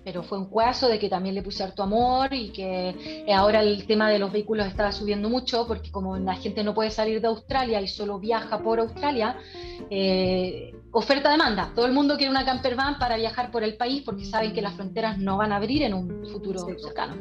pero 0.03 0.23
fue 0.23 0.37
un 0.37 0.45
cuazo 0.49 0.87
de 0.87 0.99
que 0.99 1.09
también 1.09 1.35
le 1.35 1.43
puse 1.43 1.63
harto 1.63 1.83
amor 1.83 2.33
y 2.33 2.49
que 2.51 2.89
eh, 3.27 3.33
ahora 3.33 3.61
el 3.61 3.85
tema 3.85 4.09
de 4.09 4.19
los 4.19 4.31
vehículos 4.31 4.67
estaba 4.67 4.91
subiendo 4.91 5.29
mucho 5.29 5.67
porque 5.67 5.91
como 5.91 6.17
la 6.17 6.35
gente 6.35 6.63
no 6.63 6.73
puede 6.73 6.89
salir 6.89 7.21
de 7.21 7.27
Australia 7.27 7.81
y 7.81 7.87
solo 7.87 8.19
viaja 8.19 8.59
por 8.59 8.79
Australia, 8.79 9.37
eh, 9.89 10.73
oferta-demanda. 10.91 11.71
Todo 11.75 11.85
el 11.85 11.93
mundo 11.93 12.15
quiere 12.17 12.31
una 12.31 12.45
camper 12.45 12.75
van 12.75 12.97
para 12.97 13.17
viajar 13.17 13.51
por 13.51 13.63
el 13.63 13.75
país 13.75 14.03
porque 14.03 14.25
saben 14.25 14.53
que 14.53 14.61
las 14.61 14.75
fronteras 14.75 15.17
no 15.17 15.37
van 15.37 15.51
a 15.51 15.57
abrir 15.57 15.83
en 15.83 15.93
un 15.93 16.25
futuro 16.27 16.65
cercano. 16.79 17.15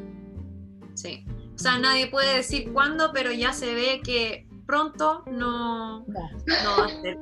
Sí. 0.94 1.24
O 1.54 1.58
sea, 1.58 1.78
nadie 1.78 2.06
puede 2.08 2.36
decir 2.36 2.72
cuándo, 2.72 3.10
pero 3.12 3.32
ya 3.32 3.52
se 3.52 3.74
ve 3.74 4.00
que 4.02 4.46
pronto 4.72 5.22
no, 5.26 6.00
no. 6.06 6.76
va 6.78 6.86
a 6.86 7.02
ser. 7.02 7.18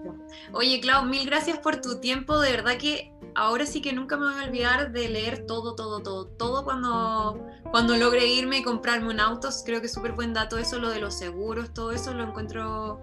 Oye, 0.53 0.80
Clau, 0.80 1.05
mil 1.05 1.26
gracias 1.26 1.59
por 1.59 1.80
tu 1.80 1.98
tiempo. 1.98 2.38
De 2.38 2.53
verdad 2.53 2.78
que 2.78 3.12
ahora 3.34 3.66
sí 3.66 3.82
que 3.82 3.92
nunca 3.92 4.16
me 4.16 4.26
voy 4.26 4.40
a 4.40 4.46
olvidar 4.46 4.92
de 4.92 5.09
leer 5.09 5.46
todo, 5.46 5.74
todo, 5.74 6.01
todo, 6.01 6.26
todo 6.26 6.62
cuando, 6.62 7.44
cuando 7.72 7.96
logre 7.96 8.24
irme 8.28 8.59
y 8.59 8.62
comprarme 8.62 9.09
un 9.09 9.18
auto. 9.18 9.48
Creo 9.66 9.80
que 9.80 9.86
es 9.86 9.92
súper 9.92 10.12
buen 10.12 10.32
dato 10.32 10.59
eso, 10.59 10.78
lo 10.78 10.90
de 10.90 11.01
los 11.01 11.18
seguros, 11.18 11.74
todo 11.74 11.90
eso 11.90 12.14
lo 12.14 12.22
encuentro 12.22 13.01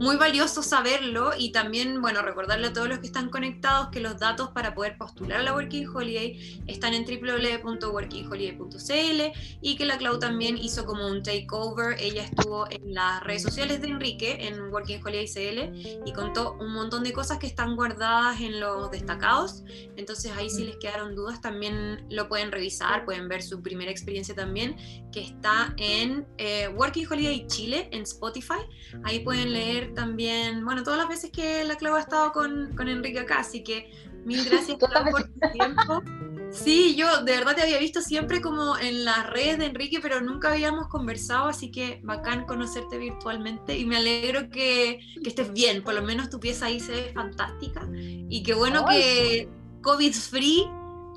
muy 0.00 0.16
valioso 0.16 0.60
saberlo 0.62 1.30
y 1.38 1.52
también, 1.52 2.02
bueno, 2.02 2.22
recordarle 2.22 2.66
a 2.68 2.72
todos 2.72 2.88
los 2.88 2.98
que 2.98 3.06
están 3.06 3.28
conectados 3.30 3.88
que 3.88 4.00
los 4.00 4.18
datos 4.18 4.50
para 4.50 4.74
poder 4.74 4.98
postular 4.98 5.40
a 5.40 5.42
la 5.42 5.54
Working 5.54 5.88
Holiday 5.88 6.62
están 6.66 6.92
en 6.94 7.04
www.workingholiday.cl 7.04 9.22
y 9.60 9.76
que 9.76 9.86
la 9.86 9.96
Clau 9.96 10.18
también 10.18 10.58
hizo 10.58 10.84
como 10.84 11.06
un 11.06 11.22
takeover. 11.22 11.96
Ella 12.00 12.24
estuvo 12.24 12.68
en 12.70 12.92
las 12.92 13.22
redes 13.22 13.42
sociales 13.42 13.80
de 13.80 13.86
Enrique, 13.88 14.46
en 14.46 14.72
Working 14.72 15.00
Holiday 15.04 15.26
CL, 15.26 15.70
y 16.04 16.12
contó 16.12 16.56
un 16.60 16.74
montón 16.74 17.04
de 17.04 17.12
cosas 17.12 17.38
que 17.38 17.46
están 17.46 17.76
guardadas 17.76 18.40
en 18.40 18.58
los 18.60 18.90
destacados. 18.90 19.62
Entonces 19.96 20.32
ahí 20.36 20.50
si 20.50 20.64
les 20.64 20.76
quedaron 20.76 21.14
dudas 21.14 21.40
también 21.40 22.04
lo 22.10 22.28
pueden 22.28 22.52
revisar, 22.52 23.04
pueden 23.04 23.28
ver 23.28 23.42
su 23.42 23.62
primera 23.62 23.90
experiencia 23.90 24.34
también, 24.34 24.76
que 25.12 25.20
está 25.20 25.74
en 25.78 26.26
eh, 26.38 26.68
Working 26.68 27.06
Holiday 27.10 27.46
Chile, 27.46 27.88
en 27.92 28.02
Spotify. 28.02 28.60
Ahí 29.04 29.20
pueden 29.20 29.52
leer 29.52 29.63
también, 29.94 30.64
bueno, 30.64 30.82
todas 30.82 30.98
las 30.98 31.08
veces 31.08 31.30
que 31.30 31.64
la 31.64 31.76
Clau 31.76 31.94
ha 31.96 32.00
estado 32.00 32.32
con, 32.32 32.74
con 32.76 32.88
Enrique 32.88 33.20
acá, 33.20 33.40
así 33.40 33.62
que 33.62 33.90
mil 34.24 34.44
gracias 34.50 34.78
por 34.78 34.90
tu 34.90 35.50
tiempo. 35.52 36.02
Sí, 36.50 36.94
yo 36.94 37.24
de 37.24 37.32
verdad 37.32 37.56
te 37.56 37.62
había 37.62 37.78
visto 37.78 38.00
siempre 38.00 38.40
como 38.40 38.78
en 38.78 39.04
las 39.04 39.28
redes 39.28 39.58
de 39.58 39.66
Enrique, 39.66 39.98
pero 40.00 40.20
nunca 40.20 40.52
habíamos 40.52 40.86
conversado, 40.86 41.48
así 41.48 41.72
que 41.72 42.00
bacán 42.04 42.46
conocerte 42.46 42.96
virtualmente 42.96 43.76
y 43.76 43.84
me 43.84 43.96
alegro 43.96 44.48
que, 44.50 45.00
que 45.20 45.28
estés 45.28 45.52
bien, 45.52 45.82
por 45.82 45.94
lo 45.94 46.02
menos 46.02 46.30
tu 46.30 46.38
pieza 46.38 46.66
ahí 46.66 46.78
se 46.78 46.92
ve 46.92 47.10
fantástica 47.12 47.88
y 47.92 48.44
qué 48.44 48.54
bueno 48.54 48.84
que 48.86 49.48
COVID 49.82 50.14
free, 50.14 50.64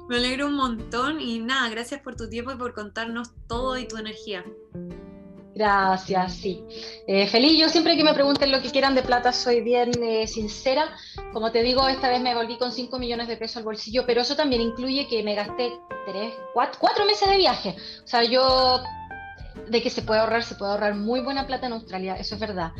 me 0.09 0.17
alegro 0.17 0.47
un 0.47 0.55
montón 0.55 1.21
y 1.21 1.39
nada, 1.39 1.69
gracias 1.69 2.01
por 2.01 2.15
tu 2.15 2.27
tiempo 2.27 2.51
y 2.51 2.55
por 2.55 2.73
contarnos 2.73 3.29
todo 3.47 3.77
y 3.77 3.87
tu 3.87 3.97
energía. 3.97 4.43
Gracias, 5.57 6.33
sí. 6.35 6.63
Eh, 7.07 7.25
feliz, 7.25 7.59
yo 7.59 7.67
siempre 7.67 7.97
que 7.97 8.03
me 8.03 8.13
pregunten 8.13 8.51
lo 8.51 8.61
que 8.61 8.69
quieran 8.69 8.93
de 8.93 9.01
plata 9.01 9.33
soy 9.33 9.61
bien 9.61 9.91
eh, 10.03 10.27
sincera. 10.27 10.95
Como 11.33 11.51
te 11.51 11.63
digo, 11.63 11.87
esta 11.87 12.09
vez 12.09 12.21
me 12.21 12.35
volví 12.35 12.59
con 12.59 12.71
5 12.71 12.99
millones 12.99 13.27
de 13.27 13.37
pesos 13.37 13.57
al 13.57 13.63
bolsillo, 13.63 14.05
pero 14.05 14.21
eso 14.21 14.35
también 14.35 14.61
incluye 14.61 15.07
que 15.07 15.23
me 15.23 15.33
gasté 15.33 15.73
3, 16.05 16.31
4, 16.53 17.05
meses 17.05 17.27
de 17.27 17.37
viaje. 17.37 17.75
O 18.03 18.07
sea, 18.07 18.23
yo 18.23 18.83
de 19.69 19.81
que 19.81 19.89
se 19.89 20.01
puede 20.01 20.19
ahorrar, 20.19 20.43
se 20.43 20.55
puede 20.55 20.71
ahorrar 20.71 20.95
muy 20.95 21.21
buena 21.21 21.47
plata 21.47 21.67
en 21.67 21.73
Australia, 21.73 22.15
eso 22.15 22.35
es 22.35 22.41
verdad. 22.41 22.71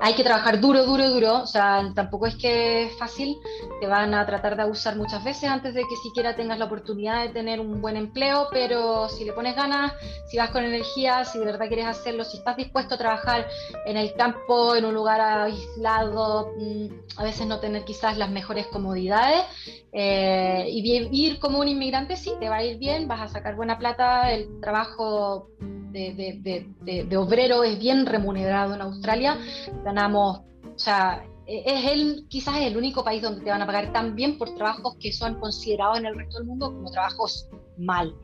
Hay 0.00 0.14
que 0.14 0.24
trabajar 0.24 0.60
duro, 0.60 0.84
duro, 0.84 1.10
duro, 1.10 1.42
o 1.42 1.46
sea, 1.46 1.90
tampoco 1.94 2.26
es 2.26 2.36
que 2.36 2.84
es 2.84 2.98
fácil, 2.98 3.36
te 3.80 3.86
van 3.86 4.14
a 4.14 4.24
tratar 4.26 4.56
de 4.56 4.62
abusar 4.62 4.96
muchas 4.96 5.22
veces 5.24 5.50
antes 5.50 5.74
de 5.74 5.82
que 5.82 5.96
siquiera 6.02 6.36
tengas 6.36 6.58
la 6.58 6.64
oportunidad 6.66 7.22
de 7.22 7.30
tener 7.30 7.60
un 7.60 7.80
buen 7.80 7.96
empleo, 7.96 8.48
pero 8.50 9.08
si 9.08 9.24
le 9.24 9.32
pones 9.32 9.56
ganas, 9.56 9.92
si 10.30 10.38
vas 10.38 10.50
con 10.50 10.64
energía, 10.64 11.24
si 11.24 11.38
de 11.38 11.44
verdad 11.44 11.68
quieres 11.68 11.86
hacerlo, 11.86 12.24
si 12.24 12.38
estás 12.38 12.56
dispuesto 12.56 12.94
a 12.94 12.98
trabajar 12.98 13.46
en 13.86 13.96
el 13.96 14.14
campo, 14.14 14.74
en 14.74 14.84
un 14.84 14.94
lugar 14.94 15.20
aislado, 15.20 16.52
mm, 16.58 16.86
a 17.18 17.24
veces 17.24 17.46
no 17.46 17.60
tener 17.60 17.84
quizás 17.84 18.16
las 18.16 18.30
mejores 18.30 18.66
comodidades, 18.68 19.44
eh, 19.92 20.66
y 20.68 20.82
vivir 20.82 21.38
como 21.40 21.58
un 21.58 21.68
inmigrante, 21.68 22.16
sí, 22.16 22.32
te 22.38 22.48
va 22.48 22.56
a 22.56 22.64
ir 22.64 22.78
bien, 22.78 23.08
vas 23.08 23.20
a 23.22 23.28
sacar 23.28 23.56
buena 23.56 23.78
plata, 23.78 24.32
el 24.32 24.60
trabajo 24.60 25.48
de, 25.90 27.16
obrero 27.16 27.64
es 27.64 27.78
bien 27.78 28.06
remunerado 28.06 28.74
en 28.74 28.80
Australia. 28.80 29.38
Ganamos, 29.84 30.40
o 30.40 30.78
sea, 30.78 31.24
e, 31.46 31.62
es 31.66 31.92
el, 31.92 32.26
quizás 32.28 32.56
el 32.58 32.76
único 32.76 33.04
país 33.04 33.22
donde 33.22 33.42
te 33.42 33.50
van 33.50 33.62
a 33.62 33.66
pagar 33.66 33.92
tan 33.92 34.14
bien 34.14 34.38
por 34.38 34.54
trabajos 34.54 34.96
que 35.00 35.12
son 35.12 35.38
considerados 35.40 35.98
en 35.98 36.06
el 36.06 36.16
resto 36.16 36.38
del 36.38 36.46
mundo 36.46 36.72
como 36.72 36.90
trabajos 36.90 37.48
mal. 37.78 38.14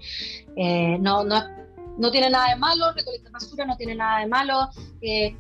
Eh, 0.57 0.99
no, 1.01 1.25
no, 1.25 1.43
no 1.99 2.11
tiene 2.11 2.31
nada 2.31 2.51
de 2.51 2.57
malo, 2.57 2.93
recolectar 2.93 3.33
basura 3.33 3.67
no 3.67 3.77
tiene 3.77 3.95
nada 3.95 4.21
de 4.21 4.27
malo, 4.27 4.69
eh, 5.01 5.37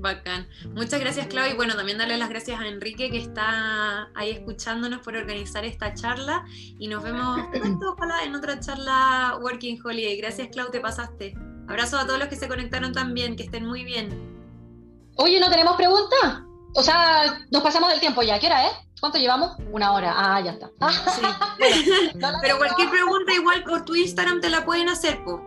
Bacán. 0.03 0.47
Muchas 0.73 0.99
gracias, 0.99 1.27
Clau. 1.27 1.49
Y 1.49 1.53
bueno, 1.55 1.75
también 1.75 1.97
darle 1.97 2.17
las 2.17 2.29
gracias 2.29 2.59
a 2.59 2.67
Enrique 2.67 3.09
que 3.09 3.19
está 3.19 4.09
ahí 4.13 4.31
escuchándonos 4.31 4.99
por 4.99 5.15
organizar 5.15 5.63
esta 5.63 5.93
charla. 5.93 6.43
Y 6.77 6.89
nos 6.89 7.03
vemos 7.03 7.39
pronto, 7.53 7.93
ojalá, 7.93 8.23
en 8.25 8.35
otra 8.35 8.59
charla 8.59 9.39
Working 9.41 9.79
Holiday. 9.81 10.17
Gracias, 10.17 10.49
Clau, 10.49 10.69
te 10.71 10.81
pasaste. 10.81 11.33
Abrazo 11.68 11.97
a 11.97 12.05
todos 12.05 12.20
los 12.20 12.28
que 12.28 12.36
se 12.36 12.47
conectaron 12.47 12.93
también, 12.93 13.36
que 13.36 13.43
estén 13.43 13.66
muy 13.66 13.84
bien. 13.84 14.09
Oye, 15.16 15.39
¿no 15.39 15.49
tenemos 15.49 15.76
preguntas? 15.76 16.41
O 16.76 16.84
sea, 16.84 17.45
nos 17.51 17.61
pasamos 17.61 17.89
del 17.89 17.99
tiempo 17.99 18.22
ya. 18.22 18.39
¿Qué 18.39 18.47
hora 18.47 18.68
es? 18.68 18.74
¿Cuánto 18.99 19.18
llevamos? 19.18 19.55
Una 19.72 19.91
hora. 19.91 20.14
Ah, 20.16 20.41
ya 20.41 20.51
está. 20.51 20.70
Sí. 21.11 21.22
Pero 22.41 22.57
cualquier 22.57 22.89
pregunta 22.89 23.34
igual 23.34 23.64
por 23.64 23.86
tu 23.86 23.95
Instagram 23.95 24.41
te 24.41 24.49
la 24.49 24.66
pueden 24.66 24.89
hacer, 24.89 25.24
po. 25.24 25.41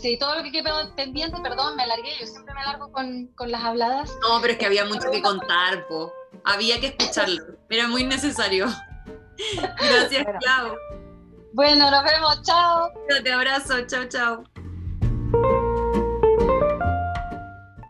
Sí, 0.00 0.18
todo 0.18 0.34
lo 0.36 0.42
que 0.42 0.50
quede 0.50 0.70
pendiente, 0.96 1.38
perdón, 1.42 1.76
me 1.76 1.82
alargué, 1.82 2.10
yo 2.18 2.26
siempre 2.26 2.54
me 2.54 2.62
alargo 2.62 2.90
con, 2.90 3.26
con 3.36 3.50
las 3.50 3.62
habladas. 3.62 4.10
No, 4.22 4.40
pero 4.40 4.54
es 4.54 4.58
que 4.58 4.66
había 4.66 4.86
mucho 4.86 5.10
que 5.10 5.20
contar, 5.20 5.86
po. 5.88 6.10
Había 6.44 6.80
que 6.80 6.86
escucharlo, 6.86 7.42
era 7.68 7.86
muy 7.86 8.04
necesario. 8.04 8.66
Gracias, 9.78 10.26
Clau. 10.40 10.74
Bueno, 11.52 11.90
nos 11.90 12.04
vemos, 12.04 12.42
chao. 12.42 12.90
Te 13.22 13.32
abrazo, 13.32 13.86
chao, 13.86 14.04
chao. 14.08 14.44